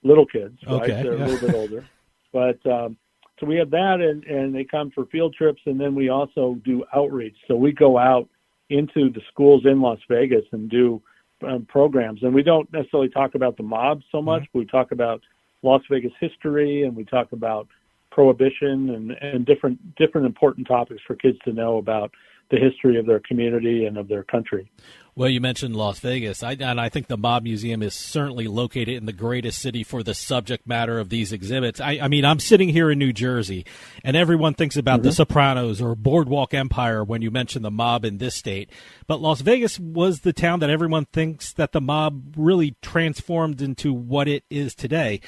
little 0.03 0.25
kids, 0.25 0.57
right? 0.67 0.81
Okay, 0.83 1.03
They're 1.03 1.17
yeah. 1.17 1.25
a 1.25 1.27
little 1.27 1.47
bit 1.47 1.55
older. 1.61 1.85
But 2.33 2.65
um, 2.69 2.97
so 3.39 3.45
we 3.45 3.55
have 3.57 3.69
that, 3.71 4.01
and, 4.01 4.23
and 4.25 4.53
they 4.53 4.63
come 4.63 4.91
for 4.91 5.05
field 5.05 5.35
trips, 5.35 5.61
and 5.65 5.79
then 5.79 5.95
we 5.95 6.09
also 6.09 6.59
do 6.65 6.83
outreach. 6.93 7.37
So 7.47 7.55
we 7.55 7.71
go 7.71 7.97
out 7.97 8.27
into 8.69 9.09
the 9.09 9.21
schools 9.31 9.65
in 9.65 9.81
Las 9.81 9.99
Vegas 10.09 10.45
and 10.51 10.69
do 10.69 11.01
um, 11.47 11.65
programs. 11.65 12.23
And 12.23 12.33
we 12.33 12.43
don't 12.43 12.71
necessarily 12.73 13.09
talk 13.09 13.35
about 13.35 13.57
the 13.57 13.63
mob 13.63 14.01
so 14.11 14.21
much. 14.21 14.43
We 14.53 14.65
talk 14.65 14.91
about 14.91 15.21
Las 15.63 15.81
Vegas 15.89 16.11
history, 16.19 16.83
and 16.83 16.95
we 16.95 17.03
talk 17.05 17.31
about 17.31 17.67
prohibition 18.11 18.89
and, 18.89 19.11
and 19.11 19.45
different 19.45 19.95
different 19.95 20.25
important 20.25 20.67
topics 20.67 21.01
for 21.05 21.15
kids 21.15 21.37
to 21.45 21.53
know 21.53 21.77
about 21.77 22.11
the 22.49 22.57
history 22.57 22.97
of 22.97 23.05
their 23.05 23.19
community 23.19 23.85
and 23.85 23.97
of 23.97 24.07
their 24.07 24.23
country. 24.23 24.71
Well, 25.17 25.29
you 25.29 25.41
mentioned 25.41 25.75
Las 25.75 25.97
Vegas, 25.97 26.43
I, 26.43 26.51
and 26.59 26.79
I 26.79 26.89
think 26.89 27.07
the 27.07 27.17
Mob 27.17 27.41
Museum 27.41 27.81
is 27.81 27.95
certainly 27.95 28.47
located 28.47 28.89
in 28.89 29.07
the 29.07 29.11
greatest 29.11 29.57
city 29.57 29.83
for 29.83 30.03
the 30.03 30.13
subject 30.13 30.67
matter 30.67 30.99
of 30.99 31.09
these 31.09 31.33
exhibits. 31.33 31.81
I, 31.81 31.97
I 32.03 32.07
mean, 32.07 32.23
I'm 32.23 32.39
sitting 32.39 32.69
here 32.69 32.91
in 32.91 32.99
New 32.99 33.11
Jersey, 33.11 33.65
and 34.03 34.15
everyone 34.15 34.53
thinks 34.53 34.77
about 34.77 35.01
The 35.01 35.09
Mhm. 35.09 35.15
Sopranos 35.15 35.81
or 35.81 35.95
Boardwalk 35.95 36.53
Empire 36.53 37.03
when 37.03 37.23
you 37.23 37.31
mention 37.31 37.63
the 37.63 37.71
mob 37.71 38.05
in 38.05 38.19
this 38.19 38.35
state. 38.35 38.69
But 39.07 39.19
Las 39.19 39.41
Vegas 39.41 39.79
was 39.79 40.19
the 40.19 40.33
town 40.33 40.59
that 40.59 40.69
everyone 40.69 41.05
thinks 41.05 41.51
that 41.53 41.71
the 41.71 41.81
mob 41.81 42.35
really 42.37 42.75
transformed 42.83 43.59
into 43.59 43.91
what 43.91 44.27
it 44.27 44.43
is 44.51 44.75
today. 44.75 45.19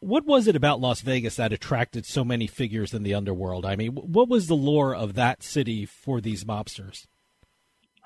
What 0.00 0.26
was 0.26 0.48
it 0.48 0.56
about 0.56 0.80
Las 0.80 1.00
Vegas 1.02 1.36
that 1.36 1.52
attracted 1.52 2.06
so 2.06 2.24
many 2.24 2.48
figures 2.48 2.92
in 2.92 3.04
the 3.04 3.14
underworld? 3.14 3.64
I 3.64 3.76
mean, 3.76 3.92
what 3.92 4.28
was 4.28 4.48
the 4.48 4.56
lore 4.56 4.96
of 4.96 5.14
that 5.14 5.44
city 5.44 5.86
for 5.86 6.20
these 6.20 6.42
mobsters? 6.42 7.06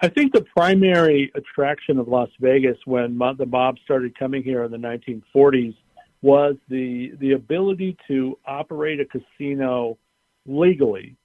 I 0.03 0.09
think 0.09 0.33
the 0.33 0.43
primary 0.43 1.31
attraction 1.37 1.99
of 1.99 2.09
Las 2.09 2.29
Vegas 2.41 2.77
when 2.87 3.17
the 3.39 3.47
mob 3.47 3.77
started 3.85 4.19
coming 4.19 4.43
here 4.43 4.65
in 4.65 4.73
the 4.73 4.77
1940s 4.77 5.77
was 6.23 6.57
the 6.69 7.13
the 7.21 7.33
ability 7.33 7.97
to 8.09 8.37
operate 8.45 8.99
a 9.01 9.05
casino 9.05 9.97
legally 10.45 11.17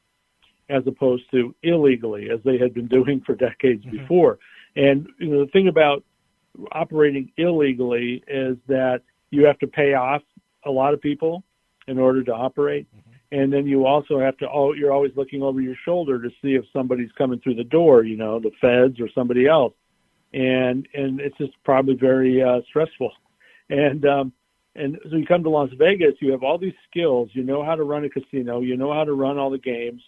as 0.69 0.83
opposed 0.85 1.23
to 1.31 1.55
illegally 1.63 2.29
as 2.29 2.39
they 2.45 2.57
had 2.57 2.73
been 2.73 2.87
doing 2.87 3.21
for 3.25 3.33
decades 3.33 3.83
mm-hmm. 3.83 3.97
before. 3.97 4.37
And 4.75 5.07
you 5.19 5.29
know 5.29 5.45
the 5.45 5.51
thing 5.51 5.69
about 5.69 6.03
operating 6.71 7.31
illegally 7.37 8.23
is 8.27 8.57
that 8.67 9.01
you 9.31 9.45
have 9.45 9.57
to 9.59 9.67
pay 9.67 9.95
off 9.95 10.21
a 10.65 10.71
lot 10.71 10.93
of 10.93 11.01
people 11.01 11.43
in 11.87 11.97
order 11.97 12.23
to 12.23 12.33
operate. 12.33 12.87
Mm-hmm. 12.95 13.06
And 13.31 13.51
then 13.51 13.67
you 13.67 13.85
also 13.85 14.19
have 14.19 14.37
to, 14.37 14.49
oh, 14.49 14.73
you're 14.73 14.91
always 14.91 15.11
looking 15.15 15.43
over 15.43 15.59
your 15.59 15.75
shoulder 15.83 16.21
to 16.21 16.29
see 16.41 16.55
if 16.55 16.63
somebody's 16.71 17.11
coming 17.17 17.39
through 17.39 17.55
the 17.55 17.63
door, 17.63 18.03
you 18.03 18.15
know, 18.15 18.39
the 18.39 18.51
feds 18.61 18.99
or 19.01 19.09
somebody 19.13 19.47
else. 19.47 19.73
And, 20.33 20.87
and 20.93 21.19
it's 21.19 21.37
just 21.37 21.51
probably 21.65 21.95
very 21.95 22.41
uh, 22.41 22.61
stressful. 22.69 23.11
And, 23.69 24.05
um, 24.05 24.33
and 24.75 24.97
so 25.09 25.17
you 25.17 25.25
come 25.25 25.43
to 25.43 25.49
Las 25.49 25.69
Vegas, 25.77 26.13
you 26.19 26.31
have 26.31 26.43
all 26.43 26.57
these 26.57 26.75
skills. 26.89 27.29
You 27.33 27.43
know 27.43 27.65
how 27.65 27.75
to 27.75 27.83
run 27.83 28.05
a 28.05 28.09
casino. 28.09 28.61
You 28.61 28.77
know 28.77 28.93
how 28.93 29.03
to 29.03 29.13
run 29.13 29.37
all 29.37 29.49
the 29.49 29.57
games. 29.57 30.01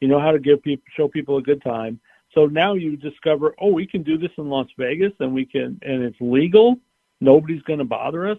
You 0.00 0.08
know 0.08 0.20
how 0.20 0.32
to 0.32 0.38
give 0.38 0.62
people, 0.62 0.84
show 0.96 1.08
people 1.08 1.38
a 1.38 1.42
good 1.42 1.62
time. 1.62 1.98
So 2.34 2.46
now 2.46 2.74
you 2.74 2.96
discover, 2.96 3.54
oh, 3.58 3.72
we 3.72 3.86
can 3.86 4.02
do 4.02 4.18
this 4.18 4.32
in 4.36 4.50
Las 4.50 4.66
Vegas 4.76 5.12
and 5.20 5.32
we 5.32 5.46
can, 5.46 5.78
and 5.82 6.02
it's 6.02 6.20
legal. 6.20 6.76
Nobody's 7.20 7.62
going 7.62 7.78
to 7.78 7.84
bother 7.84 8.28
us. 8.28 8.38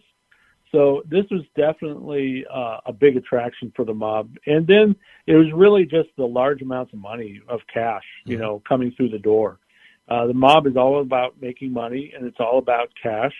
So 0.71 1.03
this 1.10 1.25
was 1.32 1.41
definitely 1.56 2.45
uh, 2.53 2.80
a 2.86 2.93
big 2.93 3.15
attraction 3.15 3.71
for 3.75 3.86
the 3.86 3.93
mob. 3.93 4.36
And 4.45 4.67
then 4.67 4.95
it 5.25 5.36
was 5.36 5.47
really 5.53 5.86
just 5.86 6.10
the 6.17 6.25
large 6.25 6.62
amounts 6.62 6.93
of 6.93 6.99
money 6.99 7.41
of 7.47 7.62
cash, 7.73 8.03
you 8.25 8.38
know, 8.38 8.62
coming 8.67 8.91
through 8.91 9.10
the 9.10 9.19
door. 9.19 9.60
Uh, 10.10 10.27
the 10.27 10.34
mob 10.34 10.67
is 10.67 10.77
all 10.77 11.01
about 11.01 11.41
making 11.41 11.71
money 11.71 12.13
and 12.15 12.25
it's 12.25 12.39
all 12.39 12.58
about 12.58 12.89
cash 13.01 13.34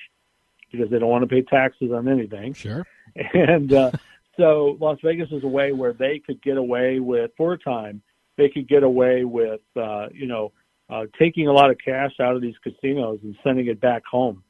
because 0.72 0.90
they 0.90 1.00
don't 1.00 1.10
want 1.10 1.24
to 1.24 1.28
pay 1.28 1.42
taxes 1.42 1.92
on 1.92 2.08
anything. 2.08 2.54
Sure. 2.54 2.86
And 3.34 3.74
uh, 3.74 3.92
so 4.38 4.78
Las 4.80 5.00
Vegas 5.04 5.30
is 5.32 5.44
a 5.44 5.48
way 5.48 5.72
where 5.72 5.94
they 5.94 6.20
could 6.20 6.42
get 6.42 6.58
away 6.58 7.00
with, 7.00 7.32
for 7.38 7.54
a 7.54 7.58
time, 7.58 8.02
they 8.38 8.50
could 8.50 8.68
get 8.68 8.84
away 8.84 9.24
with, 9.24 9.62
uh, 9.76 10.08
you 10.13 10.28
know, 10.28 10.52
uh, 10.90 11.06
taking 11.20 11.48
a 11.48 11.52
lot 11.52 11.70
of 11.70 11.78
cash 11.84 12.12
out 12.22 12.36
of 12.36 12.42
these 12.42 12.56
casinos 12.63 13.20
and 13.24 13.36
sending 13.44 13.68
it 13.68 13.82
back 13.82 14.06
home. 14.06 14.44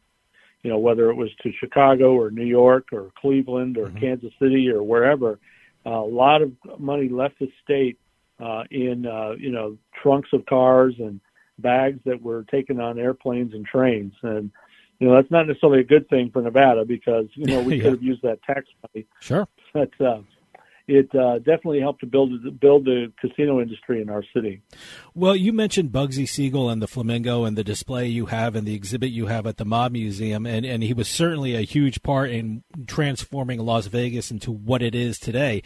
You 0.67 0.73
know, 0.73 0.79
whether 0.79 1.09
it 1.09 1.15
was 1.15 1.29
to 1.43 1.51
Chicago 1.53 2.11
or 2.19 2.29
New 2.29 2.43
York 2.43 2.89
or 2.91 3.09
Cleveland 3.17 3.77
or 3.77 3.89
Kansas 3.91 4.33
City 4.37 4.69
or 4.69 4.83
wherever, 4.83 5.39
uh, 5.85 5.91
a 5.91 6.05
lot 6.05 6.41
of 6.41 6.51
money 6.77 7.07
left 7.07 7.39
the 7.39 7.49
state 7.63 7.97
uh, 8.41 8.63
in, 8.69 9.05
uh, 9.05 9.31
you 9.39 9.49
know, 9.49 9.77
trunks 10.03 10.27
of 10.33 10.45
cars 10.45 10.93
and 10.99 11.21
bags 11.59 12.01
that 12.03 12.21
were 12.21 12.43
taken 12.51 12.81
on 12.81 12.99
airplanes 12.99 13.53
and 13.53 13.65
trains. 13.65 14.11
And, 14.23 14.51
you 14.99 15.07
know, 15.07 15.15
that's 15.15 15.31
not 15.31 15.47
necessarily 15.47 15.79
a 15.79 15.85
good 15.85 16.09
thing 16.09 16.31
for 16.31 16.41
Nevada 16.41 16.83
because, 16.83 17.27
you 17.35 17.45
know, 17.47 17.61
we 17.61 17.73
Yeah. 17.77 17.83
could 17.83 17.91
have 17.93 18.03
used 18.03 18.23
that 18.23 18.43
tax 18.43 18.65
money 18.93 19.05
Sure. 19.21 19.47
but 19.73 20.01
uh, 20.01 20.19
it 20.87 21.13
uh, 21.13 21.39
definitely 21.39 21.81
helped 21.81 21.99
to 21.99 22.05
build 22.05 22.31
build 22.61 22.85
the 22.85 23.11
casino 23.19 23.59
industry 23.61 24.01
in 24.01 24.09
our 24.09 24.23
city. 24.33 24.61
Well, 25.13 25.35
you 25.35 25.51
mentioned 25.51 25.91
Bugsy 25.91 26.27
Siegel 26.27 26.69
and 26.69 26.81
the 26.81 26.87
flamingo 26.87 27.43
and 27.43 27.57
the 27.57 27.63
display 27.63 28.07
you 28.07 28.27
have 28.27 28.55
and 28.55 28.65
the 28.65 28.73
exhibit 28.73 29.09
you 29.09 29.25
have 29.25 29.45
at 29.45 29.57
the 29.57 29.65
Mob 29.65 29.91
Museum, 29.91 30.45
and, 30.45 30.65
and 30.65 30.83
he 30.83 30.93
was 30.93 31.09
certainly 31.09 31.55
a 31.55 31.61
huge 31.61 32.01
part 32.03 32.29
in 32.29 32.63
transforming 32.87 33.59
Las 33.59 33.87
Vegas 33.87 34.31
into 34.31 34.49
what 34.49 34.81
it 34.81 34.95
is 34.95 35.19
today. 35.19 35.61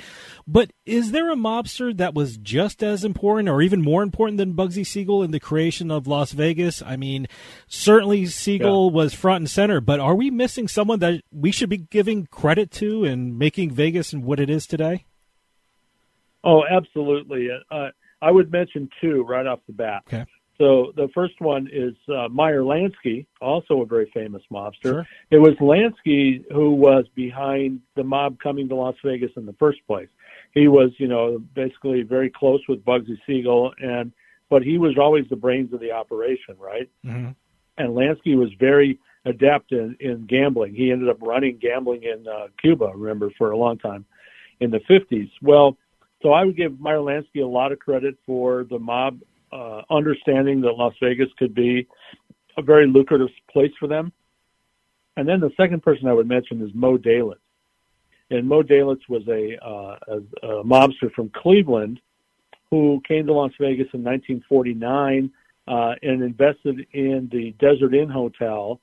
But 0.47 0.73
is 0.88 1.12
there 1.12 1.31
a 1.31 1.36
mobster 1.36 1.95
that 1.97 2.15
was 2.15 2.38
just 2.38 2.81
as 2.81 3.05
important 3.05 3.47
or 3.47 3.62
even 3.62 3.81
more 3.81 4.01
important 4.01 4.39
than 4.39 4.55
Bugsy 4.55 4.86
Siegel 4.86 5.21
in 5.21 5.29
the 5.29 5.39
creation 5.39 5.91
of 5.91 6.07
Las 6.07 6.31
Vegas? 6.31 6.81
I 6.81 6.95
mean, 6.95 7.27
certainly 7.67 8.25
Siegel 8.25 8.89
was 8.89 9.13
front 9.13 9.41
and 9.41 9.49
center, 9.49 9.81
but 9.81 9.99
are 9.99 10.15
we 10.15 10.31
missing 10.31 10.67
someone 10.67 10.99
that 10.99 11.21
we 11.31 11.51
should 11.51 11.69
be 11.69 11.77
giving 11.77 12.25
credit 12.25 12.71
to 12.71 13.06
and 13.06 13.37
making 13.37 13.69
Vegas 13.69 14.13
and 14.13 14.23
what 14.23 14.39
it 14.39 14.50
is 14.50 14.65
today? 14.65 15.06
Oh, 16.44 16.63
absolutely. 16.65 17.50
Uh, 17.69 17.89
I 18.21 18.31
would 18.31 18.52
mention 18.52 18.89
two 19.00 19.23
right 19.23 19.46
off 19.46 19.60
the 19.67 19.73
bat. 19.73 20.04
Okay. 20.08 20.25
So 20.58 20.94
the 20.96 21.08
first 21.13 21.33
one 21.39 21.67
is 21.71 21.96
uh, 22.08 22.27
Meyer 22.29 22.62
Lansky, 22.62 23.25
also 23.42 23.81
a 23.81 23.85
very 23.85 24.12
famous 24.13 24.44
mobster. 24.52 24.73
Sure. 24.83 25.08
It 25.31 25.39
was 25.39 25.54
Lansky 25.56 26.44
who 26.52 26.75
was 26.75 27.06
behind 27.15 27.81
the 27.96 28.04
mob 28.04 28.37
coming 28.39 28.69
to 28.69 28.75
Las 28.75 28.96
Vegas 29.04 29.31
in 29.37 29.48
the 29.48 29.54
first 29.54 29.79
place. 29.87 30.10
He 30.54 30.67
was, 30.67 30.92
you 30.98 31.08
know, 31.08 31.39
basically 31.56 32.04
very 32.04 32.29
close 32.29 32.62
with 32.69 32.85
Bugsy 32.85 33.17
Siegel, 33.25 33.73
and 33.79 34.12
but 34.50 34.62
he 34.62 34.77
was 34.77 34.98
always 35.00 35.25
the 35.29 35.35
brains 35.35 35.73
of 35.73 35.79
the 35.79 35.92
operation, 35.92 36.56
right? 36.60 36.89
Mm-hmm. 37.06 37.29
and 37.77 37.89
Lansky 37.96 38.37
was 38.37 38.50
very 38.60 39.00
adept 39.25 39.71
in, 39.71 39.96
in 40.00 40.25
gambling. 40.27 40.75
He 40.75 40.92
ended 40.92 41.10
up 41.10 41.17
running 41.21 41.58
gambling 41.58 42.04
in 42.04 42.27
uh, 42.27 42.48
Cuba, 42.62 42.92
remember, 42.94 43.31
for 43.37 43.52
a 43.52 43.58
long 43.58 43.77
time 43.77 44.06
in 44.60 44.71
the 44.71 44.79
50s. 44.79 45.31
Well, 45.42 45.77
so 46.22 46.34
I 46.34 46.46
would 46.46 46.56
give 46.56 46.80
Meyer 46.80 46.98
Lansky 46.98 47.44
a 47.44 47.46
lot 47.46 47.72
of 47.72 47.80
credit 47.80 48.17
for 48.26 48.65
the 48.65 48.80
mob 48.80 49.19
uh, 49.52 49.82
understanding 49.90 50.62
that 50.62 50.72
Las 50.72 50.94
Vegas 51.02 51.30
could 51.38 51.54
be 51.54 51.88
a 52.58 52.62
very 52.62 52.88
lucrative 52.88 53.30
place 53.52 53.72
for 53.80 53.88
them. 53.88 54.12
And 55.17 55.28
then 55.28 55.40
the 55.40 55.52
second 55.58 55.84
person 55.84 56.08
I 56.08 56.13
would 56.13 56.28
mention 56.28 56.62
is 56.62 56.72
Moe 56.74 56.98
Dalitz. 56.98 57.36
And 58.30 58.48
Moe 58.48 58.63
Dalitz 58.63 59.02
was 59.10 59.28
a, 59.28 59.58
uh, 59.63 59.98
a, 60.08 60.48
a 60.48 60.63
mobster 60.63 61.12
from 61.13 61.30
Cleveland 61.30 62.00
who 62.69 63.02
came 63.06 63.26
to 63.26 63.34
Las 63.34 63.52
Vegas 63.60 63.88
in 63.94 64.04
1949 64.04 65.32
uh, 65.67 65.96
and 66.02 66.24
invested 66.24 66.88
in 66.94 67.30
the 67.32 67.52
Desert 67.60 67.94
Inn 67.94 68.10
Hotel. 68.10 68.80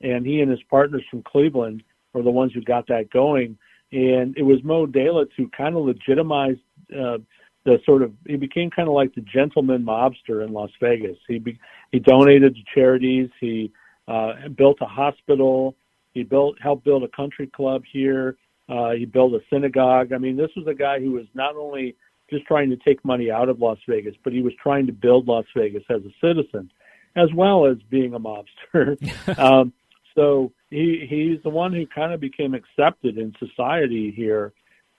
And 0.00 0.24
he 0.24 0.40
and 0.40 0.50
his 0.50 0.62
partners 0.70 1.04
from 1.10 1.22
Cleveland 1.22 1.82
were 2.14 2.22
the 2.22 2.30
ones 2.30 2.52
who 2.54 2.62
got 2.62 2.86
that 2.88 3.10
going. 3.10 3.58
And 3.92 4.36
it 4.36 4.42
was 4.42 4.62
Moe 4.64 4.86
Dalitz 4.86 5.30
who 5.36 5.48
kind 5.48 5.76
of 5.76 5.84
legitimized 5.84 6.60
uh, 6.92 7.18
the 7.64 7.80
sort 7.84 8.02
of 8.02 8.12
he 8.26 8.36
became 8.36 8.70
kind 8.70 8.88
of 8.88 8.94
like 8.94 9.14
the 9.14 9.20
gentleman 9.22 9.84
mobster 9.84 10.44
in 10.46 10.52
Las 10.52 10.70
Vegas. 10.80 11.18
He 11.26 11.38
be, 11.38 11.58
he 11.92 11.98
donated 11.98 12.54
to 12.54 12.62
charities. 12.74 13.28
He 13.40 13.72
uh, 14.08 14.48
built 14.56 14.78
a 14.80 14.86
hospital. 14.86 15.74
He 16.14 16.22
built 16.22 16.56
helped 16.62 16.84
build 16.84 17.02
a 17.02 17.08
country 17.08 17.48
club 17.48 17.82
here. 17.90 18.36
Uh, 18.68 18.92
he 18.92 19.04
built 19.04 19.34
a 19.34 19.40
synagogue. 19.50 20.12
I 20.12 20.18
mean, 20.18 20.36
this 20.36 20.50
was 20.56 20.66
a 20.66 20.74
guy 20.74 21.00
who 21.00 21.12
was 21.12 21.26
not 21.34 21.56
only 21.56 21.96
just 22.30 22.44
trying 22.46 22.70
to 22.70 22.76
take 22.76 23.04
money 23.04 23.30
out 23.30 23.48
of 23.48 23.60
Las 23.60 23.78
Vegas, 23.88 24.14
but 24.24 24.32
he 24.32 24.42
was 24.42 24.52
trying 24.60 24.86
to 24.86 24.92
build 24.92 25.28
Las 25.28 25.44
Vegas 25.56 25.84
as 25.90 26.02
a 26.02 26.12
citizen, 26.20 26.70
as 27.14 27.28
well 27.34 27.66
as 27.66 27.76
being 27.90 28.14
a 28.14 28.20
mobster. 28.20 28.96
um, 29.38 29.72
so 30.14 30.52
he 30.70 31.06
he's 31.08 31.42
the 31.42 31.50
one 31.50 31.72
who 31.72 31.86
kind 31.86 32.12
of 32.12 32.20
became 32.20 32.54
accepted 32.54 33.18
in 33.18 33.34
society 33.38 34.12
here, 34.16 34.52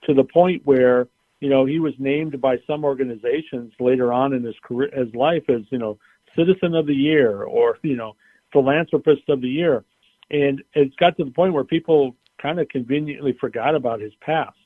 to 0.04 0.14
the 0.14 0.24
point 0.24 0.62
where 0.64 1.08
you 1.40 1.48
know, 1.48 1.64
he 1.64 1.78
was 1.78 1.94
named 1.98 2.40
by 2.40 2.58
some 2.66 2.84
organizations 2.84 3.72
later 3.78 4.12
on 4.12 4.32
in 4.32 4.42
his 4.42 4.56
career, 4.62 4.90
his 4.92 5.14
life 5.14 5.44
as, 5.48 5.62
you 5.70 5.78
know, 5.78 5.98
citizen 6.36 6.74
of 6.74 6.86
the 6.86 6.94
year 6.94 7.44
or, 7.44 7.78
you 7.82 7.96
know, 7.96 8.16
philanthropist 8.52 9.28
of 9.28 9.40
the 9.40 9.48
year. 9.48 9.84
And 10.30 10.62
it's 10.74 10.94
got 10.96 11.16
to 11.16 11.24
the 11.24 11.30
point 11.30 11.52
where 11.52 11.64
people 11.64 12.16
kind 12.40 12.60
of 12.60 12.68
conveniently 12.68 13.36
forgot 13.40 13.74
about 13.74 14.00
his 14.00 14.12
past. 14.20 14.56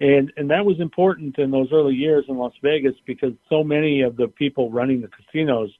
And, 0.00 0.32
and 0.36 0.50
that 0.50 0.64
was 0.64 0.80
important 0.80 1.38
in 1.38 1.50
those 1.50 1.68
early 1.72 1.94
years 1.94 2.24
in 2.28 2.38
Las 2.38 2.54
Vegas 2.62 2.94
because 3.06 3.32
so 3.50 3.62
many 3.62 4.00
of 4.00 4.16
the 4.16 4.28
people 4.28 4.70
running 4.70 5.02
the 5.02 5.08
casinos 5.08 5.70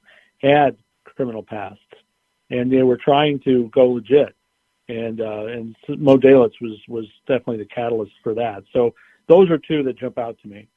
had 0.41 0.77
criminal 1.03 1.41
pasts 1.41 1.79
and 2.51 2.71
they 2.71 2.83
were 2.83 2.97
trying 2.97 3.39
to 3.39 3.69
go 3.73 3.89
legit. 3.89 4.35
And, 4.87 5.21
uh, 5.21 5.45
and 5.45 5.75
Moe 5.97 6.17
Dalitz 6.17 6.61
was, 6.61 6.77
was 6.87 7.05
definitely 7.27 7.57
the 7.57 7.65
catalyst 7.65 8.11
for 8.23 8.35
that. 8.35 8.63
So, 8.73 8.93
those 9.27 9.49
are 9.49 9.57
two 9.57 9.83
that 9.83 9.97
jump 9.97 10.17
out 10.17 10.37
to 10.41 10.47
me. 10.47 10.67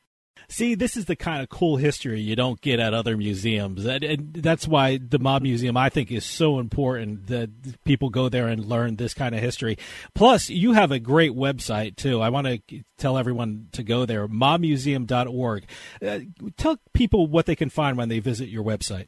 See, 0.49 0.75
this 0.75 0.97
is 0.97 1.07
the 1.07 1.17
kind 1.17 1.43
of 1.43 1.49
cool 1.49 1.77
history 1.77 2.21
you 2.21 2.37
don't 2.37 2.61
get 2.61 2.81
at 2.81 2.93
other 2.93 3.17
museums. 3.17 3.85
And 3.87 4.35
that's 4.35 4.69
why 4.69 4.99
the 4.99 5.19
Mob 5.19 5.43
Museum, 5.43 5.77
I 5.77 5.89
think, 5.89 6.11
is 6.11 6.25
so 6.25 6.59
important 6.59 7.29
that 7.29 7.51
people 7.85 8.11
go 8.11 8.29
there 8.29 8.49
and 8.49 8.65
learn 8.65 8.97
this 8.97 9.15
kind 9.15 9.35
of 9.35 9.41
history. 9.41 9.79
Plus, 10.15 10.51
you 10.51 10.73
have 10.73 10.93
a 10.93 10.99
great 10.99 11.33
website, 11.33 11.97
too. 11.97 12.21
I 12.21 12.29
want 12.29 12.47
to 12.47 12.83
tell 12.99 13.17
everyone 13.17 13.69
to 13.73 13.83
go 13.83 14.05
there, 14.05 14.29
mobmuseum.org. 14.29 15.65
Uh, 16.05 16.21
tell 16.57 16.79
people 16.93 17.27
what 17.27 17.47
they 17.47 17.57
can 17.57 17.71
find 17.71 17.97
when 17.97 18.09
they 18.09 18.19
visit 18.19 18.49
your 18.49 18.65
website. 18.65 19.07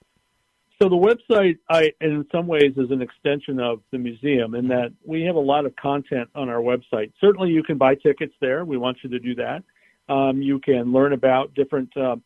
So 0.80 0.90
the 0.90 0.96
website, 0.96 1.58
I, 1.70 1.92
in 2.02 2.26
some 2.30 2.46
ways, 2.46 2.72
is 2.76 2.90
an 2.90 3.00
extension 3.00 3.58
of 3.60 3.80
the 3.92 3.98
museum 3.98 4.54
in 4.54 4.68
that 4.68 4.92
we 5.04 5.22
have 5.22 5.36
a 5.36 5.40
lot 5.40 5.64
of 5.64 5.74
content 5.76 6.28
on 6.34 6.50
our 6.50 6.60
website. 6.60 7.12
Certainly, 7.18 7.50
you 7.50 7.62
can 7.62 7.78
buy 7.78 7.94
tickets 7.94 8.34
there. 8.40 8.64
We 8.64 8.76
want 8.76 8.98
you 9.02 9.08
to 9.08 9.18
do 9.18 9.34
that. 9.36 9.64
Um, 10.08 10.42
you 10.42 10.58
can 10.58 10.92
learn 10.92 11.14
about 11.14 11.54
different 11.54 11.96
uh, 11.96 12.16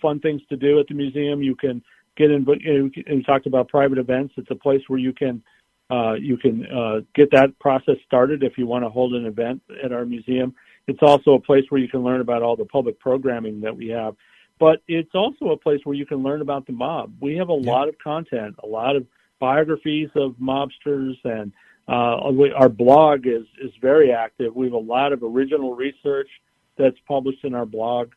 fun 0.00 0.20
things 0.20 0.40
to 0.50 0.56
do 0.56 0.78
at 0.78 0.86
the 0.86 0.94
museum. 0.94 1.42
You 1.42 1.56
can 1.56 1.82
get 2.16 2.30
in. 2.30 2.46
You, 2.60 2.90
you 2.94 3.22
talked 3.24 3.46
about 3.46 3.68
private 3.68 3.98
events. 3.98 4.34
It's 4.36 4.50
a 4.52 4.56
place 4.56 4.82
where 4.86 5.00
you 5.00 5.12
can 5.12 5.42
uh, 5.90 6.12
you 6.12 6.36
can 6.36 6.66
uh, 6.66 7.00
get 7.16 7.32
that 7.32 7.58
process 7.58 7.96
started 8.06 8.44
if 8.44 8.56
you 8.56 8.66
want 8.66 8.84
to 8.84 8.88
hold 8.88 9.14
an 9.14 9.26
event 9.26 9.60
at 9.82 9.92
our 9.92 10.04
museum. 10.04 10.54
It's 10.86 11.00
also 11.02 11.34
a 11.34 11.40
place 11.40 11.64
where 11.70 11.80
you 11.80 11.88
can 11.88 12.04
learn 12.04 12.20
about 12.20 12.42
all 12.42 12.54
the 12.54 12.64
public 12.64 13.00
programming 13.00 13.60
that 13.62 13.76
we 13.76 13.88
have 13.88 14.14
but 14.60 14.82
it's 14.86 15.14
also 15.14 15.46
a 15.46 15.56
place 15.56 15.80
where 15.84 15.96
you 15.96 16.06
can 16.06 16.18
learn 16.18 16.42
about 16.42 16.66
the 16.66 16.72
mob. 16.72 17.14
We 17.18 17.34
have 17.38 17.48
a 17.48 17.58
yeah. 17.58 17.72
lot 17.72 17.88
of 17.88 17.98
content, 17.98 18.54
a 18.62 18.66
lot 18.66 18.94
of 18.94 19.06
biographies 19.40 20.10
of 20.14 20.32
mobsters, 20.32 21.14
and 21.24 21.50
uh, 21.88 22.20
our 22.54 22.68
blog 22.68 23.26
is 23.26 23.46
is 23.60 23.72
very 23.80 24.12
active. 24.12 24.54
We 24.54 24.66
have 24.66 24.74
a 24.74 24.78
lot 24.78 25.12
of 25.12 25.22
original 25.22 25.74
research 25.74 26.28
that's 26.76 26.98
published 27.08 27.42
in 27.42 27.54
our 27.54 27.66
blog, 27.66 28.12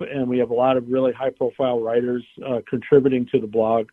and 0.00 0.26
we 0.28 0.38
have 0.38 0.50
a 0.50 0.54
lot 0.54 0.78
of 0.78 0.88
really 0.88 1.12
high 1.12 1.30
profile 1.30 1.78
writers 1.78 2.24
uh, 2.44 2.60
contributing 2.68 3.28
to 3.30 3.38
the 3.38 3.46
blog. 3.46 3.90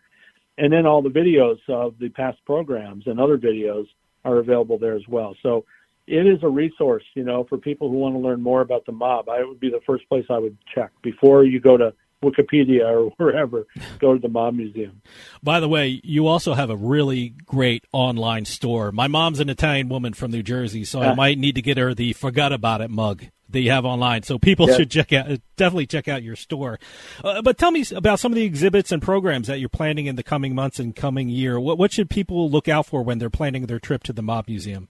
And 0.58 0.74
then 0.74 0.86
all 0.86 1.02
the 1.02 1.10
videos 1.10 1.60
of 1.68 1.96
the 2.00 2.10
past 2.10 2.38
programs 2.46 3.08
and 3.08 3.20
other 3.20 3.38
videos 3.38 3.88
are 4.26 4.40
available 4.40 4.78
there 4.78 4.96
as 4.96 5.08
well. 5.08 5.36
So 5.42 5.66
it 6.10 6.26
is 6.26 6.40
a 6.42 6.50
resource, 6.50 7.04
you 7.14 7.24
know, 7.24 7.46
for 7.48 7.58
people 7.58 7.90
who 7.90 7.98
want 7.98 8.16
to 8.16 8.20
learn 8.20 8.42
more 8.42 8.62
about 8.62 8.86
the 8.86 8.92
mob. 8.92 9.30
I 9.30 9.44
would 9.44 9.60
be 9.60 9.70
the 9.70 9.82
first 9.86 10.10
place 10.10 10.26
I 10.30 10.40
would 10.40 10.58
check 10.74 10.92
before 11.04 11.44
you 11.44 11.60
go 11.60 11.78
to 11.78 11.94
Wikipedia 12.24 12.90
or 12.90 13.10
wherever. 13.18 13.68
Go 14.00 14.14
to 14.14 14.20
the 14.20 14.28
Mob 14.28 14.56
Museum. 14.56 15.02
By 15.44 15.60
the 15.60 15.70
way, 15.70 16.02
you 16.04 16.28
also 16.28 16.56
have 16.56 16.70
a 16.70 16.76
really 16.76 17.30
great 17.46 17.86
online 17.92 18.46
store. 18.46 18.92
My 18.92 19.08
mom's 19.08 19.40
an 19.40 19.50
Italian 19.50 19.88
woman 19.88 20.14
from 20.14 20.32
New 20.32 20.44
Jersey, 20.44 20.84
so 20.84 21.02
I 21.02 21.14
might 21.14 21.38
need 21.38 21.56
to 21.56 21.62
get 21.62 21.78
her 21.78 21.94
the 21.94 22.14
"Forgot 22.14 22.52
About 22.52 22.82
It" 22.82 22.90
mug 22.90 23.26
that 23.50 23.62
you 23.62 23.72
have 23.72 23.86
online. 23.86 24.24
So 24.24 24.38
people 24.38 24.68
yes. 24.68 24.78
should 24.78 24.92
check 24.92 25.14
out 25.14 25.28
definitely 25.58 25.88
check 25.88 26.08
out 26.08 26.24
your 26.24 26.36
store. 26.36 26.80
Uh, 27.24 27.42
but 27.42 27.58
tell 27.58 27.72
me 27.72 27.86
about 27.96 28.20
some 28.20 28.32
of 28.32 28.36
the 28.36 28.44
exhibits 28.44 28.92
and 28.92 29.02
programs 29.02 29.48
that 29.48 29.60
you're 29.60 29.70
planning 29.70 30.08
in 30.08 30.16
the 30.16 30.24
coming 30.24 30.56
months 30.56 30.80
and 30.80 30.96
coming 30.96 31.30
year. 31.30 31.60
What, 31.60 31.78
what 31.78 31.92
should 31.92 32.10
people 32.10 32.50
look 32.50 32.68
out 32.68 32.86
for 32.86 33.04
when 33.04 33.20
they're 33.20 33.30
planning 33.30 33.66
their 33.68 33.80
trip 33.80 34.04
to 34.04 34.14
the 34.14 34.22
Mob 34.22 34.48
Museum? 34.48 34.90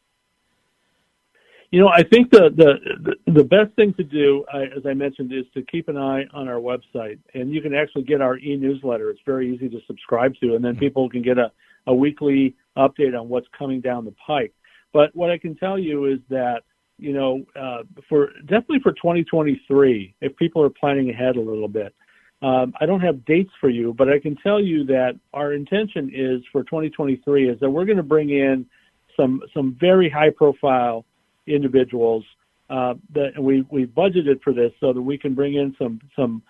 You 1.72 1.80
know, 1.80 1.90
I 1.90 2.02
think 2.04 2.32
the 2.32 2.50
the 2.56 3.32
the 3.32 3.44
best 3.44 3.76
thing 3.76 3.94
to 3.96 4.04
do, 4.04 4.44
as 4.54 4.86
I 4.88 4.94
mentioned, 4.94 5.32
is 5.32 5.46
to 5.54 5.62
keep 5.64 5.88
an 5.88 5.98
eye 5.98 6.26
on 6.34 6.48
our 6.48 6.56
website, 6.56 7.20
and 7.36 7.52
you 7.54 7.62
can 7.62 7.76
actually 7.76 8.04
get 8.04 8.22
our 8.22 8.38
e-newsletter. 8.40 9.12
It's 9.12 9.22
very 9.24 9.54
easy 9.54 9.70
to 9.70 9.80
subscribe 9.86 10.34
to, 10.42 10.56
and 10.56 10.66
then 10.66 10.74
mm-hmm. 10.74 10.80
people 10.80 11.10
can 11.10 11.22
get 11.22 11.38
a 11.38 11.52
a 11.86 11.94
weekly 11.94 12.56
update 12.78 13.20
on 13.20 13.30
what's 13.30 13.48
coming 13.58 13.82
down 13.82 14.06
the 14.06 14.16
pike. 14.26 14.54
But 14.94 15.16
what 15.16 15.30
I 15.30 15.38
can 15.38 15.56
tell 15.56 15.78
you 15.78 16.06
is 16.06 16.20
that 16.30 16.64
you 16.98 17.14
know, 17.14 17.46
uh, 17.56 17.84
for 18.10 18.32
definitely 18.42 18.80
for 18.82 18.92
2023, 18.92 20.16
if 20.22 20.36
people 20.36 20.62
are 20.62 20.70
planning 20.70 21.10
ahead 21.10 21.38
a 21.38 21.42
little 21.42 21.68
bit, 21.68 21.96
um, 22.42 22.74
I 22.80 22.86
don't 22.86 23.02
have 23.02 23.26
dates 23.26 23.52
for 23.60 23.70
you, 23.70 23.94
but 23.98 24.10
I 24.10 24.20
can 24.20 24.36
tell 24.38 24.62
you 24.62 24.86
that 24.86 25.20
our 25.34 25.54
intention 25.54 26.10
is 26.14 26.42
for 26.52 26.64
2023 26.64 27.50
is 27.50 27.60
that 27.60 27.70
we're 27.70 27.86
going 27.86 27.98
to 27.98 28.04
bring 28.04 28.30
in 28.30 28.66
some 29.18 29.42
some 29.54 29.78
very 29.80 30.10
high 30.10 30.30
profile 30.30 31.06
individuals 31.50 32.24
uh, 32.70 32.94
that 33.14 33.38
we 33.38 33.66
we 33.70 33.86
budgeted 33.86 34.42
for 34.44 34.54
this 34.54 34.72
so 34.80 34.94
that 34.94 35.02
we 35.02 35.18
can 35.18 35.34
bring 35.34 35.56
in 35.56 35.76
some 35.78 36.00
some 36.16 36.42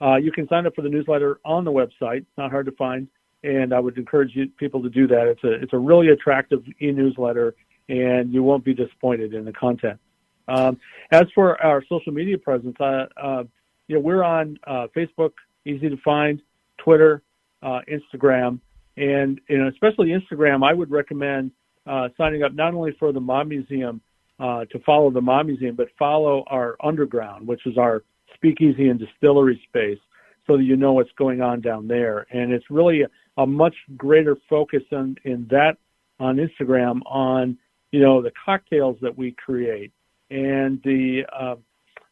Uh, 0.01 0.15
you 0.17 0.31
can 0.31 0.47
sign 0.47 0.65
up 0.65 0.73
for 0.75 0.81
the 0.81 0.89
newsletter 0.89 1.39
on 1.45 1.63
the 1.63 1.71
website. 1.71 2.17
It's 2.17 2.37
not 2.37 2.51
hard 2.51 2.65
to 2.65 2.73
find, 2.73 3.07
and 3.43 3.73
I 3.73 3.79
would 3.79 3.97
encourage 3.97 4.35
you, 4.35 4.49
people 4.57 4.83
to 4.83 4.89
do 4.89 5.07
that. 5.07 5.27
It's 5.27 5.43
a 5.43 5.53
it's 5.53 5.73
a 5.73 5.77
really 5.77 6.09
attractive 6.09 6.63
e-newsletter, 6.81 7.55
and 7.87 8.33
you 8.33 8.43
won't 8.43 8.65
be 8.65 8.73
disappointed 8.73 9.33
in 9.33 9.45
the 9.45 9.53
content. 9.53 9.99
Um, 10.47 10.77
as 11.11 11.25
for 11.33 11.61
our 11.63 11.83
social 11.87 12.11
media 12.11 12.37
presence, 12.37 12.75
uh, 12.79 13.05
uh, 13.21 13.43
you 13.87 13.95
know, 13.95 14.01
we're 14.01 14.23
on 14.23 14.57
uh, 14.65 14.87
Facebook, 14.95 15.31
easy 15.65 15.89
to 15.89 15.97
find. 15.97 16.41
Twitter, 16.83 17.21
uh, 17.61 17.79
Instagram, 17.89 18.59
and 18.97 19.39
you 19.49 19.57
know, 19.57 19.67
especially 19.69 20.09
Instagram. 20.09 20.67
I 20.67 20.73
would 20.73 20.91
recommend 20.91 21.51
uh, 21.87 22.09
signing 22.17 22.43
up 22.43 22.53
not 22.53 22.73
only 22.73 22.95
for 22.99 23.11
the 23.11 23.19
Mob 23.19 23.47
Museum 23.47 24.01
uh, 24.39 24.65
to 24.65 24.79
follow 24.85 25.09
the 25.11 25.21
Mob 25.21 25.47
Museum, 25.47 25.75
but 25.75 25.87
follow 25.97 26.43
our 26.47 26.75
underground, 26.83 27.47
which 27.47 27.65
is 27.65 27.77
our 27.77 28.03
speakeasy 28.35 28.89
and 28.89 28.99
distillery 28.99 29.61
space, 29.67 29.99
so 30.45 30.57
that 30.57 30.63
you 30.63 30.75
know 30.75 30.93
what's 30.93 31.11
going 31.17 31.41
on 31.41 31.61
down 31.61 31.87
there. 31.87 32.25
And 32.31 32.51
it's 32.51 32.69
really 32.69 33.03
a, 33.03 33.41
a 33.41 33.47
much 33.47 33.75
greater 33.95 34.37
focus 34.49 34.83
on 34.91 35.15
in 35.23 35.47
that 35.49 35.77
on 36.19 36.37
Instagram 36.37 37.01
on 37.05 37.57
you 37.91 38.01
know 38.01 38.21
the 38.21 38.31
cocktails 38.45 38.97
that 39.01 39.17
we 39.17 39.31
create 39.31 39.91
and 40.29 40.81
the 40.83 41.23
uh, 41.31 41.55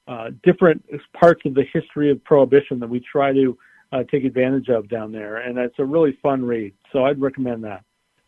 uh, 0.08 0.30
different 0.44 0.84
parts 1.20 1.42
of 1.46 1.54
the 1.54 1.64
history 1.74 2.12
of 2.12 2.24
prohibition 2.24 2.80
that 2.80 2.90
we 2.90 3.00
try 3.00 3.32
to 3.34 3.58
uh, 3.92 4.04
take 4.10 4.24
advantage 4.24 4.70
of 4.70 4.90
down 4.90 5.12
there, 5.12 5.38
and 5.38 5.58
it's 5.58 5.80
a 5.80 5.86
really 5.86 6.18
fun 6.22 6.44
read. 6.44 6.74
So 6.92 7.06
I'd 7.06 7.22
recommend 7.22 7.64
that. 7.64 7.84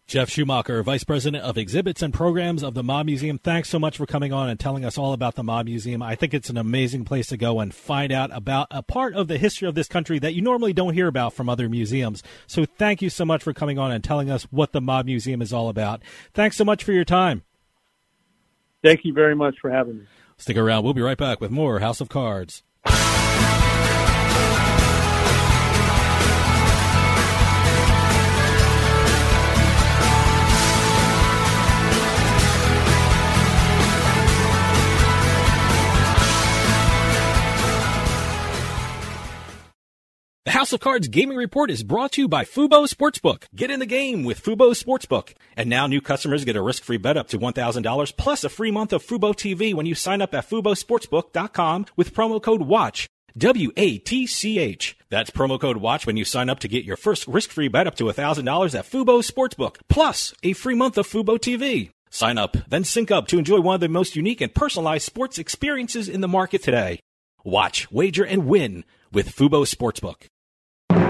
Geoff 0.06 0.30
Schumacher, 0.30 0.84
Vice 0.84 1.06
President 1.06 1.44
of 1.44 1.58
Exhibits 1.58 2.02
and 2.02 2.14
Programs 2.14 2.62
of 2.62 2.74
the 2.74 2.84
Mob 2.84 3.06
Museum. 3.06 3.38
Thanks 3.38 3.70
so 3.70 3.80
much 3.80 3.96
for 3.96 4.06
coming 4.06 4.34
on 4.34 4.50
and 4.50 4.60
telling 4.60 4.84
us 4.84 4.98
all 4.98 5.14
about 5.14 5.36
the 5.36 5.44
Mob 5.44 5.66
Museum. 5.66 6.02
I 6.02 6.16
think 6.16 6.34
it's 6.34 6.50
an 6.50 6.58
amazing 6.58 7.06
place 7.06 7.28
to 7.28 7.38
go 7.38 7.62
and 7.62 7.74
find 7.74 8.12
out 8.12 8.30
about 8.36 8.68
a 8.70 8.84
part 8.84 9.16
of 9.16 9.30
the 9.30 9.38
history 9.38 9.68
of 9.68 9.76
this 9.76 9.88
country 9.88 10.20
that 10.20 10.34
you 10.34 10.42
normally 10.42 10.74
don't 10.74 10.94
hear 10.94 11.08
about 11.08 11.34
from 11.34 11.48
other 11.48 11.70
museums. 11.70 12.22
So 12.48 12.66
thank 12.66 13.02
you 13.02 13.10
so 13.10 13.24
much 13.24 13.44
for 13.44 13.54
coming 13.54 13.80
on 13.80 13.92
and 13.92 14.04
telling 14.04 14.30
us 14.30 14.44
what 14.52 14.74
the 14.74 14.82
Mob 14.82 15.06
Museum 15.06 15.42
is 15.42 15.54
all 15.54 15.70
about. 15.70 16.04
Thanks 16.34 16.58
so 16.58 16.66
much 16.66 16.84
for 16.84 16.92
your 16.92 17.06
time. 17.06 17.44
Thank 18.84 19.06
you 19.06 19.14
very 19.14 19.36
much 19.36 19.56
for 19.60 19.72
having 19.72 20.00
me. 20.00 20.06
Stick 20.38 20.58
around. 20.58 20.84
We'll 20.84 20.94
be 20.94 21.02
right 21.02 21.18
back 21.18 21.40
with 21.40 21.52
more 21.52 21.80
House 21.80 22.02
of 22.02 22.10
Cards. 22.10 22.64
The 40.46 40.52
House 40.52 40.74
of 40.74 40.82
Cards 40.82 41.08
Gaming 41.08 41.38
Report 41.38 41.72
is 41.72 41.84
brought 41.84 42.12
to 42.14 42.22
you 42.22 42.28
by 42.28 42.44
Fubo 42.44 42.86
Sportsbook. 42.86 43.46
Get 43.56 43.72
in 43.72 43.80
the 43.80 43.86
game 43.86 44.26
with 44.26 44.44
Fubo 44.44 44.72
Sportsbook. 44.72 45.36
And 45.56 45.70
now 45.70 45.88
new 45.88 46.02
customers 46.02 46.44
get 46.44 46.58
a 46.58 46.62
risk-free 46.62 46.98
bet 46.98 47.16
up 47.16 47.30
to 47.30 47.40
$1,000 47.40 48.18
plus 48.18 48.44
a 48.44 48.50
free 48.50 48.70
month 48.70 48.92
of 48.92 49.06
Fubo 49.06 49.34
TV 49.34 49.74
when 49.74 49.86
you 49.86 49.96
sign 49.96 50.22
up 50.22 50.34
at 50.34 50.50
FuboSportsbook.com 50.50 51.86
with 51.96 52.14
promo 52.14 52.44
code 52.44 52.64
WATCH. 52.64 53.08
W-A-T-C-H. 53.38 54.98
That's 55.10 55.32
promo 55.32 55.58
code 55.58 55.78
WATCH 55.78 56.06
when 56.06 56.18
you 56.18 56.26
sign 56.26 56.50
up 56.50 56.60
to 56.60 56.68
get 56.68 56.84
your 56.84 56.98
first 56.98 57.26
risk-free 57.26 57.70
bet 57.70 57.88
up 57.88 57.96
to 57.96 58.04
$1,000 58.04 58.78
at 58.78 58.86
Fubo 58.86 59.24
Sportsbook, 59.24 59.78
plus 59.88 60.34
a 60.44 60.52
free 60.52 60.76
month 60.76 60.98
of 60.98 61.08
Fubo 61.08 61.40
TV. 61.40 61.92
Sign 62.10 62.38
up, 62.38 62.58
then 62.68 62.84
sync 62.84 63.12
up 63.12 63.30
to 63.30 63.38
enjoy 63.38 63.62
one 63.62 63.76
of 63.76 63.82
the 63.82 63.88
most 63.88 64.18
unique 64.18 64.42
and 64.42 64.54
personalized 64.54 65.06
sports 65.06 65.38
experiences 65.38 66.10
in 66.10 66.20
the 66.20 66.28
market 66.28 66.62
today. 66.62 67.00
Watch, 67.46 67.90
wager, 67.94 68.26
and 68.26 68.46
win 68.46 68.84
with 69.14 69.36
Fubo 69.36 69.64
Sportsbook. 69.66 70.26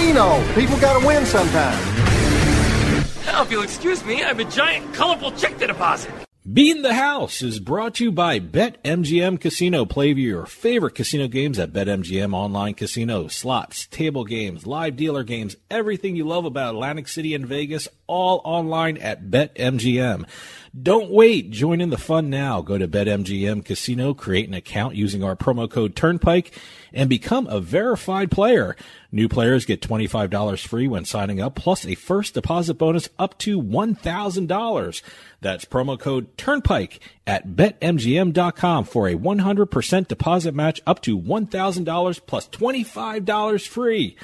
casino. 0.00 0.42
People 0.54 0.78
gotta 0.78 1.06
win 1.06 1.26
sometimes. 1.26 1.86
Now, 3.26 3.42
if 3.42 3.50
you'll 3.50 3.62
excuse 3.62 4.04
me, 4.04 4.22
I 4.22 4.28
have 4.28 4.38
a 4.38 4.44
giant, 4.44 4.94
colorful 4.94 5.32
check 5.32 5.58
to 5.58 5.66
deposit. 5.66 6.10
Beating 6.50 6.82
the 6.82 6.94
House 6.94 7.42
is 7.42 7.60
brought 7.60 7.96
to 7.96 8.04
you 8.04 8.10
by 8.10 8.40
BetMGM 8.40 9.38
Casino. 9.38 9.84
Play 9.84 10.12
your 10.12 10.46
favorite 10.46 10.94
casino 10.94 11.28
games 11.28 11.58
at 11.58 11.72
BetMGM 11.72 12.32
Online 12.34 12.72
Casino. 12.72 13.28
Slots, 13.28 13.86
table 13.86 14.24
games, 14.24 14.66
live 14.66 14.96
dealer 14.96 15.22
games, 15.22 15.54
everything 15.70 16.16
you 16.16 16.26
love 16.26 16.46
about 16.46 16.74
Atlantic 16.74 17.08
City 17.08 17.34
and 17.34 17.46
Vegas, 17.46 17.88
all 18.06 18.40
online 18.42 18.96
at 18.96 19.26
BetMGM. 19.26 20.26
Don't 20.78 21.10
wait. 21.10 21.50
Join 21.50 21.80
in 21.80 21.90
the 21.90 21.98
fun 21.98 22.30
now. 22.30 22.60
Go 22.60 22.78
to 22.78 22.86
BetMGM 22.86 23.64
Casino, 23.64 24.14
create 24.14 24.46
an 24.46 24.54
account 24.54 24.94
using 24.94 25.24
our 25.24 25.34
promo 25.34 25.68
code 25.68 25.96
Turnpike, 25.96 26.56
and 26.92 27.10
become 27.10 27.48
a 27.48 27.60
verified 27.60 28.30
player. 28.30 28.76
New 29.10 29.28
players 29.28 29.64
get 29.64 29.82
$25 29.82 30.64
free 30.64 30.86
when 30.86 31.04
signing 31.04 31.40
up, 31.40 31.56
plus 31.56 31.84
a 31.84 31.96
first 31.96 32.34
deposit 32.34 32.74
bonus 32.74 33.08
up 33.18 33.36
to 33.38 33.60
$1,000. 33.60 35.02
That's 35.40 35.64
promo 35.64 35.98
code 35.98 36.36
Turnpike 36.38 37.00
at 37.30 37.46
betmgm.com 37.46 38.84
for 38.84 39.06
a 39.06 39.14
100% 39.14 40.08
deposit 40.08 40.52
match 40.52 40.80
up 40.84 41.00
to 41.02 41.16
$1,000 41.16 42.20
plus 42.26 42.48
$25 42.48 43.68
free. 43.68 44.16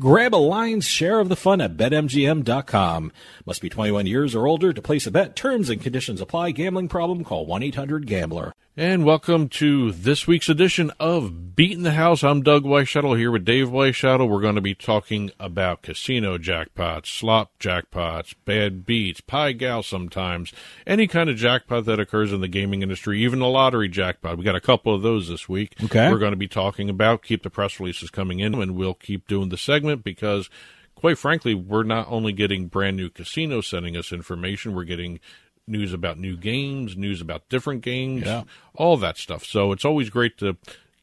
Grab 0.00 0.34
a 0.34 0.36
lion's 0.36 0.86
share 0.86 1.20
of 1.20 1.28
the 1.28 1.36
fun 1.36 1.60
at 1.60 1.76
betmgm.com. 1.76 3.12
Must 3.44 3.60
be 3.60 3.68
21 3.68 4.06
years 4.06 4.34
or 4.34 4.46
older 4.46 4.72
to 4.72 4.80
place 4.80 5.06
a 5.06 5.10
bet. 5.10 5.36
Terms 5.36 5.68
and 5.68 5.82
conditions 5.82 6.22
apply. 6.22 6.52
Gambling 6.52 6.88
problem? 6.88 7.22
Call 7.22 7.46
1-800-GAMBLER. 7.46 8.54
And 8.76 9.04
welcome 9.04 9.48
to 9.50 9.92
this 9.92 10.26
week's 10.26 10.48
edition 10.48 10.90
of 10.98 11.54
Beating 11.54 11.84
the 11.84 11.92
House. 11.92 12.24
I'm 12.24 12.42
Doug 12.42 12.64
Weinbaum 12.64 13.16
here 13.16 13.30
with 13.30 13.44
Dave 13.44 13.68
Weinbaum. 13.68 14.28
We're 14.28 14.40
going 14.40 14.56
to 14.56 14.60
be 14.60 14.74
talking 14.74 15.30
about 15.38 15.82
casino 15.82 16.38
jackpots, 16.38 17.06
slop 17.06 17.56
jackpots, 17.60 18.34
bad 18.44 18.84
beats, 18.84 19.20
Pai 19.20 19.52
Gow 19.52 19.80
sometimes, 19.80 20.52
any 20.88 21.06
kind 21.06 21.30
of 21.30 21.36
jackpot 21.36 21.84
that 21.84 22.00
occurs 22.00 22.32
in 22.32 22.40
the 22.40 22.48
gaming 22.48 22.82
industry, 22.82 23.22
even 23.22 23.40
a 23.40 23.46
lottery 23.46 23.88
jackpot. 23.88 24.38
We 24.38 24.44
got 24.44 24.56
a 24.56 24.60
couple 24.60 24.92
of 24.92 25.02
those 25.02 25.28
this 25.28 25.48
week. 25.48 25.76
Okay. 25.84 26.10
We're 26.10 26.18
going 26.18 26.32
to 26.32 26.36
be 26.36 26.48
talking 26.48 26.90
about. 26.90 27.22
Keep 27.22 27.44
the 27.44 27.50
press 27.50 27.78
releases 27.78 28.10
coming 28.10 28.40
in, 28.40 28.54
and 28.56 28.74
we'll 28.74 28.94
keep 28.94 29.28
doing 29.28 29.50
the 29.50 29.56
segment 29.56 30.02
because 30.02 30.50
quite 30.96 31.18
frankly, 31.18 31.54
we're 31.54 31.84
not 31.84 32.08
only 32.10 32.32
getting 32.32 32.66
brand 32.66 32.96
new 32.96 33.10
casinos 33.10 33.68
sending 33.68 33.96
us 33.96 34.10
information, 34.10 34.74
we're 34.74 34.82
getting 34.82 35.20
news 35.66 35.92
about 35.92 36.18
new 36.18 36.36
games, 36.36 36.96
news 36.96 37.20
about 37.20 37.48
different 37.48 37.82
games, 37.82 38.24
yeah. 38.24 38.44
all 38.74 38.96
that 38.98 39.16
stuff. 39.16 39.44
So 39.44 39.72
it's 39.72 39.84
always 39.84 40.10
great 40.10 40.38
to 40.38 40.56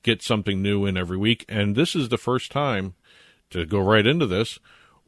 get 0.03 0.21
something 0.21 0.61
new 0.61 0.85
in 0.85 0.97
every 0.97 1.17
week. 1.17 1.45
And 1.49 1.75
this 1.75 1.95
is 1.95 2.09
the 2.09 2.17
first 2.17 2.51
time 2.51 2.95
to 3.49 3.65
go 3.65 3.79
right 3.79 4.05
into 4.05 4.25
this. 4.25 4.59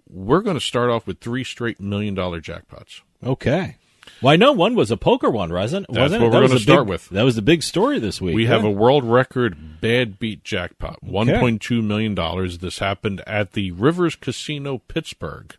We're 0.09 0.41
going 0.41 0.57
to 0.57 0.61
start 0.61 0.89
off 0.89 1.07
with 1.07 1.19
three 1.19 1.43
straight 1.43 1.79
million 1.79 2.13
dollar 2.13 2.41
jackpots. 2.41 3.01
Okay. 3.23 3.77
Well, 4.21 4.33
I 4.33 4.35
know 4.35 4.51
one 4.51 4.75
was 4.75 4.91
a 4.91 4.97
poker 4.97 5.29
one, 5.29 5.51
wasn't? 5.51 5.87
That's 5.87 5.97
wasn't 5.97 6.21
what 6.23 6.27
it? 6.27 6.31
we're 6.31 6.47
going 6.47 6.57
to 6.57 6.63
start 6.63 6.87
with. 6.87 7.09
That 7.09 7.23
was 7.23 7.35
the 7.35 7.41
big 7.41 7.63
story 7.63 7.99
this 7.99 8.21
week. 8.21 8.35
We 8.35 8.43
yeah. 8.43 8.49
have 8.49 8.63
a 8.63 8.69
world 8.69 9.05
record 9.05 9.81
bad 9.81 10.19
beat 10.19 10.43
jackpot, 10.43 11.01
one 11.01 11.27
point 11.39 11.61
two 11.61 11.81
million 11.81 12.13
dollars. 12.15 12.59
This 12.59 12.79
happened 12.79 13.21
at 13.25 13.53
the 13.53 13.71
Rivers 13.71 14.15
Casino, 14.15 14.79
Pittsburgh. 14.79 15.55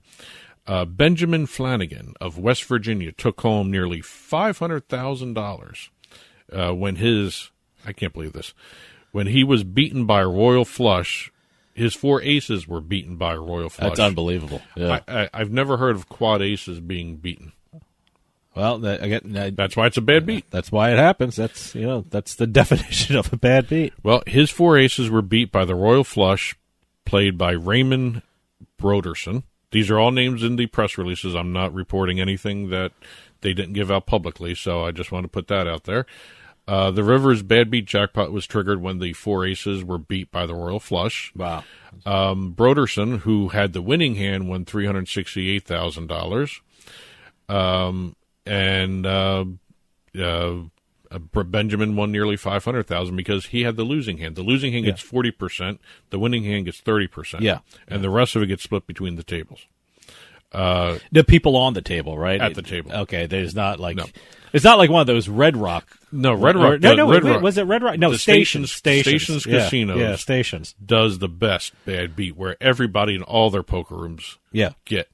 Uh, 0.66 0.84
Benjamin 0.84 1.46
Flanagan 1.46 2.14
of 2.20 2.38
West 2.38 2.64
Virginia 2.64 3.12
took 3.12 3.40
home 3.42 3.70
nearly 3.70 4.00
five 4.00 4.58
hundred 4.58 4.88
thousand 4.88 5.36
uh, 5.36 5.40
dollars 5.40 5.90
when 6.50 6.96
his 6.96 7.50
I 7.86 7.92
can't 7.92 8.12
believe 8.12 8.32
this 8.32 8.54
when 9.12 9.28
he 9.28 9.44
was 9.44 9.62
beaten 9.62 10.06
by 10.06 10.22
a 10.22 10.28
royal 10.28 10.64
flush. 10.64 11.30
His 11.74 11.94
four 11.94 12.22
aces 12.22 12.68
were 12.68 12.80
beaten 12.80 13.16
by 13.16 13.34
a 13.34 13.40
royal 13.40 13.68
flush. 13.68 13.90
That's 13.90 14.00
unbelievable. 14.00 14.62
Yeah. 14.76 15.00
I, 15.08 15.28
I've 15.34 15.50
never 15.50 15.76
heard 15.76 15.96
of 15.96 16.08
quad 16.08 16.40
aces 16.40 16.78
being 16.78 17.16
beaten. 17.16 17.52
Well, 18.54 18.78
that, 18.78 19.02
again, 19.02 19.36
I, 19.36 19.50
That's 19.50 19.76
why 19.76 19.86
it's 19.86 19.96
a 19.96 20.00
bad 20.00 20.26
beat. 20.26 20.48
that's 20.50 20.70
why 20.70 20.92
it 20.92 20.98
happens. 20.98 21.36
That's 21.36 21.74
you 21.74 21.86
know 21.86 22.04
that's 22.08 22.36
the 22.36 22.46
definition 22.60 23.16
of 23.16 23.32
a 23.32 23.36
bad 23.36 23.68
beat. 23.68 23.92
Well, 24.02 24.22
his 24.26 24.50
four 24.50 24.78
aces 24.78 25.10
were 25.10 25.22
beat 25.22 25.50
by 25.50 25.64
the 25.64 25.74
Royal 25.74 26.04
Flush, 26.04 26.56
played 27.04 27.36
by 27.36 27.52
Raymond 27.52 28.22
Broderson. 28.78 29.42
These 29.74 29.90
are 29.90 29.98
all 29.98 30.12
names 30.12 30.44
in 30.44 30.54
the 30.54 30.66
press 30.66 30.96
releases. 30.96 31.34
I'm 31.34 31.52
not 31.52 31.74
reporting 31.74 32.20
anything 32.20 32.70
that 32.70 32.92
they 33.40 33.52
didn't 33.52 33.72
give 33.72 33.90
out 33.90 34.06
publicly, 34.06 34.54
so 34.54 34.84
I 34.84 34.92
just 34.92 35.10
want 35.10 35.24
to 35.24 35.28
put 35.28 35.48
that 35.48 35.66
out 35.66 35.82
there. 35.82 36.06
Uh, 36.68 36.92
the 36.92 37.02
Rivers 37.02 37.42
bad 37.42 37.72
beat 37.72 37.84
jackpot 37.84 38.30
was 38.30 38.46
triggered 38.46 38.80
when 38.80 39.00
the 39.00 39.14
four 39.14 39.44
aces 39.44 39.82
were 39.82 39.98
beat 39.98 40.30
by 40.30 40.46
the 40.46 40.54
Royal 40.54 40.78
Flush. 40.78 41.32
Wow. 41.34 41.64
Um, 42.06 42.54
Broderson, 42.56 43.18
who 43.18 43.48
had 43.48 43.72
the 43.72 43.82
winning 43.82 44.14
hand, 44.14 44.48
won 44.48 44.64
three 44.64 44.86
hundred 44.86 45.08
sixty-eight 45.08 45.64
thousand 45.64 46.06
dollars. 46.06 46.60
Um, 47.48 48.14
and 48.46 49.04
uh, 49.04 49.44
uh, 50.16 50.54
uh, 51.14 51.42
Benjamin 51.44 51.96
won 51.96 52.10
nearly 52.12 52.36
five 52.36 52.64
hundred 52.64 52.86
thousand 52.86 53.16
because 53.16 53.46
he 53.46 53.62
had 53.62 53.76
the 53.76 53.84
losing 53.84 54.18
hand. 54.18 54.36
The 54.36 54.42
losing 54.42 54.72
hand 54.72 54.84
Yeah. 54.84 54.90
gets 54.92 55.02
forty 55.02 55.30
percent. 55.30 55.80
The 56.10 56.18
winning 56.18 56.44
hand 56.44 56.64
gets 56.66 56.80
thirty 56.80 57.06
percent. 57.06 57.42
Yeah. 57.42 57.58
and 57.88 58.02
the 58.02 58.10
rest 58.10 58.34
of 58.36 58.42
it 58.42 58.46
gets 58.46 58.62
split 58.64 58.86
between 58.86 59.16
the 59.16 59.22
tables. 59.22 59.60
Uh, 60.52 60.98
The 61.10 61.24
people 61.24 61.56
on 61.56 61.74
the 61.74 61.82
table, 61.82 62.16
right? 62.16 62.40
At 62.40 62.54
the 62.54 62.62
table. 62.62 62.92
Okay, 62.92 63.26
there's 63.26 63.54
not 63.56 63.80
like 63.80 63.96
No. 63.96 64.06
it's 64.52 64.64
not 64.64 64.78
like 64.78 64.88
one 64.88 65.00
of 65.00 65.08
those 65.08 65.28
Red 65.28 65.56
Rock. 65.56 65.98
No, 66.12 66.32
Red 66.34 66.54
or- 66.54 66.72
Rock- 66.72 66.80
No, 66.80 66.94
no, 66.94 67.10
Red 67.10 67.24
wait, 67.24 67.32
Rock- 67.32 67.42
was 67.42 67.58
it 67.58 67.64
Red 67.64 67.82
Rock? 67.82 67.98
No, 67.98 68.12
stations, 68.14 68.70
stations, 68.70 69.02
stations, 69.10 69.42
stations, 69.42 69.46
Yeah, 69.46 69.58
casinos. 69.64 69.98
Yeah, 69.98 70.14
stations. 70.16 70.74
does 70.84 71.18
the 71.18 71.28
best 71.28 71.72
bad 71.84 72.14
beat 72.14 72.36
where 72.36 72.56
everybody 72.60 73.16
in 73.16 73.22
all 73.24 73.50
their 73.50 73.64
poker 73.64 73.96
rooms 73.96 74.38
Yeah. 74.52 74.70
get 74.84 75.08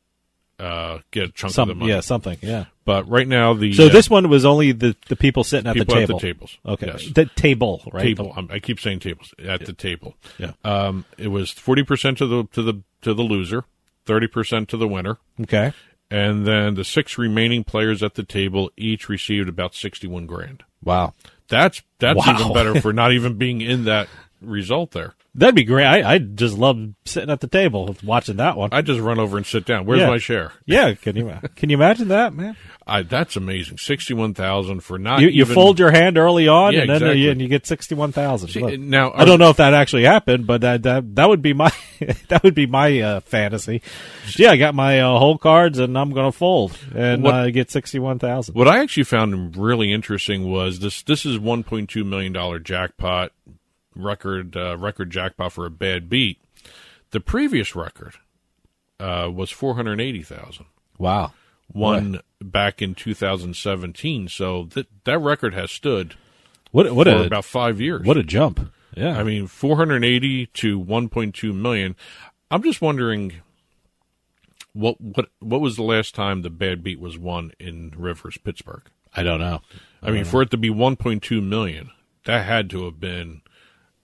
uh, 0.60 0.98
get 1.10 1.24
a 1.24 1.32
chunk 1.32 1.52
Some, 1.54 1.70
of 1.70 1.76
the 1.76 1.80
money. 1.80 1.92
yeah, 1.92 2.00
something. 2.00 2.36
Yeah. 2.42 2.66
But 2.84 3.08
right 3.08 3.26
now 3.26 3.54
the 3.54 3.72
So 3.72 3.86
uh, 3.86 3.88
this 3.88 4.10
one 4.10 4.28
was 4.28 4.44
only 4.44 4.72
the, 4.72 4.94
the 5.08 5.16
people 5.16 5.42
sitting 5.44 5.66
at 5.68 5.74
people 5.74 5.94
the 5.94 6.02
at 6.02 6.06
the 6.08 6.12
table. 6.14 6.20
tables. 6.20 6.58
Okay, 6.66 6.86
Yes. 6.86 7.06
the 7.14 7.26
table, 7.26 7.82
right? 7.92 8.02
table. 8.02 8.32
I'm, 8.36 8.48
I 8.50 8.58
keep 8.58 8.78
saying 8.80 9.00
tables 9.00 9.32
at 9.38 9.64
the 9.64 9.72
table. 9.72 10.14
Yeah. 10.38 10.52
Um, 10.64 11.04
it 11.18 11.28
was 11.28 11.50
forty 11.50 11.82
percent 11.84 12.18
to 12.18 12.26
the 12.26 12.44
to 12.52 12.62
the 12.62 12.82
to 13.02 13.14
the 13.14 13.22
loser, 13.22 13.64
thirty 14.06 14.26
percent 14.26 14.68
to 14.70 14.76
the 14.76 14.88
winner, 14.88 15.18
Okay. 15.40 15.72
and 16.10 16.46
then 16.46 16.74
the 16.74 16.84
six 16.84 17.16
remaining 17.16 17.64
players 17.64 18.02
at 18.02 18.14
the 18.14 18.22
table 18.24 18.70
each 18.76 19.08
received 19.08 19.48
about 19.48 19.74
sixty-one 19.74 20.26
grand. 20.26 20.64
Wow. 20.82 21.14
That's 21.48 21.82
that's 21.98 22.16
Wow. 22.26 22.34
even 22.38 22.52
better 22.52 22.80
for 22.80 22.92
not 23.02 23.12
even 23.12 23.34
being 23.38 23.60
in 23.60 23.84
that 23.84 24.08
result 24.40 24.92
there. 24.92 25.14
That'd 25.32 25.54
be 25.54 25.62
great. 25.62 25.84
I, 25.86 26.14
I 26.14 26.18
just 26.18 26.58
love 26.58 26.88
sitting 27.04 27.30
at 27.30 27.38
the 27.40 27.46
table 27.46 27.94
watching 28.02 28.38
that 28.38 28.56
one. 28.56 28.70
I 28.72 28.82
just 28.82 28.98
run 29.00 29.20
over 29.20 29.36
and 29.36 29.46
sit 29.46 29.64
down. 29.64 29.86
Where's 29.86 30.00
Yeah. 30.00 30.08
my 30.08 30.18
share? 30.18 30.52
Yeah, 30.66 30.94
can 30.94 31.14
you 31.14 31.32
can 31.56 31.70
you 31.70 31.76
imagine 31.76 32.08
that, 32.08 32.34
man? 32.34 32.56
I, 32.84 33.02
that's 33.02 33.36
amazing. 33.36 33.78
Sixty-one 33.78 34.34
thousand 34.34 34.80
for 34.80 34.98
not 34.98 35.20
You, 35.20 35.28
you 35.28 35.42
even- 35.42 35.54
fold 35.54 35.78
your 35.78 35.92
hand 35.92 36.18
early 36.18 36.48
on, 36.48 36.72
Yeah, 36.72 36.80
and 36.80 36.90
then 36.90 36.96
exactly. 36.96 37.20
you, 37.20 37.30
and 37.30 37.40
you 37.40 37.46
get 37.46 37.64
sixty 37.64 37.94
one 37.94 38.10
thousand. 38.10 38.90
Now, 38.90 39.12
I 39.14 39.24
don't 39.24 39.38
know 39.38 39.50
if 39.50 39.58
that 39.58 39.72
actually 39.72 40.02
happened, 40.02 40.48
but 40.48 40.62
that 40.62 40.82
that, 40.82 41.14
that 41.14 41.28
would 41.28 41.42
be 41.42 41.52
my 41.52 41.70
that 42.28 42.42
would 42.42 42.56
be 42.56 42.66
my 42.66 43.00
uh, 43.00 43.20
fantasy. 43.20 43.82
Yeah, 44.34 44.50
I 44.50 44.56
got 44.56 44.74
my 44.74 44.98
uh, 45.00 45.16
whole 45.16 45.38
cards, 45.38 45.78
and 45.78 45.96
I'm 45.96 46.10
going 46.10 46.26
to 46.32 46.36
fold 46.36 46.76
and 46.92 47.22
What- 47.22 47.34
uh, 47.34 47.50
get 47.50 47.70
sixty 47.70 48.00
one 48.00 48.18
thousand. 48.18 48.56
What 48.56 48.66
I 48.66 48.80
actually 48.80 49.04
found 49.04 49.56
really 49.56 49.92
interesting 49.92 50.50
was 50.50 50.80
this. 50.80 51.02
This 51.02 51.24
is 51.24 51.38
one 51.38 51.62
point 51.62 51.88
two 51.90 52.02
million 52.02 52.32
dollar 52.32 52.58
jackpot 52.58 53.30
record 53.94 54.56
uh, 54.56 54.76
record 54.76 55.10
jackpot 55.10 55.52
for 55.52 55.66
a 55.66 55.70
bad 55.70 56.08
beat. 56.08 56.38
The 57.10 57.20
previous 57.20 57.74
record 57.74 58.14
uh, 58.98 59.30
was 59.32 59.50
four 59.50 59.74
hundred 59.74 60.00
eighty 60.00 60.22
thousand. 60.22 60.66
Wow, 60.98 61.32
One 61.68 62.20
back 62.40 62.82
in 62.82 62.94
two 62.94 63.14
thousand 63.14 63.56
seventeen. 63.56 64.28
So 64.28 64.64
that 64.74 64.86
that 65.04 65.18
record 65.18 65.54
has 65.54 65.70
stood 65.70 66.14
What 66.70 66.92
what 66.94 67.06
for 67.06 67.14
a 67.14 67.22
about 67.24 67.44
five 67.44 67.80
years. 67.80 68.06
what 68.06 68.16
a 68.16 68.22
jump! 68.22 68.72
Yeah, 68.96 69.16
I 69.16 69.22
mean, 69.22 69.46
480 69.46 70.46
to 70.46 70.80
1.2 70.80 71.54
million. 71.54 71.94
I'm 72.50 72.62
just 72.64 72.82
wondering 72.82 73.34
what 74.72 75.00
what 75.00 75.28
what 75.38 75.60
was 75.60 75.76
the 75.76 75.82
last 75.84 76.14
time 76.14 76.42
the 76.42 76.50
bad 76.50 76.82
beat 76.82 77.00
was 77.00 77.16
won 77.18 77.52
in 77.58 77.92
Rivers, 77.96 78.36
Pittsburgh? 78.38 78.82
I 79.14 79.22
don't 79.22 79.40
know. 79.40 79.60
I, 80.02 80.10
mean, 80.10 80.24
for 80.24 80.40
it 80.42 80.50
to 80.52 80.56
be 80.56 80.70
1.2 80.70 81.42
million, 81.42 81.90
that 82.24 82.46
had 82.46 82.70
to 82.70 82.84
have 82.84 83.00
been 83.00 83.42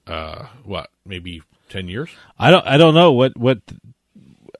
uh 0.06 0.46
what, 0.64 0.90
maybe 1.04 1.42
10 1.68 1.88
years? 1.88 2.10
I 2.38 2.50
don't 2.50 2.66
I 2.66 2.76
don't 2.76 2.94
know 2.94 3.12
what 3.12 3.36
what 3.36 3.58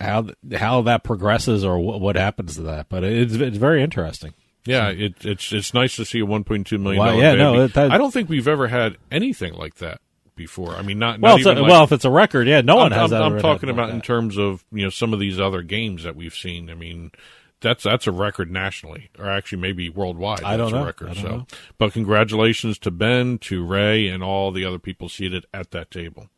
how 0.01 0.26
how 0.55 0.82
that 0.82 1.05
progresses 1.05 1.64
or 1.64 1.78
what, 1.78 2.01
what 2.01 2.16
happens 2.16 2.57
to 2.57 2.62
that, 2.62 2.88
but 2.88 3.05
it's 3.05 3.34
it's 3.34 3.57
very 3.57 3.82
interesting. 3.82 4.34
Yeah, 4.64 4.88
it, 4.88 5.24
it's 5.24 5.53
it's 5.53 5.72
nice 5.74 5.94
to 5.97 6.05
see 6.05 6.18
a 6.20 6.26
1.2 6.26 6.80
million 6.80 6.99
Wow, 7.01 7.07
dollar 7.12 7.22
yeah, 7.22 7.32
bad 7.32 7.38
no, 7.38 7.66
that- 7.68 7.92
I 7.92 7.99
don't 7.99 8.11
think 8.12 8.28
we've 8.28 8.49
ever 8.49 8.66
had 8.68 8.97
anything 9.12 9.55
like 9.55 9.76
that 9.76 10.01
before. 10.34 10.74
I 10.74 10.82
mean, 10.82 10.99
not, 10.99 11.20
Well, 11.20 11.38
not 11.38 11.57
a- 11.57 11.61
like- 11.62 11.70
well, 11.70 11.84
if 11.84 11.92
it's 11.92 12.05
a 12.05 12.11
record, 12.11 12.49
yeah, 12.49 12.61
no 12.62 12.76
one 12.76 12.92
I'm, 12.92 12.99
has 12.99 13.12
I'm, 13.12 13.22
ever 13.22 13.36
I'm 13.36 13.42
talking 13.42 13.68
like 13.68 13.74
about 13.76 13.86
that. 13.90 13.94
in 13.94 14.01
terms 14.03 14.36
of 14.36 14.64
you 14.72 14.82
know 14.82 14.90
some 14.90 15.12
of 15.12 15.20
these 15.20 15.38
other 15.40 15.62
games 15.62 16.03
that 16.03 16.16
we've 16.16 16.34
seen. 16.34 16.68
I 16.68 16.74
mean, 16.74 17.12
that's 17.61 17.85
that's 17.85 18.07
a 18.07 18.13
record 18.13 18.51
nationally, 18.51 19.11
or 19.19 19.29
actually 19.29 19.59
maybe 19.59 19.89
worldwide. 19.89 20.43
I 20.43 20.57
that's 20.57 20.71
don't 20.71 20.79
a 20.79 20.81
know. 20.81 20.87
record. 20.87 21.09
I 21.11 21.15
don't 21.15 21.23
so, 21.23 21.29
know. 21.29 21.47
but 21.79 21.93
congratulations 21.93 22.79
to 22.81 22.91
Ben, 22.91 23.39
to 23.39 23.65
Ray, 23.65 24.09
and 24.09 24.23
all 24.23 24.53
the 24.53 24.65
other 24.65 24.79
people 24.79 25.09
seated 25.09 25.47
at 25.55 25.71
that 25.71 25.91
table 25.91 26.29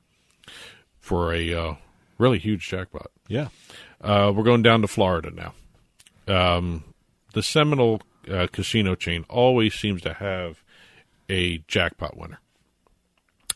for 1.01 1.33
a 1.35 1.53
uh, 1.53 1.75
really 2.19 2.39
huge 2.39 2.69
jackpot. 2.69 3.11
Yeah. 3.27 3.49
Uh, 4.01 4.33
we're 4.35 4.45
going 4.45 4.63
down 4.63 4.83
to 4.83 4.89
Florida 4.89 5.31
now. 5.31 5.55
Um, 6.29 6.85
the 7.33 7.43
Seminole 7.43 8.03
uh, 8.31 8.47
casino 8.53 8.95
chain 8.95 9.25
always 9.29 9.75
seems 9.75 10.03
to 10.03 10.15
have 10.15 10.63
a 11.29 11.59
jackpot 11.67 12.17
winner. 12.17 12.41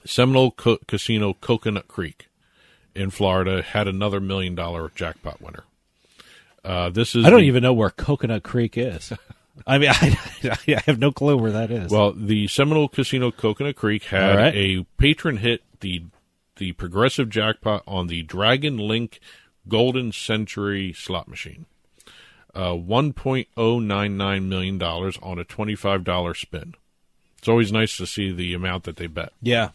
Seminole 0.04 0.50
Co- 0.50 0.78
Casino 0.88 1.32
Coconut 1.34 1.88
Creek 1.88 2.26
in 2.94 3.10
Florida 3.10 3.62
had 3.62 3.86
another 3.86 4.20
million 4.20 4.54
dollar 4.54 4.90
jackpot 4.94 5.40
winner. 5.40 5.64
Uh, 6.64 6.90
this 6.90 7.14
is 7.14 7.24
I 7.24 7.30
don't 7.30 7.40
the- 7.40 7.46
even 7.46 7.62
know 7.62 7.72
where 7.72 7.90
Coconut 7.90 8.42
Creek 8.42 8.76
is. 8.76 9.12
I 9.66 9.78
mean, 9.78 9.90
I, 9.92 10.56
I 10.68 10.82
have 10.86 10.98
no 10.98 11.12
clue 11.12 11.36
where 11.36 11.52
that 11.52 11.70
is. 11.70 11.90
Well, 11.90 12.12
the 12.12 12.48
Seminole 12.48 12.88
Casino 12.88 13.30
Coconut 13.30 13.76
Creek 13.76 14.04
had 14.04 14.36
right. 14.36 14.54
a 14.54 14.84
patron 14.96 15.38
hit 15.38 15.62
the 15.80 16.04
the 16.56 16.72
progressive 16.72 17.28
jackpot 17.28 17.82
on 17.86 18.06
the 18.06 18.22
Dragon 18.22 18.76
Link 18.76 19.20
Golden 19.68 20.12
Century 20.12 20.92
slot 20.92 21.28
machine. 21.28 21.66
Uh, 22.54 22.74
one 22.74 23.12
point 23.12 23.48
oh 23.56 23.78
nine 23.78 24.16
nine 24.16 24.48
million 24.48 24.78
dollars 24.78 25.18
on 25.22 25.38
a 25.38 25.44
twenty 25.44 25.74
five 25.74 26.04
dollar 26.04 26.34
spin. 26.34 26.74
It's 27.42 27.48
always 27.48 27.72
nice 27.72 27.96
to 27.96 28.06
see 28.06 28.30
the 28.30 28.54
amount 28.54 28.84
that 28.84 28.94
they 28.94 29.08
bet. 29.08 29.32
Yeah. 29.42 29.70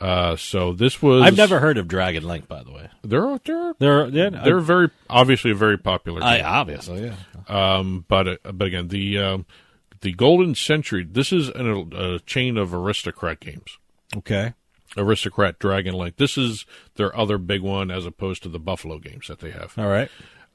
Uh, 0.00 0.34
so 0.34 0.72
this 0.72 1.02
was. 1.02 1.22
I've 1.22 1.36
never 1.36 1.60
heard 1.60 1.76
of 1.76 1.86
Dragon 1.86 2.26
Link, 2.26 2.48
by 2.48 2.62
the 2.62 2.72
way. 2.72 2.88
They're 3.04 3.38
they're 3.44 3.74
They're 3.78 4.08
yeah, 4.08 4.30
they're 4.30 4.60
very 4.60 4.88
obviously 5.10 5.50
a 5.50 5.54
very 5.54 5.76
popular. 5.76 6.22
I 6.22 6.38
game. 6.38 6.46
obviously 6.46 7.04
yeah. 7.04 7.16
Um, 7.48 8.06
but 8.08 8.28
uh, 8.28 8.52
but 8.54 8.68
again, 8.68 8.88
the 8.88 9.18
um, 9.18 9.44
the 10.00 10.14
Golden 10.14 10.54
Century. 10.54 11.04
This 11.04 11.34
is 11.34 11.50
an, 11.50 11.92
a 11.94 12.18
chain 12.20 12.56
of 12.56 12.72
aristocrat 12.72 13.40
games. 13.40 13.76
Okay. 14.16 14.54
Aristocrat 14.96 15.58
Dragon 15.58 15.92
Link. 15.92 16.16
This 16.16 16.38
is 16.38 16.64
their 16.94 17.14
other 17.14 17.36
big 17.36 17.60
one, 17.60 17.90
as 17.90 18.06
opposed 18.06 18.42
to 18.44 18.48
the 18.48 18.58
Buffalo 18.58 18.98
games 18.98 19.28
that 19.28 19.40
they 19.40 19.50
have. 19.50 19.74
All 19.76 19.88
right. 19.88 20.10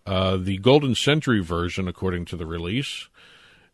Uh, 0.08 0.38
the 0.38 0.58
Golden 0.58 0.96
Century 0.96 1.44
version, 1.44 1.88
according 1.88 2.26
to 2.26 2.36
the 2.36 2.48
release, 2.48 3.10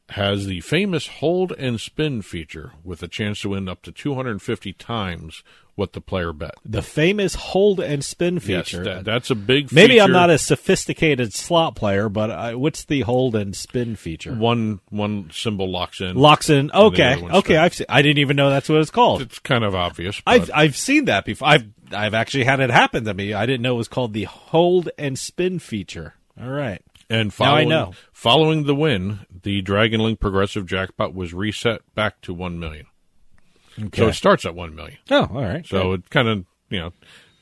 has 0.10 0.45
the 0.47 0.60
famous 0.62 1.08
hold 1.08 1.54
and 1.54 1.80
spin 1.80 2.22
feature 2.22 2.74
with 2.84 3.01
a 3.01 3.08
chance 3.08 3.39
to 3.41 3.49
win 3.49 3.68
up 3.70 3.82
to 3.84 3.91
250 3.91 4.74
times 4.74 5.43
what 5.76 5.93
the 5.93 6.01
player 6.01 6.32
bet. 6.34 6.54
The 6.64 6.84
famous 6.84 7.34
hold 7.34 7.80
and 7.80 8.04
spin 8.06 8.36
Yes, 8.36 8.43
feature. 8.70 8.84
that- 8.84 9.06
that's 9.06 9.32
a 9.32 9.36
big. 9.36 9.72
Maybe 9.72 9.99
I'm 9.99 10.12
not 10.12 10.30
a 10.30 10.38
sophisticated 10.38 11.34
slot 11.34 11.76
player, 11.76 12.10
but 12.10 12.30
I, 12.30 12.54
what's 12.56 12.86
the 12.86 13.01
hold 13.01 13.36
and 13.36 13.56
spin 13.56 13.95
feature? 13.95 14.34
one 14.34 14.82
one 14.89 15.30
symbol 15.32 15.72
locks 15.72 15.99
in. 15.99 16.16
Locks 16.16 16.49
in. 16.49 16.70
Okay. 16.72 17.16
Okay. 17.24 17.56
spins. 17.56 17.82
I've 17.82 17.95
I 17.97 18.01
didn't 18.04 18.20
even 18.20 18.36
know 18.36 18.49
that's 18.51 18.70
what 18.70 18.80
it's 18.82 18.91
called. 18.91 19.22
It's 19.24 19.39
kind 19.39 19.64
of 19.64 19.74
obvious. 19.74 20.22
I've 20.28 20.51
I've 20.54 20.78
seen 20.78 21.06
that 21.06 21.26
before. 21.26 21.47
I've 21.47 21.66
I've 21.91 22.14
actually 22.14 22.43
had 22.43 22.60
it 22.60 22.70
happen 22.70 23.06
to 23.06 23.14
me. 23.14 23.34
I 23.34 23.45
didn't 23.47 23.62
know 23.64 23.74
it 23.76 23.78
was 23.78 23.88
called 23.88 24.14
the 24.14 24.26
hold 24.26 24.89
and 24.99 25.18
spin 25.18 25.58
feature. 25.60 26.14
All 26.39 26.49
right. 26.49 26.82
And 27.14 27.28
Now 27.39 27.45
I 27.45 27.47
following, 27.47 27.70
know. 27.70 27.93
Following 28.11 28.64
the 28.66 28.76
win, 28.76 29.20
the 29.43 29.61
Dragon 29.61 30.01
Link 30.01 30.20
Progressive 30.20 30.66
Jackpot 30.66 31.14
was 31.14 31.34
reset 31.34 31.82
back 31.93 32.22
to 32.22 32.34
one 32.34 32.59
million. 32.59 32.88
Okay. 33.80 34.01
So 34.01 34.07
it 34.07 34.14
starts 34.14 34.45
at 34.45 34.55
one 34.55 34.76
million. 34.76 34.97
Oh, 35.11 35.30
all 35.32 35.43
right. 35.43 35.66
So 35.66 35.91
Good. 35.91 35.99
it 36.01 36.09
kind 36.09 36.28
of 36.28 36.45
you 36.70 36.80
know 36.80 36.93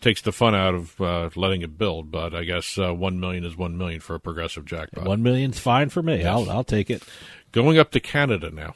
takes 0.02 0.22
the 0.22 0.32
fun 0.32 0.56
out 0.56 0.74
of 0.76 1.00
uh, 1.00 1.30
letting 1.36 1.62
it 1.62 1.78
build, 1.78 2.12
but 2.12 2.34
I 2.34 2.44
guess 2.44 2.78
uh, 2.78 2.94
one 2.94 3.20
million 3.20 3.46
is 3.46 3.56
one 3.56 3.78
million 3.78 4.02
for 4.02 4.16
a 4.16 4.20
progressive 4.20 4.66
jackpot. 4.66 5.06
One 5.06 5.24
million's 5.24 5.60
fine 5.60 5.90
for 5.90 6.02
me. 6.04 6.18
Yes. 6.18 6.28
I'll 6.28 6.50
I'll 6.50 6.64
take 6.64 6.90
it. 6.90 7.04
Going 7.52 7.78
up 7.80 7.92
to 7.92 8.00
Canada 8.00 8.52
now. 8.52 8.76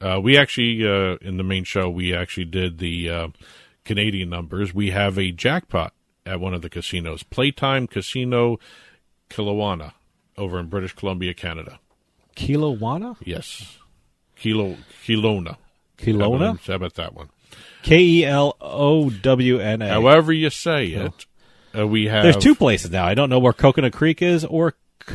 Uh, 0.00 0.20
we 0.20 0.36
actually 0.36 0.86
uh, 0.86 1.16
in 1.22 1.38
the 1.38 1.42
main 1.42 1.64
show 1.64 1.88
we 1.88 2.14
actually 2.14 2.44
did 2.44 2.78
the 2.78 3.10
uh, 3.10 3.28
Canadian 3.84 4.28
numbers. 4.28 4.74
We 4.74 4.90
have 4.90 5.18
a 5.18 5.32
jackpot 5.32 5.92
at 6.26 6.38
one 6.38 6.52
of 6.54 6.62
the 6.62 6.68
casinos, 6.70 7.22
Playtime 7.22 7.86
Casino 7.86 8.58
Kelowna, 9.30 9.92
over 10.38 10.58
in 10.58 10.66
British 10.66 10.94
Columbia, 10.94 11.34
Canada. 11.34 11.80
Kilowana? 12.36 13.16
Yes. 13.24 13.78
Kilo 14.36 14.76
Kelowna. 15.04 15.56
Kelowna? 15.98 16.58
How 16.66 16.74
about 16.74 16.94
that 16.94 17.12
one? 17.14 17.28
K 17.82 17.98
E 18.00 18.24
L 18.24 18.56
O 18.60 19.10
W 19.10 19.58
N 19.58 19.82
A. 19.82 19.88
However 19.88 20.32
you 20.32 20.50
say 20.50 20.86
it, 20.86 21.26
uh, 21.76 21.86
we 21.86 22.06
have. 22.06 22.22
There's 22.22 22.36
two 22.36 22.54
places 22.54 22.90
now. 22.90 23.04
I 23.04 23.14
don't 23.14 23.30
know 23.30 23.38
where 23.38 23.52
Coconut 23.52 23.92
Creek 23.92 24.22
is 24.22 24.44
or. 24.44 24.74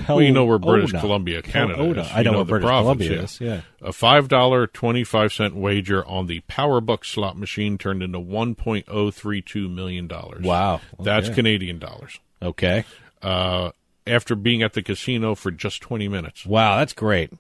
Well, 0.09 0.23
you 0.23 0.31
know 0.31 0.45
where 0.45 0.57
British 0.57 0.91
Kelowna. 0.91 0.99
Columbia, 1.01 1.41
Canada 1.43 1.79
Kelowna. 1.79 2.01
is. 2.01 2.11
I 2.11 2.17
You 2.19 2.23
know, 2.23 2.31
where 2.31 2.37
the 2.39 2.49
British 2.49 2.67
province, 2.67 3.07
Columbia 3.07 3.17
yeah. 3.17 3.23
is. 3.23 3.41
Yeah. 3.41 3.61
A 3.81 3.93
five 3.93 4.27
dollar 4.27 4.65
twenty 4.65 5.03
five 5.03 5.31
cent 5.31 5.55
wager 5.55 6.03
on 6.05 6.25
the 6.25 6.41
PowerBuck 6.49 7.05
slot 7.05 7.37
machine 7.37 7.77
turned 7.77 8.01
into 8.01 8.19
one 8.19 8.55
point 8.55 8.85
oh 8.87 9.11
three 9.11 9.41
two 9.43 9.69
million 9.69 10.07
dollars. 10.07 10.43
Wow. 10.43 10.81
That's 10.99 11.29
Canadian 11.29 11.77
dollars. 11.77 12.19
Okay. 12.41 12.85
Uh, 13.21 13.71
after 14.07 14.35
being 14.35 14.61
at 14.63 14.73
the 14.73 14.81
casino 14.83 15.35
for 15.35 15.51
just 15.51 15.81
twenty 15.81 16.07
minutes. 16.07 16.45
Wow, 16.45 16.77
that's 16.77 16.93
great. 16.93 17.31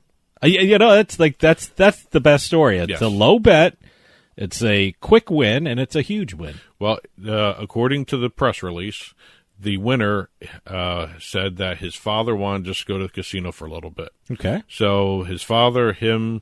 Uh, 0.43 0.47
You 0.47 0.77
know, 0.77 0.91
that's 0.95 1.19
like 1.19 1.39
that's 1.39 1.67
that's 1.67 2.03
the 2.05 2.19
best 2.21 2.45
story. 2.45 2.77
It's 2.77 2.89
Yes. 2.89 3.01
a 3.01 3.07
low 3.07 3.39
bet, 3.39 3.77
it's 4.35 4.63
a 4.63 4.93
quick 4.99 5.29
win, 5.29 5.67
and 5.67 5.79
it's 5.79 5.95
a 5.95 6.01
huge 6.01 6.33
win. 6.33 6.55
Well, 6.79 6.99
uh, 7.25 7.53
according 7.59 8.05
to 8.05 8.17
the 8.17 8.29
press 8.29 8.61
release, 8.63 9.13
the 9.59 9.77
winner 9.77 10.29
uh, 10.67 11.07
said 11.19 11.57
that 11.57 11.77
his 11.77 11.95
father 11.95 12.35
wanted 12.35 12.65
to 12.65 12.71
just 12.71 12.85
go 12.87 12.97
to 12.97 13.03
the 13.05 13.09
casino 13.13 13.51
for 13.51 13.65
a 13.65 13.71
little 13.71 13.91
bit. 13.91 14.09
Okay. 14.31 14.63
So 14.67 15.23
his 15.23 15.43
father, 15.43 15.93
him, 15.93 16.41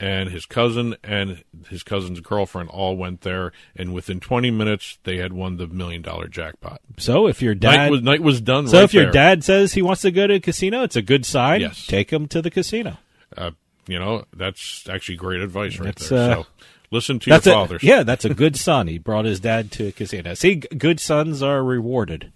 and 0.00 0.30
his 0.30 0.46
cousin 0.46 0.96
and 1.04 1.44
his 1.68 1.82
cousin's 1.82 2.20
girlfriend 2.20 2.70
all 2.70 2.96
went 2.96 3.20
there, 3.20 3.52
and 3.76 3.92
within 3.94 4.18
20 4.18 4.50
minutes, 4.50 4.98
they 5.04 5.18
had 5.18 5.32
won 5.32 5.58
the 5.58 5.66
million 5.66 6.00
dollar 6.02 6.26
jackpot. 6.26 6.80
So 6.96 7.26
if 7.26 7.42
your 7.42 7.54
Night 7.54 7.76
dad 7.76 7.90
was, 7.90 8.02
night 8.02 8.20
was 8.22 8.40
done. 8.40 8.66
so 8.66 8.78
right 8.78 8.84
if 8.84 8.94
your 8.94 9.04
there. 9.04 9.12
dad 9.12 9.44
says 9.44 9.74
he 9.74 9.82
wants 9.82 10.00
to 10.02 10.10
go 10.10 10.26
to 10.26 10.34
a 10.34 10.40
casino, 10.40 10.82
it's 10.82 10.96
a 10.96 11.02
good 11.02 11.24
sign. 11.26 11.60
Yes. 11.60 11.86
Take 11.86 12.10
him 12.10 12.26
to 12.28 12.40
the 12.42 12.50
casino. 12.50 12.96
uh, 13.36 13.50
you 13.86 13.98
know, 13.98 14.24
that's 14.34 14.88
actually 14.88 15.16
great 15.16 15.40
advice 15.40 15.78
right 15.78 15.86
That's, 15.94 16.08
there. 16.08 16.30
uh, 16.30 16.34
so 16.42 16.46
listen 16.90 17.18
to 17.18 17.30
your 17.30 17.40
fathers. 17.40 17.82
yeah, 17.82 18.02
that's 18.02 18.24
a 18.24 18.32
good 18.34 18.56
son. 18.56 18.86
He 18.88 18.98
brought 18.98 19.24
his 19.26 19.40
dad 19.40 19.70
to 19.72 19.88
a 19.88 19.92
casino. 19.92 20.34
See, 20.34 20.56
good 20.56 20.98
sons 21.00 21.42
are 21.42 21.62
rewarded. 21.62 22.32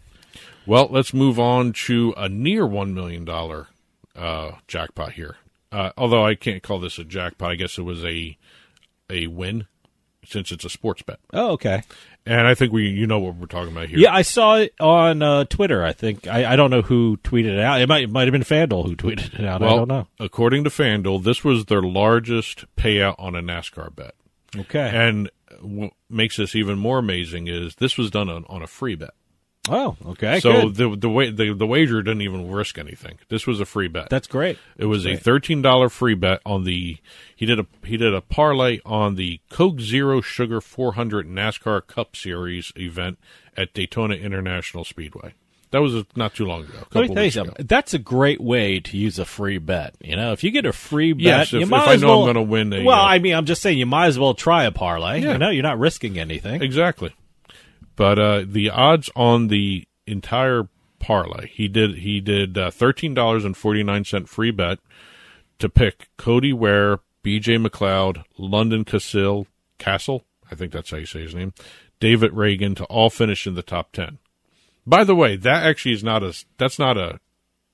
Well, 0.67 0.89
let's 0.91 1.15
move 1.15 1.39
on 1.39 1.73
to 1.85 2.13
a 2.17 2.29
near 2.29 2.67
one 2.67 2.93
million 2.95 3.25
dollar 3.25 3.69
uh, 4.17 4.53
jackpot 4.67 5.13
here. 5.13 5.37
Uh, 5.75 5.91
although 5.97 6.25
I 6.25 6.37
can't 6.37 6.63
call 6.63 6.79
this 6.79 6.99
a 7.01 7.05
jackpot, 7.05 7.51
I 7.51 7.57
guess 7.57 7.79
it 7.79 7.83
was 7.83 8.05
a 8.05 8.39
a 9.11 9.27
win 9.27 9.67
since 10.25 10.53
it's 10.53 10.65
a 10.65 10.71
sports 10.71 11.03
bet. 11.03 11.19
Oh, 11.33 11.51
okay. 11.53 11.83
And 12.25 12.47
I 12.47 12.55
think 12.55 12.73
we 12.73 12.89
you 12.89 13.09
know 13.09 13.19
what 13.19 13.35
we're 13.35 13.47
talking 13.47 13.73
about 13.73 13.89
here. 13.89 13.99
Yeah, 13.99 14.15
I 14.15 14.23
saw 14.23 14.55
it 14.57 14.73
on 14.79 15.21
uh, 15.21 15.45
Twitter. 15.45 15.85
I 15.85 15.93
think 15.93 16.29
I, 16.29 16.53
I 16.53 16.57
don't 16.57 16.71
know 16.71 16.83
who 16.83 17.17
tweeted 17.25 17.55
it 17.55 17.59
out. 17.59 17.81
It 17.81 17.89
might 17.89 18.05
it 18.05 18.11
might 18.11 18.29
have 18.29 18.33
been 18.33 18.43
FanDuel 18.43 18.87
who 18.87 18.95
tweeted 18.97 19.37
it 19.39 19.45
out. 19.45 19.61
well, 19.61 19.75
I 19.75 19.77
don't 19.79 19.89
know. 19.89 20.07
according 20.21 20.63
to 20.63 20.71
FanDuel, 20.71 21.25
this 21.25 21.43
was 21.43 21.65
their 21.65 21.83
largest 21.83 22.65
payout 22.77 23.17
on 23.19 23.35
a 23.35 23.43
NASCAR 23.43 23.95
bet. 23.95 24.15
Okay. 24.57 24.91
And 24.93 25.29
what 25.61 25.91
makes 26.09 26.37
this 26.37 26.55
even 26.55 26.79
more 26.79 26.99
amazing 26.99 27.49
is 27.49 27.75
this 27.77 27.99
was 27.99 28.13
done 28.13 28.29
on, 28.29 28.45
on 28.49 28.63
a 28.63 28.69
free 28.69 28.95
bet. 28.95 29.15
Oh, 29.69 29.97
okay. 30.07 30.41
So 30.41 30.69
good. 30.69 30.75
the 30.77 30.97
the 30.97 31.09
way 31.09 31.31
the, 31.31 31.55
the 31.55 31.67
wager 31.67 32.03
didn't 32.03 32.21
even 32.23 32.51
risk 32.51 32.77
anything. 32.79 33.19
This 33.29 33.47
was 33.47 33.61
a 33.61 33.65
free 33.65 33.89
bet. 33.89 34.11
That's 34.11 34.27
great. 34.27 34.59
It 34.77 34.87
was 34.87 35.05
That's 35.05 35.21
a 35.21 35.23
thirteen 35.23 35.63
dollar 35.63 35.89
free 35.89 36.15
bet 36.15 36.41
on 36.45 36.65
the. 36.65 36.99
He 37.35 37.47
did 37.47 37.59
a 37.59 37.67
he 37.85 37.97
did 37.97 38.13
a 38.15 38.21
parlay 38.21 38.81
on 38.85 39.15
the 39.15 39.41
Coke 39.51 39.81
Zero 39.81 40.21
Sugar 40.21 40.61
400 40.61 41.27
NASCAR 41.29 41.87
Cup 41.87 42.15
Series 42.15 42.73
event 42.77 43.19
at 43.57 43.73
Daytona 43.73 44.15
International 44.15 44.85
Speedway. 44.85 45.35
That 45.71 45.81
was 45.81 46.05
not 46.15 46.35
too 46.35 46.45
long 46.45 46.63
ago. 46.65 46.73
a 46.95 46.99
Let 46.99 47.09
me 47.09 47.09
tell 47.09 47.17
you 47.17 47.23
weeks 47.25 47.35
ago. 47.37 47.45
something. 47.47 47.67
That's 47.67 47.95
a 47.95 47.99
great 47.99 48.41
way 48.41 48.79
to 48.79 48.97
use 48.97 49.19
a 49.19 49.25
free 49.25 49.59
bet. 49.59 49.97
You 50.01 50.15
know, 50.15 50.31
if 50.33 50.45
you 50.45 50.53
get 50.53 50.67
a 50.67 50.73
free 50.73 51.13
bet, 51.15 51.23
Yes, 51.23 51.53
you 51.53 51.63
if- 51.63 51.69
might 51.69 51.83
if 51.83 51.89
I 51.89 51.97
know 51.97 52.21
I'm 52.21 52.27
gonna 52.27 52.43
win 52.43 52.73
a, 52.73 52.85
well, 52.85 53.01
uh, 53.01 53.05
I 53.05 53.19
mean, 53.19 53.35
I'm 53.35 53.45
just 53.45 53.61
saying 53.61 53.79
you 53.79 53.87
might 53.87 54.07
as 54.07 54.17
well 54.19 54.35
try 54.35 54.65
a 54.65 54.71
parlay. 54.71 55.21
Yeah. 55.21 55.33
You 55.33 55.39
know, 55.39 55.51
you're 55.51 55.65
not 55.65 55.81
risking 55.81 56.17
anything. 56.19 56.63
Exactly. 56.63 57.13
But 57.97 58.19
uh, 58.19 58.45
the 58.47 58.71
odds 58.71 59.11
on 59.15 59.49
the 59.49 59.87
entire 60.07 60.69
parlay, 60.99 61.49
he 61.49 61.69
did 61.69 61.99
he 61.99 62.21
did 62.21 62.59
uh, 62.59 62.71
thirteen 62.71 63.15
dollars 63.15 63.45
and 63.45 63.57
forty 63.57 63.83
nine 63.83 64.05
cent 64.05 64.29
free 64.29 64.51
bet 64.51 64.79
to 65.59 65.69
pick 65.69 66.09
Cody 66.17 66.53
Ware, 66.53 67.01
B.J. 67.23 67.59
McLeod, 67.59 68.25
Landon 68.37 68.85
Cassill, 68.85 69.47
Castle, 69.79 70.25
I 70.51 70.55
think 70.55 70.73
that's 70.73 70.91
how 70.91 70.97
you 70.97 71.07
say 71.07 71.23
his 71.23 71.35
name, 71.35 71.53
David 72.01 72.33
Ragan 72.33 72.77
to 72.77 72.85
all 72.85 73.11
finish 73.11 73.47
in 73.47 73.55
the 73.55 73.63
top 73.63 73.93
ten. 73.93 74.19
By 74.87 75.05
the 75.05 75.15
way, 75.15 75.37
that 75.37 75.65
actually 75.65 75.93
is 75.93 76.05
not 76.05 76.23
a 76.23 76.35
that's 76.59 76.79
not 76.79 76.97
a, 76.99 77.21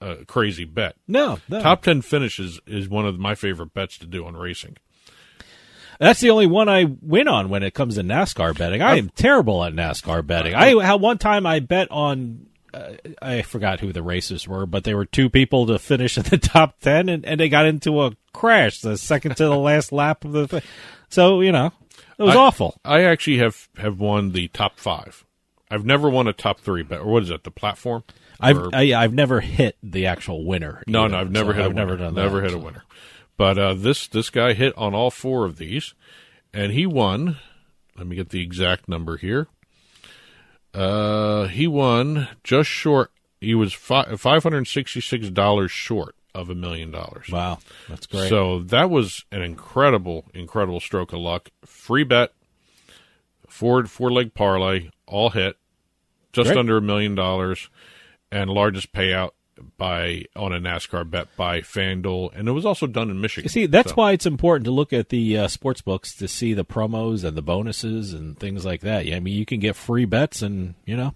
a 0.01 0.25
crazy 0.25 0.65
bet. 0.65 0.97
No, 1.09 1.41
no. 1.49 1.61
Top 1.61 1.83
ten 1.83 2.03
finishes 2.03 2.61
is 2.67 2.89
one 2.89 3.07
of 3.07 3.19
my 3.19 3.35
favorite 3.35 3.75
bets 3.75 3.99
to 3.99 4.07
do 4.07 4.25
on 4.25 4.37
racing. 4.37 4.77
That's 6.01 6.19
the 6.21 6.31
only 6.31 6.47
one 6.47 6.69
I 6.69 6.85
win 7.03 7.29
on 7.29 7.51
when 7.51 7.63
it 7.63 7.75
comes 7.75 7.95
to 7.97 8.03
NASCAR 8.03 8.57
betting. 8.59 8.81
I 8.83 8.97
am 8.97 9.11
terrible 9.11 9.63
at 9.63 9.75
NASCAR 9.75 10.27
betting. 10.27 10.55
I 10.55 10.83
had 10.83 11.01
one 11.01 11.19
time 11.19 11.47
I 11.47 11.61
bet 11.61 11.89
on. 11.93 12.47
Uh, 12.73 12.93
I 13.21 13.43
forgot 13.43 13.81
who 13.81 13.93
the 13.93 14.03
races 14.03 14.49
were, 14.49 14.65
but 14.65 14.85
they 14.85 14.95
were 14.95 15.05
two 15.05 15.29
people 15.29 15.67
to 15.67 15.79
finish 15.79 16.17
in 16.17 16.23
the 16.25 16.39
top 16.39 16.81
ten, 16.81 17.09
and, 17.09 17.25
and 17.27 17.39
they 17.39 17.49
got 17.49 17.67
into 17.67 18.01
a 18.03 18.13
crash 18.33 18.81
the 18.81 18.97
second 18.97 19.37
to 19.37 19.45
the 19.45 19.57
last 19.57 19.93
lap 19.93 20.25
of 20.25 20.33
the. 20.33 20.49
Thing. 20.49 20.63
So 21.11 21.41
you 21.43 21.53
know, 21.53 21.73
it 22.19 22.23
was 22.23 22.35
I- 22.35 22.39
awful. 22.39 22.81
I 22.85 23.03
actually 23.03 23.39
have 23.39 23.69
have 23.77 24.01
won 24.01 24.33
the 24.33 24.49
top 24.49 24.79
five. 24.79 25.25
I've 25.71 25.85
never 25.85 26.09
won 26.09 26.27
a 26.29 26.33
top 26.33 26.61
three 26.61 26.83
bet. 26.83 27.01
Or 27.01 27.07
what 27.13 27.23
is 27.25 27.29
that? 27.29 27.45
The 27.45 27.51
platform? 27.51 28.05
I've 28.41 28.57
Or- 28.59 28.71
I, 28.75 28.95
I've 28.95 29.13
never 29.13 29.41
hit 29.41 29.77
the 29.83 30.07
actual 30.07 30.45
winner. 30.45 30.83
no, 30.87 31.01
either, 31.05 31.13
no, 31.13 31.19
I've 31.21 31.31
never 31.31 31.53
so 31.53 31.57
hit. 31.59 31.65
I've 31.67 31.71
a 31.73 31.75
never 31.75 31.91
winner. 31.93 32.05
done 32.07 32.15
Never 32.15 32.41
that, 32.41 32.51
hit 32.51 32.55
a 32.55 32.59
winner. 32.59 32.85
But 33.41 33.57
uh, 33.57 33.73
this 33.73 34.07
this 34.07 34.29
guy 34.29 34.53
hit 34.53 34.77
on 34.77 34.95
all 34.95 35.11
four 35.11 35.47
of 35.47 35.57
these, 35.57 35.95
and 36.53 36.73
he 36.73 36.85
won. 36.85 37.39
Let 37.97 38.07
me 38.07 38.15
get 38.15 38.29
the 38.29 38.43
exact 38.43 38.87
number 38.87 39.17
here. 39.17 39.47
Uh, 40.75 41.47
he 41.47 41.67
won 41.67 42.29
just 42.45 42.69
short. 42.69 43.13
He 43.41 43.55
was 43.55 43.73
fi- 43.73 44.15
five 44.17 44.43
hundred 44.43 44.67
sixty 44.67 45.01
six 45.01 45.31
dollars 45.31 45.71
short 45.71 46.17
of 46.35 46.51
a 46.51 46.55
million 46.55 46.91
dollars. 46.91 47.31
Wow, 47.33 47.61
that's 47.89 48.05
great. 48.05 48.29
So 48.29 48.61
that 48.61 48.91
was 48.91 49.25
an 49.33 49.41
incredible, 49.41 50.27
incredible 50.35 50.81
stroke 50.81 51.15
of 51.15 51.21
luck. 51.21 51.49
Free 51.65 52.05
bet, 52.05 52.35
four 53.49 53.87
four 53.87 54.13
leg 54.13 54.35
parlay, 54.35 54.91
all 55.07 55.31
hit, 55.31 55.57
just 56.35 56.49
Great. 56.49 56.59
under 56.59 56.77
a 56.77 56.83
million 56.83 57.15
dollars, 57.15 57.71
and 58.31 58.51
largest 58.51 58.93
payout 58.93 59.31
by 59.79 60.25
on 60.37 60.53
a 60.53 60.61
NASCAR 60.61 61.09
bet 61.09 61.29
by 61.37 61.61
FanDuel, 61.61 62.31
and 62.35 62.49
it 62.49 62.53
was 62.53 62.67
also 62.67 62.87
done 62.87 63.11
in 63.11 63.21
Michigan. 63.21 63.45
You 63.47 63.51
see, 63.51 63.67
that's 63.67 63.91
So- 63.91 63.95
why 63.97 64.13
it's 64.13 64.27
important 64.27 64.65
to 64.65 64.71
look 64.71 64.93
at 64.93 65.09
the 65.09 65.39
uh, 65.39 65.49
sports 65.49 65.81
books 65.83 66.15
to 66.17 66.29
see 66.29 66.55
the 66.55 66.65
promos 66.65 67.25
and 67.25 67.37
the 67.37 67.43
bonuses 67.43 68.13
and 68.13 68.39
things 68.39 68.65
like 68.65 68.81
that. 68.83 69.07
Yeah, 69.07 69.17
I 69.17 69.21
mean, 69.21 69.35
you 69.37 69.47
can 69.47 69.61
get 69.61 69.77
free 69.77 70.05
bets 70.05 70.43
and 70.43 70.75
you 70.85 70.97
know 70.97 71.15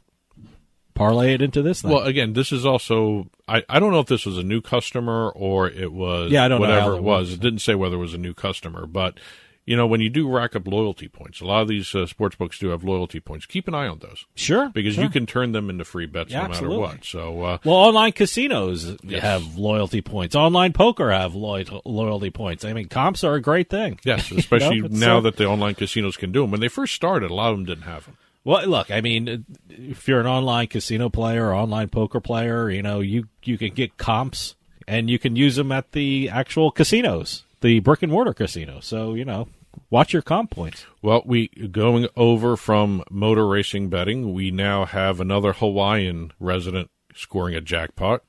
parlay 0.95 1.35
it 1.35 1.43
into 1.43 1.61
this 1.63 1.83
thing. 1.83 1.91
Well, 1.91 2.05
again, 2.05 2.33
this 2.35 2.53
is 2.53 2.65
also 2.65 3.29
I, 3.49 3.65
I 3.69 3.81
don't 3.81 3.93
know 3.93 4.01
if 4.01 4.07
this 4.07 4.25
was 4.25 4.39
a 4.39 4.43
new 4.43 4.61
customer 4.61 5.31
or 5.31 5.69
it 5.69 5.93
was 5.93 6.31
Yeah, 6.31 6.45
I 6.45 6.49
don't 6.49 6.61
whatever 6.61 6.95
it 6.95 6.99
it 6.99 7.03
was. 7.03 7.33
It 7.33 7.41
didn't 7.41 7.59
say 7.61 7.75
whether 7.75 7.97
it 7.97 8.01
was 8.01 8.15
a 8.15 8.19
new 8.19 8.35
customer, 8.35 8.87
but 8.87 9.19
you 9.67 9.77
know 9.77 9.87
when 9.87 10.01
you 10.01 10.11
do 10.11 10.29
rack 10.29 10.55
up 10.55 10.67
loyalty 10.67 11.09
points, 11.09 11.41
a 11.41 11.45
lot 11.47 11.63
of 11.63 11.69
these 11.69 11.95
uh, 11.95 12.07
sports 12.07 12.37
books 12.37 12.59
do 12.59 12.69
have 12.69 12.85
loyalty 12.85 13.21
points. 13.21 13.47
Keep 13.47 13.69
an 13.69 13.75
eye 13.75 13.87
on 13.87 13.99
those, 14.01 14.27
sure, 14.35 14.69
because 14.71 14.95
sure. 14.95 15.05
you 15.05 15.11
can 15.11 15.27
turn 15.27 15.53
them 15.53 15.71
into 15.71 15.85
free 15.85 16.07
bets 16.07 16.31
Yeah, 16.33 16.43
no 16.43 16.49
matter 16.49 16.69
what. 16.71 17.05
So 17.05 17.43
uh, 17.43 17.59
Well, 17.65 17.77
online 17.77 18.13
casinos 18.13 18.97
Yes. 19.03 19.23
have 19.23 19.57
loyalty 19.57 20.01
points. 20.01 20.35
Online 20.37 20.73
poker 20.73 21.11
have 21.11 21.35
loy- 21.35 21.65
loyalty 21.85 22.31
points. 22.31 22.65
I 22.65 22.73
mean, 22.73 22.89
comps 22.89 23.25
are 23.25 23.35
a 23.35 23.41
great 23.41 23.71
thing. 23.71 23.99
yes, 24.05 24.31
You 24.31 24.39
especially 24.39 24.81
know, 24.81 24.89
now 24.91 25.19
uh, 25.19 25.21
that 25.23 25.37
the 25.37 25.47
online 25.47 25.75
casinos 25.75 26.17
can 26.17 26.33
do 26.33 26.43
them. 26.43 26.51
When 26.51 26.61
they 26.61 26.69
first 26.69 26.95
started, 26.95 27.31
a 27.31 27.35
lot 27.35 27.51
of 27.53 27.57
them 27.59 27.65
didn't 27.67 27.85
have 27.85 28.05
them. 28.05 28.17
Well, 28.47 28.67
look, 28.67 28.91
I 28.91 29.01
mean, 29.01 29.47
if 29.71 30.07
you're 30.07 30.21
an 30.21 30.27
online 30.27 30.67
casino 30.67 31.09
player 31.09 31.47
or 31.47 31.55
online 31.55 31.89
poker 31.89 32.21
player, 32.21 32.69
you 32.69 32.83
know, 32.83 33.01
you 33.01 33.29
you 33.43 33.57
can 33.57 33.73
get 33.73 33.97
comps 33.97 34.55
and 34.87 35.09
you 35.09 35.19
can 35.19 35.35
use 35.35 35.57
them 35.57 35.73
at 35.73 35.93
the 35.93 36.29
actual 36.29 36.71
casinos, 36.71 37.45
the 37.65 37.81
brick 37.81 38.03
and 38.03 38.13
mortar 38.13 38.35
casino. 38.35 38.79
So 38.81 39.15
you 39.15 39.25
know, 39.25 39.49
watch 39.91 40.13
your 40.13 40.23
comp 40.23 40.51
points. 40.51 40.85
Well, 41.03 41.23
we 41.25 41.49
going 41.49 42.07
over 42.15 42.57
from 42.57 43.03
motor 43.11 43.47
racing 43.49 43.89
betting, 43.89 44.33
we 44.35 44.51
now 44.51 44.85
have 44.85 45.19
another 45.19 45.55
Hawaiian 45.55 46.33
resident 46.39 46.91
scoring 47.15 47.55
a 47.55 47.61
jackpot 47.61 48.23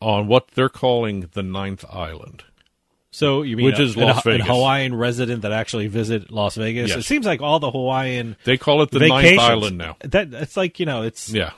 on 0.00 0.26
what 0.26 0.48
they're 0.48 0.68
calling 0.68 1.28
the 1.32 1.42
ninth 1.42 1.84
island. 1.90 2.44
So 3.12 3.42
you 3.42 3.56
mean 3.56 3.66
Which 3.66 3.78
a- 3.78 3.82
is 3.82 3.96
Las 3.96 4.24
an 4.26 4.32
Vegas. 4.32 4.46
Hawaiian 4.46 4.94
resident 4.94 5.42
that 5.42 5.52
actually 5.52 5.88
visit 5.88 6.30
Las 6.30 6.54
Vegas? 6.54 6.90
Yes. 6.90 6.98
It 6.98 7.02
seems 7.04 7.26
like 7.26 7.40
all 7.42 7.58
the 7.58 7.70
Hawaiian 7.70 8.36
They 8.44 8.56
call 8.56 8.82
it 8.82 8.90
the 8.92 9.00
ninth 9.08 9.38
island 9.38 9.78
now. 9.78 9.96
That 10.04 10.32
it's 10.32 10.56
like 10.56 10.78
you 10.78 10.86
know, 10.86 11.02
it's 11.02 11.28
Yeah. 11.32 11.50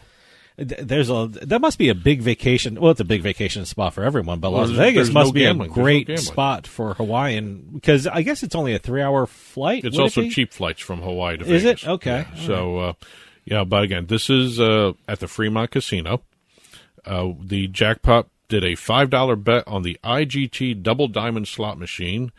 Th- 0.57 0.81
There's 0.83 1.11
a 1.11 1.29
that 1.43 1.61
must 1.61 1.79
be 1.79 1.89
a 1.89 1.95
big 1.95 2.23
vacation. 2.23 2.81
Well, 2.81 2.91
it's 2.93 3.01
a 3.01 3.05
big 3.05 3.23
vacation 3.23 3.65
spot 3.67 3.95
for 3.95 4.05
everyone, 4.05 4.41
but 4.41 4.51
Las 4.51 4.71
Vegas 4.71 5.11
must 5.11 5.29
no 5.29 5.33
be 5.33 5.41
gambling. 5.41 5.71
a 5.71 5.75
There's 5.75 5.79
no 5.79 5.83
great 5.83 6.19
spot 6.19 6.67
for 6.67 6.95
Hawaiian 6.95 7.71
because 7.75 8.07
I 8.07 8.23
guess 8.23 8.43
it's 8.43 8.55
only 8.55 8.75
a 8.75 8.79
three-hour 8.79 9.27
flight. 9.27 9.85
It's 9.85 9.97
would 9.97 10.01
it 10.01 10.03
also 10.03 10.29
cheap 10.29 10.53
flights 10.53 10.81
from 10.81 11.01
Hawaii 11.03 11.37
to 11.39 11.45
Is 11.45 11.65
it? 11.65 11.87
Okay. 11.87 12.27
Yeah. 12.35 12.47
So, 12.47 12.79
uh, 12.79 12.93
yeah, 13.45 13.65
but 13.65 13.83
again, 13.85 14.07
this 14.07 14.31
is 14.31 14.61
uh, 14.61 14.93
at 15.09 15.21
the 15.21 15.29
Fremont 15.29 15.71
Casino. 15.71 16.23
Uh, 17.05 17.33
the 17.41 17.67
jackpot 17.69 18.29
did 18.49 18.65
a 18.65 18.75
five 18.75 19.11
dollar 19.11 19.35
bet 19.37 19.67
on 19.67 19.83
the 19.83 19.99
IGT 20.05 20.83
double 20.83 21.09
diamond 21.09 21.49
slot 21.49 21.79
machine. 21.79 22.31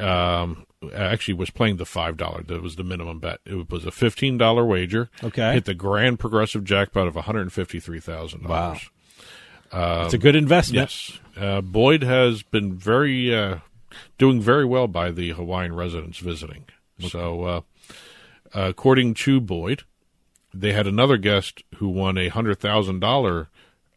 Um, 0.00 0.66
actually 0.94 1.34
was 1.34 1.50
playing 1.50 1.76
the 1.76 1.84
five 1.84 2.16
dollar. 2.16 2.42
That 2.42 2.62
was 2.62 2.76
the 2.76 2.84
minimum 2.84 3.18
bet. 3.20 3.40
It 3.44 3.70
was 3.70 3.84
a 3.84 3.90
fifteen 3.90 4.38
dollar 4.38 4.64
wager. 4.64 5.10
Okay. 5.22 5.52
hit 5.54 5.64
the 5.66 5.74
grand 5.74 6.18
progressive 6.18 6.64
jackpot 6.64 7.06
of 7.06 7.14
one 7.16 7.24
hundred 7.24 7.52
fifty 7.52 7.80
three 7.80 8.00
thousand 8.00 8.44
Wow. 8.44 8.48
dollars. 8.68 8.90
Um, 9.72 10.04
It's 10.06 10.14
a 10.14 10.18
good 10.18 10.34
investment. 10.36 10.90
Yes, 10.90 11.18
uh, 11.36 11.60
Boyd 11.60 12.02
has 12.02 12.42
been 12.42 12.74
very 12.74 13.34
uh, 13.34 13.58
doing 14.18 14.40
very 14.40 14.64
well 14.64 14.88
by 14.88 15.10
the 15.10 15.30
Hawaiian 15.30 15.74
residents 15.74 16.18
visiting. 16.18 16.64
So, 16.98 17.44
uh, 17.44 17.60
according 18.52 19.14
to 19.14 19.40
Boyd, 19.40 19.84
they 20.52 20.72
had 20.72 20.86
another 20.86 21.16
guest 21.16 21.62
who 21.76 21.88
won 21.88 22.18
a 22.18 22.28
hundred 22.28 22.58
thousand 22.58 23.00
dollar 23.00 23.48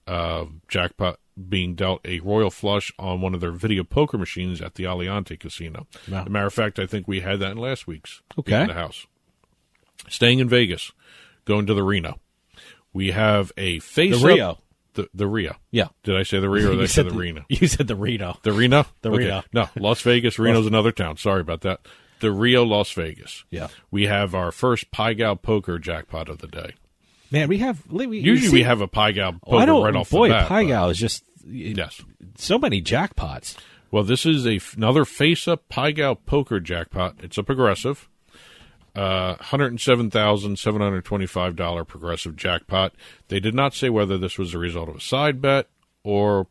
uh, 0.05 0.45
jackpot 0.67 1.17
being 1.49 1.75
dealt 1.75 2.01
a 2.05 2.19
royal 2.19 2.49
flush 2.51 2.91
on 2.99 3.21
one 3.21 3.33
of 3.33 3.41
their 3.41 3.51
video 3.51 3.83
poker 3.83 4.17
machines 4.17 4.61
at 4.61 4.75
the 4.75 4.83
Aliante 4.83 5.39
Casino. 5.39 5.87
Wow. 6.09 6.21
As 6.21 6.27
a 6.27 6.29
matter 6.29 6.45
of 6.47 6.53
fact, 6.53 6.77
I 6.79 6.85
think 6.85 7.07
we 7.07 7.21
had 7.21 7.39
that 7.39 7.51
in 7.53 7.57
last 7.57 7.87
week's 7.87 8.21
Okay. 8.37 8.61
in 8.61 8.67
the 8.67 8.73
house. 8.73 9.07
Staying 10.09 10.39
in 10.39 10.49
Vegas, 10.49 10.91
going 11.45 11.65
to 11.65 11.73
the 11.73 11.83
Reno. 11.83 12.19
We 12.91 13.11
have 13.11 13.51
a 13.57 13.79
face 13.79 14.21
The 14.21 14.27
Rio. 14.27 14.57
The, 14.95 15.07
the 15.13 15.25
Rio. 15.27 15.55
Yeah. 15.71 15.87
Did 16.03 16.15
I 16.17 16.23
say 16.23 16.39
the 16.39 16.49
Rio 16.49 16.67
or 16.69 16.71
did 16.75 16.83
I 16.83 16.85
say 16.85 17.01
the 17.03 17.09
the- 17.09 17.17
Reno? 17.17 17.45
you 17.49 17.67
said 17.67 17.87
the 17.87 17.95
Reno. 17.95 18.37
The 18.43 18.51
Reno? 18.53 18.85
The 19.01 19.09
Okay. 19.09 19.23
Reno. 19.25 19.43
No, 19.53 19.69
Las 19.75 20.01
Vegas. 20.01 20.37
Reno's 20.37 20.67
another 20.67 20.91
town. 20.91 21.17
Sorry 21.17 21.41
about 21.41 21.61
that. 21.61 21.79
The 22.19 22.31
Rio, 22.31 22.63
Las 22.63 22.91
Vegas. 22.91 23.43
Yeah. 23.49 23.69
We 23.91 24.05
have 24.05 24.35
our 24.35 24.51
first 24.51 24.91
Pai 24.91 25.15
Gow 25.15 25.35
poker 25.35 25.79
jackpot 25.79 26.29
of 26.29 26.37
the 26.39 26.47
day. 26.47 26.75
Man, 27.33 27.49
we 27.49 27.57
have 27.57 27.85
we, 27.91 28.19
Usually 28.19 28.47
see- 28.49 28.53
we 28.53 28.63
have 28.63 28.79
a 28.81 28.87
Gow 28.87 29.33
Oh, 29.45 29.57
I 29.57 29.61
poker 29.61 29.65
don't, 29.65 29.83
right 29.83 29.95
off 29.95 30.09
boy, 30.11 30.27
the 30.29 30.33
bat. 30.35 30.47
But- 30.49 30.63
Gow 30.67 30.89
is 30.89 30.97
just 30.97 31.23
Yes. 31.45 32.01
so 32.37 32.57
many 32.57 32.81
jackpots. 32.81 33.57
Well, 33.91 34.03
this 34.03 34.25
is 34.25 34.47
a 34.47 34.61
another 34.77 35.03
face 35.03 35.45
up 35.47 35.67
Pai 35.67 35.91
Gow 35.93 36.13
poker 36.13 36.59
jackpot. 36.61 37.15
It's 37.21 37.37
a 37.37 37.43
progressive. 37.43 38.07
Uh, 38.95 39.35
$107,725 39.37 41.87
progressive 41.87 42.35
jackpot. 42.35 42.93
They 43.27 43.39
did 43.39 43.55
not 43.55 43.73
say 43.73 43.89
whether 43.89 44.19
this 44.19 44.37
was 44.37 44.53
a 44.53 44.59
result 44.59 44.87
of 44.89 44.95
a 44.97 45.01
side 45.01 45.41
bet 45.41 45.67
or 46.03 46.47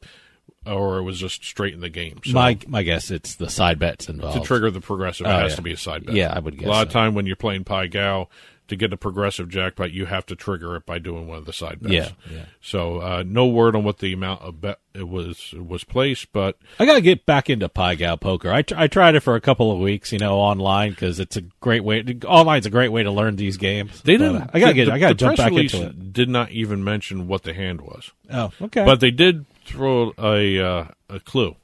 or 0.66 0.98
it 0.98 1.02
was 1.02 1.18
just 1.18 1.44
straight 1.44 1.74
in 1.74 1.80
the 1.80 1.88
game. 1.88 2.20
So 2.24 2.32
my 2.32 2.58
my 2.66 2.82
guess 2.82 3.10
it's 3.10 3.36
the 3.36 3.48
side 3.50 3.78
bets 3.78 4.08
involved 4.08 4.38
to 4.40 4.44
trigger 4.46 4.70
the 4.70 4.80
progressive, 4.80 5.26
it 5.26 5.30
Oh, 5.30 5.38
has 5.38 5.52
yeah. 5.52 5.56
to 5.56 5.62
be 5.62 5.72
a 5.72 5.76
side 5.76 6.06
bet. 6.06 6.14
Yeah, 6.14 6.32
I 6.34 6.38
would 6.40 6.58
guess 6.58 6.66
A 6.66 6.70
lot 6.70 6.86
of 6.86 6.92
time 6.92 7.14
when 7.14 7.26
you're 7.26 7.36
playing 7.36 7.64
Pai 7.64 7.88
Gow, 7.88 8.28
to 8.72 8.76
get 8.76 8.92
a 8.92 8.96
progressive 8.96 9.48
jackpot, 9.48 9.92
you 9.92 10.06
have 10.06 10.26
to 10.26 10.34
trigger 10.36 10.74
it 10.76 10.84
by 10.84 10.98
doing 10.98 11.26
one 11.28 11.38
of 11.38 11.44
the 11.44 11.52
side 11.52 11.80
bets. 11.80 11.92
Yeah, 11.94 12.08
yeah. 12.30 12.44
So 12.60 12.98
uh, 13.00 13.22
no 13.26 13.46
word 13.46 13.76
on 13.76 13.84
what 13.84 13.98
the 13.98 14.12
amount 14.12 14.42
of 14.42 14.60
bet 14.60 14.78
it 14.94 15.08
was 15.08 15.54
it 15.54 15.66
was 15.66 15.84
placed, 15.84 16.32
but 16.32 16.58
I 16.78 16.84
got 16.86 16.94
to 16.94 17.00
get 17.00 17.24
back 17.24 17.48
into 17.48 17.68
Pai 17.68 17.96
Gow 17.96 18.16
poker. 18.16 18.50
I, 18.52 18.62
tr- 18.62 18.74
I 18.76 18.86
tried 18.88 19.14
it 19.14 19.20
for 19.20 19.36
a 19.36 19.40
couple 19.40 19.70
of 19.72 19.78
weeks, 19.78 20.12
you 20.12 20.18
know, 20.18 20.36
online 20.38 20.90
because 20.90 21.20
it's 21.20 21.36
a 21.36 21.42
great 21.60 21.84
way. 21.84 22.04
Online's 22.26 22.66
a 22.66 22.70
great 22.70 22.90
way 22.90 23.02
to 23.02 23.10
learn 23.10 23.36
these 23.36 23.56
games. 23.56 24.02
they 24.02 24.16
didn't. 24.16 24.36
uh, 24.42 24.46
I 24.52 24.60
gotta 24.60 24.72
the- 24.72 24.84
get. 24.84 24.88
I 24.90 24.98
gotta 24.98 25.14
jump 25.14 25.36
back 25.36 25.52
into 25.52 25.86
it. 25.86 26.12
Did 26.12 26.28
not 26.28 26.50
even 26.50 26.82
mention 26.84 27.28
what 27.28 27.42
the 27.44 27.54
hand 27.54 27.80
was. 27.80 28.10
Oh, 28.30 28.50
okay. 28.60 28.84
But 28.84 29.00
they 29.00 29.10
did 29.10 29.46
throw 29.64 30.12
a 30.18 30.58
uh, 30.58 30.84
a 31.08 31.20
clue. 31.20 31.56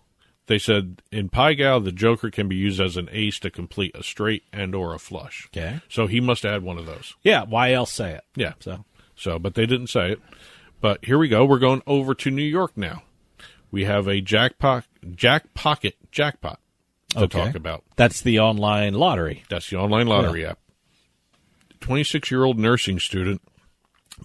They 0.48 0.58
said 0.58 1.02
in 1.12 1.28
Gow, 1.28 1.78
the 1.78 1.92
Joker 1.92 2.30
can 2.30 2.48
be 2.48 2.56
used 2.56 2.80
as 2.80 2.96
an 2.96 3.08
ace 3.12 3.38
to 3.40 3.50
complete 3.50 3.94
a 3.94 4.02
straight 4.02 4.42
and 4.52 4.74
or 4.74 4.94
a 4.94 4.98
flush. 4.98 5.48
Okay. 5.54 5.80
So 5.88 6.06
he 6.06 6.20
must 6.20 6.42
have 6.42 6.52
had 6.52 6.62
one 6.64 6.78
of 6.78 6.86
those. 6.86 7.14
yeah, 7.22 7.44
why 7.44 7.72
else 7.72 7.92
say 7.92 8.14
it? 8.14 8.24
Yeah. 8.34 8.54
So 8.60 8.84
So, 9.14 9.38
but 9.38 9.54
they 9.54 9.66
didn't 9.66 9.88
say 9.88 10.12
it. 10.12 10.20
But 10.80 11.04
here 11.04 11.18
we 11.18 11.28
go. 11.28 11.44
We're 11.44 11.58
going 11.58 11.82
over 11.86 12.14
to 12.14 12.30
New 12.30 12.42
York 12.42 12.72
now. 12.76 13.02
We 13.70 13.84
have 13.84 14.08
a 14.08 14.20
jackpot, 14.20 14.84
Jackpocket 15.04 15.92
jackpot 16.10 16.58
to 17.10 17.24
Okay. 17.24 17.44
talk 17.46 17.54
about. 17.54 17.84
that's 17.96 18.20
the 18.22 18.38
online 18.38 18.94
lottery. 18.94 19.44
That's 19.50 19.68
the 19.70 19.76
online 19.76 20.06
lottery 20.06 20.46
app. 20.46 20.58
26 21.80 22.30
year 22.30 22.44
old 22.44 22.58
nursing 22.58 22.98
student 22.98 23.42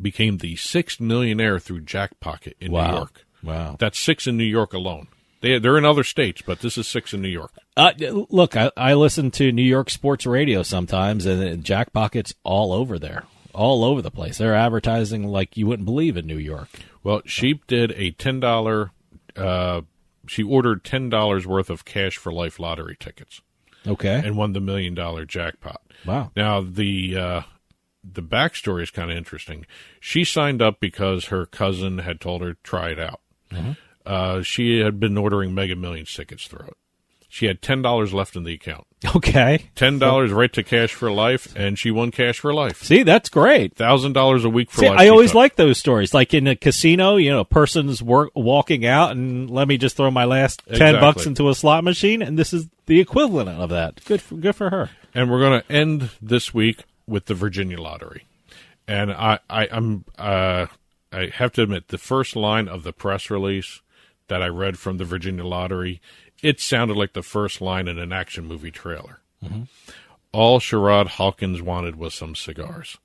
became 0.02 0.38
the 0.38 0.56
sixth 0.56 1.00
millionaire 1.00 1.60
through 1.60 1.82
Jackpocket 1.82 2.54
in 2.60 2.72
Wow. 2.72 2.88
New 2.92 2.98
York. 2.98 3.26
Wow. 3.44 3.76
That's 3.80 4.00
six 4.00 4.26
in 4.26 4.38
New 4.38 4.44
York 4.46 4.74
alone. 4.74 5.08
They, 5.44 5.60
they're 5.60 5.78
in 5.78 5.84
other 5.86 6.06
states, 6.06 6.42
but 6.42 6.62
this 6.62 6.78
is 6.78 6.88
six 6.88 7.14
in 7.14 7.22
New 7.22 7.28
York. 7.28 7.52
Uh, 7.76 7.92
look, 8.00 8.56
I, 8.56 8.72
I 8.78 8.94
listen 8.94 9.30
to 9.32 9.52
New 9.52 9.62
York 9.62 9.90
sports 9.90 10.26
radio 10.26 10.64
sometimes, 10.64 11.26
and 11.26 11.64
Jackpocket's 11.66 12.34
all 12.44 12.72
over 12.72 12.98
there, 12.98 13.26
all 13.54 13.84
over 13.84 14.02
the 14.02 14.10
place. 14.10 14.38
They're 14.38 14.56
advertising 14.56 15.28
like 15.28 15.58
you 15.58 15.68
wouldn't 15.68 15.86
believe 15.86 16.16
in 16.16 16.26
New 16.26 16.38
York. 16.38 16.70
Well, 17.04 17.22
she 17.26 17.60
did 17.68 17.92
a 17.98 18.12
ten 18.12 18.40
dollar. 18.40 18.92
Uh, 19.36 19.82
she 20.28 20.44
ordered 20.44 20.86
ten 20.86 21.10
dollars 21.10 21.46
worth 21.46 21.70
of 21.70 21.84
cash 21.84 22.16
for 22.16 22.32
life 22.32 22.58
lottery 22.58 22.96
tickets. 22.98 23.42
Okay. 23.86 24.22
and 24.24 24.38
won 24.38 24.54
the 24.54 24.62
million 24.62 24.94
dollar 24.96 25.26
jackpot. 25.26 25.82
Wow. 26.06 26.32
Now 26.38 26.62
the 26.62 27.18
uh, 27.18 27.42
the 28.02 28.24
backstory 28.24 28.84
is 28.84 28.92
kind 28.92 29.12
of 29.12 29.18
interesting. 29.18 29.66
She 30.00 30.24
signed 30.24 30.62
up 30.62 30.80
because 30.80 31.26
her 31.26 31.46
cousin 31.46 31.98
had 31.98 32.22
told 32.22 32.42
her 32.44 32.54
try 32.64 32.92
it 32.92 33.00
out. 33.00 33.20
Mhm. 33.52 33.76
Uh, 34.06 34.42
she 34.42 34.80
had 34.80 35.00
been 35.00 35.18
ordering 35.18 35.54
Mega 35.56 35.76
Millions 35.76 36.14
tickets 36.14 36.48
through 36.48 36.68
it. 36.68 36.78
She 37.30 37.48
had 37.48 37.62
ten 37.64 37.82
dollars 37.82 38.14
left 38.14 38.36
in 38.36 38.44
the 38.44 38.54
account. 38.54 38.86
Okay. 39.16 39.70
Ten 39.76 39.98
dollars 40.00 40.32
right 40.32 40.54
to 40.54 40.62
Cash 40.64 40.94
for 40.94 41.12
Life, 41.12 41.54
and 41.56 41.78
she 41.80 41.90
won 41.90 42.12
Cash 42.12 42.40
for 42.40 42.54
Life. 42.54 42.84
See, 42.84 43.02
that's 43.04 43.28
great. 43.28 43.76
Thousand 43.76 44.14
dollars 44.14 44.46
a 44.46 44.50
week 44.50 44.70
for 44.70 44.82
See, 44.82 44.90
life. 44.90 45.00
I 45.00 45.08
always 45.10 45.34
like 45.34 45.56
those 45.56 45.78
stories. 45.80 46.14
Like 46.14 46.34
in 46.34 46.46
a 46.48 46.56
casino, 46.56 47.16
you 47.16 47.32
know, 47.32 47.40
a 47.40 47.46
person's 47.46 48.04
work, 48.04 48.30
walking 48.36 48.86
out 48.86 49.12
and 49.12 49.50
let 49.50 49.68
me 49.68 49.78
just 49.78 49.98
throw 49.98 50.12
my 50.12 50.26
last 50.26 50.62
10 50.68 50.74
Exactly. 50.76 51.00
bucks 51.02 51.26
into 51.26 51.50
a 51.50 51.56
slot 51.56 51.84
machine. 51.84 52.22
And 52.22 52.38
this 52.38 52.54
is 52.54 52.68
the 52.86 53.00
equivalent 53.00 53.50
of 53.50 53.72
that. 53.72 54.06
Good 54.06 54.22
for, 54.22 54.36
good 54.36 54.56
for 54.56 54.70
her. 54.70 54.92
And 55.16 55.30
we're 55.32 55.40
going 55.40 55.62
to 55.62 55.72
end 55.72 56.12
this 56.22 56.54
week 56.54 56.84
with 57.08 57.26
the 57.26 57.34
Virginia 57.34 57.82
Lottery. 57.82 58.26
And 58.88 59.12
I, 59.12 59.40
I, 59.50 59.68
I'm, 59.72 60.06
uh, 60.18 60.68
I 61.12 61.28
have 61.34 61.52
to 61.54 61.64
admit, 61.64 61.88
the 61.90 61.98
first 61.98 62.36
line 62.36 62.68
of 62.68 62.84
the 62.84 62.94
press 62.94 63.30
release 63.30 63.82
that 64.28 64.42
I 64.42 64.48
read 64.48 64.78
from 64.80 64.98
the 64.98 65.06
Virginia 65.06 65.44
Lottery, 65.46 66.02
it 66.42 66.60
sounded 66.60 66.98
like 66.98 67.14
the 67.14 67.22
first 67.24 67.62
line 67.62 67.88
in 67.88 67.98
an 68.00 68.12
action 68.14 68.46
movie 68.46 68.72
trailer. 68.72 69.20
Mhm. 69.44 69.68
All 70.32 70.60
Sherrod 70.60 71.08
Hawkins 71.08 71.62
wanted 71.62 71.96
was 71.96 72.14
some 72.14 72.36
cigars. 72.36 72.98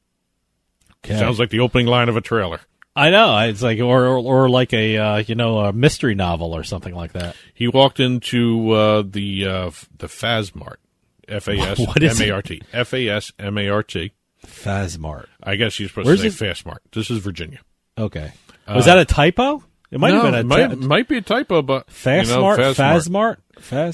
Okay. 1.05 1.19
Sounds 1.19 1.39
like 1.39 1.51
the 1.51 1.61
opening 1.61 1.87
line 1.87 2.09
of 2.09 2.16
a 2.16 2.21
trailer. 2.21 2.61
I 2.97 3.11
know. 3.11 3.37
It's 3.39 3.62
like, 3.62 3.79
or, 3.79 4.07
or, 4.07 4.16
or 4.19 4.49
like 4.49 4.73
a, 4.73 4.97
uh, 4.97 5.16
you 5.19 5.37
know, 5.37 5.59
a 5.61 5.73
mystery 5.73 6.16
novel 6.16 6.53
or 6.57 6.64
something 6.64 6.95
like 6.95 7.12
that. 7.12 7.37
He 7.55 7.69
walked 7.69 8.01
into 8.01 8.73
uh, 8.73 9.03
the 9.07 9.47
uh, 9.47 9.71
the 9.99 10.09
FasMart, 10.09 10.77
F 11.29 11.47
A 11.49 11.53
S 11.59 11.81
M 12.01 12.23
A 12.23 12.31
R 12.33 12.43
T, 12.43 12.61
F 12.73 12.93
A 12.95 13.09
S 13.09 13.33
M 13.39 13.57
A 13.59 13.69
R 13.69 13.83
T. 13.85 14.12
FasMart. 14.45 15.27
I 15.43 15.55
guess 15.57 15.79
you're 15.79 15.89
supposed 15.89 16.07
Where's 16.07 16.23
to 16.23 16.31
say 16.33 16.49
it? 16.49 16.55
Fastmart. 16.57 16.79
This 16.93 17.11
is 17.11 17.19
Virginia. 17.19 17.61
Okay. 17.97 18.33
Uh, 18.66 18.75
Was 18.75 18.87
that 18.87 18.99
a 18.99 19.05
typo? 19.05 19.62
It 19.91 20.01
might 20.01 20.11
no, 20.11 20.22
have 20.22 20.24
been 20.24 20.34
a 20.34 20.41
it 20.41 20.47
might, 20.47 20.68
ty- 20.68 20.74
might 20.74 21.09
be 21.09 21.16
a 21.16 21.22
typo, 21.22 21.62
but 21.62 21.91
Fast 21.91 22.28
you 22.28 22.34
know, 22.36 22.41
Smart, 22.41 22.61
FasMart. 22.61 22.76
FasMart, 22.76 23.36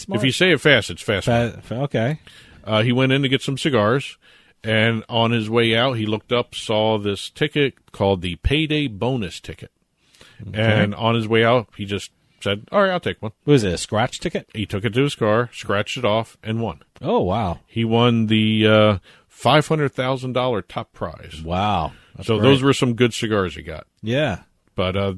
FasMart. 0.07 0.17
If 0.17 0.25
you 0.25 0.33
say 0.33 0.53
it 0.53 0.61
fast, 0.61 0.91
it's 0.91 1.03
fast. 1.03 1.27
Fa- 1.27 1.63
okay. 1.71 2.21
Uh, 2.65 2.83
he 2.83 2.93
went 2.93 3.13
in 3.13 3.23
to 3.23 3.29
get 3.29 3.43
some 3.43 3.57
cigars, 3.59 4.19
and 4.65 5.05
on 5.09 5.31
his 5.31 5.49
way 5.49 5.77
out, 5.77 5.93
he 5.93 6.07
looked 6.07 6.33
up, 6.33 6.55
saw 6.55 6.99
this 6.99 7.31
ticket 7.31 7.93
called 7.93 8.23
the 8.23 8.37
Payday 8.37 8.89
Bonus 8.89 9.39
Ticket, 9.39 9.71
and 10.53 10.95
on 10.95 11.15
his 11.15 11.29
way 11.29 11.45
out, 11.45 11.69
he 11.77 11.85
just 11.85 12.11
said, 12.41 12.67
"All 12.73 12.83
right, 12.83 12.91
I'll 12.91 13.01
take 13.01 13.23
one." 13.23 13.33
Was 13.45 13.63
it 13.65 13.75
a 13.75 13.79
scratch 13.79 14.19
ticket? 14.19 14.49
He 14.55 14.67
took 14.67 14.85
it 14.85 14.95
to 14.95 15.03
his 15.03 15.15
car, 15.15 15.51
scratched 15.53 15.97
it 15.97 16.05
off, 16.05 16.37
and 16.43 16.61
won. 16.61 16.83
Oh 17.03 17.21
wow! 17.21 17.61
He 17.67 17.85
won 17.85 18.27
the 18.27 18.67
uh, 18.67 18.99
five 19.29 19.69
hundred 19.69 19.93
thousand 19.93 20.33
dollar 20.33 20.63
top 20.63 20.93
prize. 20.93 21.43
Wow! 21.45 21.93
That's 22.17 22.27
so 22.27 22.39
great. 22.39 22.49
those 22.49 22.63
were 22.63 22.73
some 22.73 22.95
good 22.95 23.13
cigars 23.15 23.55
he 23.57 23.63
got. 23.63 23.87
Yeah. 24.03 24.41
But 24.75 24.97
uh, 24.97 25.15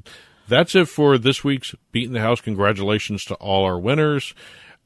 that's 0.49 0.75
it 0.75 0.87
for 0.87 1.19
this 1.19 1.43
week's 1.45 1.75
Beating 1.93 2.13
the 2.13 2.21
House. 2.21 2.41
Congratulations 2.41 3.25
to 3.27 3.35
all 3.35 3.65
our 3.65 3.79
winners. 3.79 4.35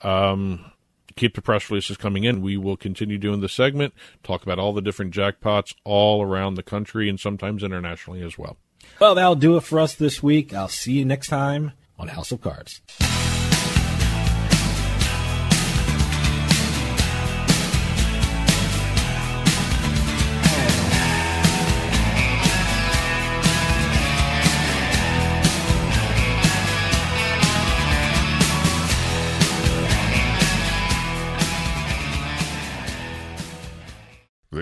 Um, 0.02 0.72
keep 1.16 1.34
the 1.34 1.42
press 1.42 1.70
releases 1.70 1.96
coming 1.96 2.24
in. 2.24 2.42
We 2.42 2.56
will 2.56 2.76
continue 2.76 3.18
doing 3.18 3.40
the 3.40 3.48
segment, 3.48 3.94
talk 4.22 4.42
about 4.42 4.58
all 4.58 4.72
the 4.72 4.82
different 4.82 5.14
jackpots 5.14 5.74
all 5.84 6.22
around 6.22 6.54
the 6.54 6.62
country 6.62 7.08
and 7.08 7.20
sometimes 7.20 7.62
internationally 7.62 8.22
as 8.22 8.38
well. 8.38 8.56
Well, 8.98 9.14
that'll 9.14 9.34
do 9.34 9.56
it 9.56 9.62
for 9.62 9.78
us 9.78 9.94
this 9.94 10.22
week. 10.22 10.54
I'll 10.54 10.68
see 10.68 10.92
you 10.92 11.04
next 11.04 11.28
time 11.28 11.72
on 11.98 12.08
House 12.08 12.32
of 12.32 12.40
Cards. 12.40 12.80